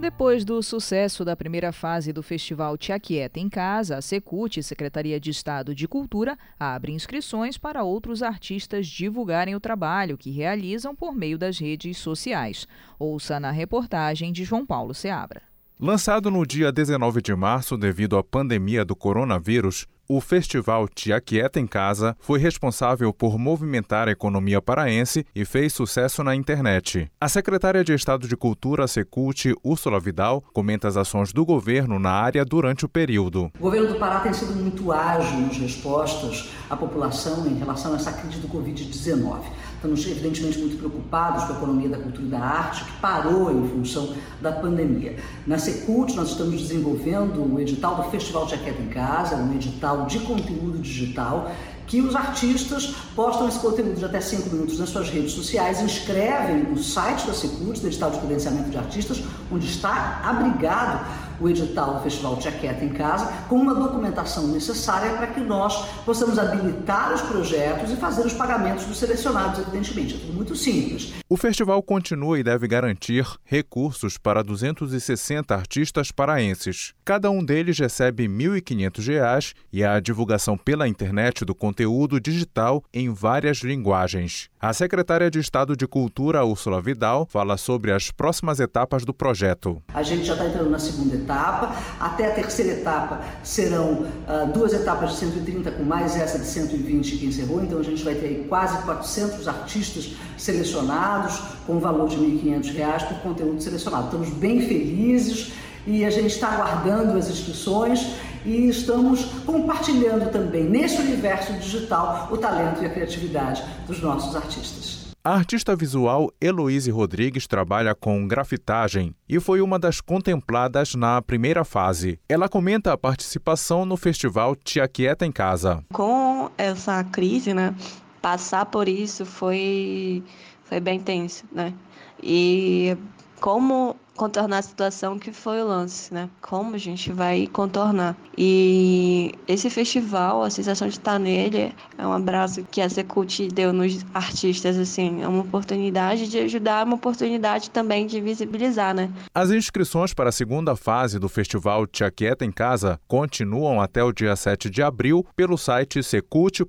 Depois 0.00 0.44
do 0.44 0.62
sucesso 0.62 1.24
da 1.24 1.34
primeira 1.34 1.72
fase 1.72 2.12
do 2.12 2.22
festival 2.22 2.78
Tia 2.78 3.00
Quieta 3.00 3.40
em 3.40 3.48
Casa, 3.48 3.96
a 3.96 4.00
Secult, 4.00 4.62
Secretaria 4.62 5.18
de 5.18 5.30
Estado 5.30 5.74
de 5.74 5.88
Cultura, 5.88 6.38
abre 6.58 6.92
inscrições 6.92 7.58
para 7.58 7.82
outros 7.82 8.22
artistas 8.22 8.86
divulgarem 8.86 9.56
o 9.56 9.60
trabalho 9.60 10.16
que 10.16 10.30
realizam 10.30 10.94
por 10.94 11.12
meio 11.12 11.36
das 11.36 11.58
redes 11.58 11.98
sociais. 11.98 12.68
Ouça 12.96 13.40
na 13.40 13.50
reportagem 13.50 14.32
de 14.32 14.44
João 14.44 14.64
Paulo 14.64 14.94
Seabra. 14.94 15.42
Lançado 15.80 16.30
no 16.30 16.46
dia 16.46 16.70
19 16.70 17.20
de 17.20 17.34
março 17.34 17.76
devido 17.76 18.16
à 18.16 18.22
pandemia 18.22 18.84
do 18.84 18.94
coronavírus, 18.94 19.84
o 20.08 20.22
festival 20.22 20.88
Tia 20.88 21.20
Quieta 21.20 21.60
em 21.60 21.66
Casa 21.66 22.16
foi 22.18 22.38
responsável 22.38 23.12
por 23.12 23.38
movimentar 23.38 24.08
a 24.08 24.10
economia 24.10 24.62
paraense 24.62 25.26
e 25.34 25.44
fez 25.44 25.74
sucesso 25.74 26.24
na 26.24 26.34
internet. 26.34 27.10
A 27.20 27.28
secretária 27.28 27.84
de 27.84 27.92
Estado 27.92 28.26
de 28.26 28.34
Cultura, 28.34 28.88
Secult, 28.88 29.52
Úrsula 29.62 30.00
Vidal, 30.00 30.42
comenta 30.54 30.88
as 30.88 30.96
ações 30.96 31.30
do 31.30 31.44
governo 31.44 31.98
na 31.98 32.10
área 32.10 32.42
durante 32.42 32.86
o 32.86 32.88
período. 32.88 33.52
O 33.58 33.62
governo 33.62 33.88
do 33.88 33.98
Pará 33.98 34.20
tem 34.20 34.32
sido 34.32 34.54
muito 34.54 34.90
ágil 34.90 35.40
nas 35.40 35.58
respostas 35.58 36.48
à 36.70 36.76
população 36.76 37.46
em 37.46 37.58
relação 37.58 37.92
a 37.92 37.96
essa 37.96 38.12
crise 38.12 38.38
do 38.38 38.48
Covid-19. 38.48 39.42
Estamos, 39.78 40.04
evidentemente, 40.08 40.58
muito 40.58 40.76
preocupados 40.76 41.44
com 41.44 41.52
a 41.52 41.56
economia 41.56 41.88
da 41.88 41.98
cultura 41.98 42.26
e 42.26 42.30
da 42.30 42.40
arte, 42.40 42.84
que 42.84 42.92
parou 43.00 43.52
em 43.52 43.68
função 43.68 44.12
da 44.40 44.50
pandemia. 44.50 45.16
Na 45.46 45.56
Secult, 45.56 46.16
nós 46.16 46.30
estamos 46.30 46.60
desenvolvendo 46.62 47.54
o 47.54 47.60
edital 47.60 47.94
do 47.94 48.10
Festival 48.10 48.48
Jaqueta 48.48 48.82
em 48.82 48.88
Casa, 48.88 49.36
um 49.36 49.54
edital 49.54 50.06
de 50.06 50.18
conteúdo 50.18 50.78
digital 50.78 51.52
que 51.86 52.00
os 52.00 52.14
artistas 52.14 52.94
postam 53.16 53.48
esse 53.48 53.60
conteúdo 53.60 53.94
de 53.94 54.04
até 54.04 54.20
5 54.20 54.50
minutos 54.50 54.78
nas 54.78 54.90
suas 54.90 55.08
redes 55.08 55.32
sociais, 55.32 55.80
inscrevem 55.80 56.64
no 56.64 56.76
site 56.76 57.26
da 57.26 57.32
Secult, 57.32 57.80
do 57.80 57.86
edital 57.86 58.10
de 58.10 58.18
credenciamento 58.18 58.68
de 58.68 58.76
artistas, 58.76 59.22
onde 59.50 59.66
está 59.66 60.20
abrigado 60.22 61.27
o 61.40 61.48
edital 61.48 61.94
do 61.94 62.02
Festival 62.02 62.36
Tia 62.36 62.52
Quieta 62.52 62.84
em 62.84 62.90
Casa, 62.90 63.32
com 63.48 63.56
uma 63.56 63.74
documentação 63.74 64.48
necessária 64.48 65.16
para 65.16 65.28
que 65.28 65.40
nós 65.40 65.86
possamos 66.04 66.38
habilitar 66.38 67.14
os 67.14 67.22
projetos 67.22 67.90
e 67.92 67.96
fazer 67.96 68.26
os 68.26 68.32
pagamentos 68.32 68.84
dos 68.84 68.98
selecionados, 68.98 69.60
evidentemente. 69.60 70.14
É 70.14 70.18
tudo 70.18 70.32
muito 70.32 70.56
simples. 70.56 71.12
O 71.28 71.36
festival 71.36 71.82
continua 71.82 72.38
e 72.38 72.42
deve 72.42 72.66
garantir 72.66 73.26
recursos 73.44 74.18
para 74.18 74.42
260 74.42 75.54
artistas 75.54 76.10
paraenses. 76.10 76.94
Cada 77.04 77.30
um 77.30 77.44
deles 77.44 77.78
recebe 77.78 78.24
R$ 78.24 78.28
1.500 78.28 79.54
e 79.72 79.84
a 79.84 80.00
divulgação 80.00 80.56
pela 80.56 80.88
internet 80.88 81.44
do 81.44 81.54
conteúdo 81.54 82.20
digital 82.20 82.82
em 82.92 83.12
várias 83.12 83.58
linguagens. 83.58 84.48
A 84.60 84.72
secretária 84.72 85.30
de 85.30 85.38
Estado 85.38 85.76
de 85.76 85.86
Cultura, 85.86 86.44
Úrsula 86.44 86.80
Vidal, 86.80 87.26
fala 87.30 87.56
sobre 87.56 87.92
as 87.92 88.10
próximas 88.10 88.58
etapas 88.58 89.04
do 89.04 89.14
projeto. 89.14 89.80
A 89.94 90.02
gente 90.02 90.24
já 90.24 90.32
está 90.32 90.46
entrando 90.46 90.70
na 90.70 90.78
segunda 90.78 91.14
etapa 91.14 91.27
etapa. 91.28 91.74
Até 92.00 92.26
a 92.26 92.30
terceira 92.30 92.72
etapa 92.72 93.20
serão 93.42 94.06
uh, 94.26 94.52
duas 94.52 94.72
etapas 94.72 95.10
de 95.10 95.16
130 95.18 95.70
com 95.72 95.82
mais 95.82 96.16
essa 96.16 96.38
de 96.38 96.46
120 96.46 97.18
que 97.18 97.26
encerrou. 97.26 97.62
Então 97.62 97.78
a 97.78 97.82
gente 97.82 98.02
vai 98.02 98.14
ter 98.14 98.46
quase 98.48 98.78
400 98.82 99.46
artistas 99.46 100.16
selecionados 100.38 101.38
com 101.66 101.78
valor 101.78 102.08
de 102.08 102.16
R$ 102.16 102.40
1.500 102.42 103.08
por 103.08 103.18
conteúdo 103.18 103.62
selecionado. 103.62 104.06
Estamos 104.06 104.30
bem 104.30 104.60
felizes 104.66 105.52
e 105.86 106.04
a 106.04 106.10
gente 106.10 106.28
está 106.28 106.48
aguardando 106.48 107.18
as 107.18 107.28
inscrições 107.28 108.06
e 108.44 108.68
estamos 108.68 109.24
compartilhando 109.44 110.30
também 110.30 110.64
nesse 110.64 111.00
universo 111.00 111.52
digital 111.54 112.28
o 112.30 112.36
talento 112.36 112.82
e 112.82 112.86
a 112.86 112.90
criatividade 112.90 113.62
dos 113.86 114.00
nossos 114.00 114.34
artistas. 114.34 114.97
A 115.28 115.34
artista 115.34 115.76
visual 115.76 116.32
Heloíse 116.40 116.90
Rodrigues 116.90 117.46
trabalha 117.46 117.94
com 117.94 118.26
grafitagem 118.26 119.14
e 119.28 119.38
foi 119.38 119.60
uma 119.60 119.78
das 119.78 120.00
contempladas 120.00 120.94
na 120.94 121.20
primeira 121.20 121.64
fase. 121.64 122.18
Ela 122.26 122.48
comenta 122.48 122.94
a 122.94 122.96
participação 122.96 123.84
no 123.84 123.94
festival 123.94 124.56
Tia 124.56 124.88
Quieta 124.88 125.26
em 125.26 125.30
Casa. 125.30 125.84
Com 125.92 126.50
essa 126.56 127.04
crise, 127.04 127.52
né, 127.52 127.74
passar 128.22 128.64
por 128.64 128.88
isso 128.88 129.26
foi, 129.26 130.24
foi 130.64 130.80
bem 130.80 130.98
tenso, 130.98 131.44
né? 131.52 131.74
E 132.22 132.96
como 133.38 133.96
contornar 134.18 134.58
a 134.58 134.62
situação 134.62 135.16
que 135.18 135.32
foi 135.32 135.62
o 135.62 135.66
lance, 135.66 136.12
né? 136.12 136.28
Como 136.42 136.74
a 136.74 136.78
gente 136.78 137.12
vai 137.12 137.46
contornar. 137.46 138.16
E 138.36 139.32
esse 139.46 139.70
festival, 139.70 140.42
a 140.42 140.50
sensação 140.50 140.88
de 140.88 140.94
estar 140.94 141.18
nele, 141.18 141.72
é 141.96 142.06
um 142.06 142.12
abraço 142.12 142.64
que 142.70 142.80
a 142.80 142.88
Secult 142.88 143.48
deu 143.48 143.72
nos 143.72 144.04
artistas, 144.12 144.76
assim, 144.76 145.22
é 145.22 145.28
uma 145.28 145.42
oportunidade 145.42 146.28
de 146.28 146.38
ajudar, 146.40 146.84
uma 146.84 146.96
oportunidade 146.96 147.70
também 147.70 148.06
de 148.06 148.20
visibilizar, 148.20 148.92
né? 148.92 149.08
As 149.32 149.50
inscrições 149.50 150.12
para 150.12 150.30
a 150.30 150.32
segunda 150.32 150.74
fase 150.74 151.18
do 151.18 151.28
festival 151.28 151.86
Tia 151.86 152.10
Quieta 152.10 152.44
em 152.44 152.50
Casa 152.50 153.00
continuam 153.06 153.80
até 153.80 154.02
o 154.02 154.12
dia 154.12 154.34
7 154.34 154.68
de 154.68 154.82
abril 154.82 155.24
pelo 155.36 155.56
site 155.56 156.02
secult.pa.gov.br. 156.02 156.68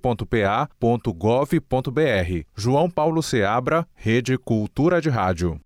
João 2.56 2.90
Paulo 2.90 3.24
Seabra, 3.24 3.88
Rede 3.96 4.38
Cultura 4.38 5.02
de 5.02 5.10
Rádio. 5.10 5.60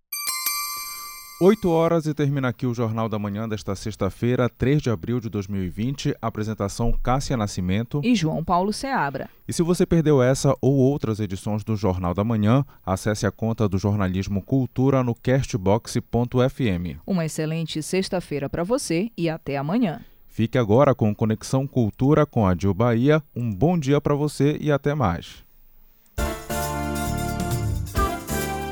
8 1.41 1.67
horas 1.67 2.05
e 2.05 2.13
termina 2.13 2.49
aqui 2.49 2.65
o 2.65 2.73
Jornal 2.73 3.09
da 3.09 3.17
Manhã 3.17 3.49
desta 3.49 3.75
sexta-feira, 3.75 4.47
3 4.47 4.81
de 4.81 4.89
abril 4.89 5.19
de 5.19 5.29
2020. 5.29 6.15
Apresentação 6.21 6.93
Cássia 7.03 7.35
Nascimento 7.35 7.99
e 8.03 8.15
João 8.15 8.43
Paulo 8.43 8.71
Seabra. 8.71 9.29
E 9.47 9.51
se 9.51 9.63
você 9.63 9.85
perdeu 9.85 10.21
essa 10.21 10.55
ou 10.61 10.75
outras 10.75 11.19
edições 11.19 11.63
do 11.63 11.75
Jornal 11.75 12.13
da 12.13 12.23
Manhã, 12.23 12.63
acesse 12.85 13.25
a 13.25 13.31
conta 13.31 13.67
do 13.67 13.77
Jornalismo 13.77 14.41
Cultura 14.43 15.03
no 15.03 15.15
castbox.fm. 15.15 16.99
Uma 17.05 17.25
excelente 17.25 17.81
sexta-feira 17.81 18.47
para 18.47 18.63
você 18.63 19.09
e 19.17 19.27
até 19.27 19.57
amanhã. 19.57 20.01
Fique 20.27 20.57
agora 20.57 20.95
com 20.95 21.13
Conexão 21.13 21.67
Cultura 21.67 22.25
com 22.25 22.47
a 22.47 22.53
Dil 22.53 22.73
Bahia. 22.73 23.21
Um 23.35 23.53
bom 23.53 23.77
dia 23.77 23.99
para 23.99 24.15
você 24.15 24.57
e 24.61 24.71
até 24.71 24.95
mais. 24.95 25.42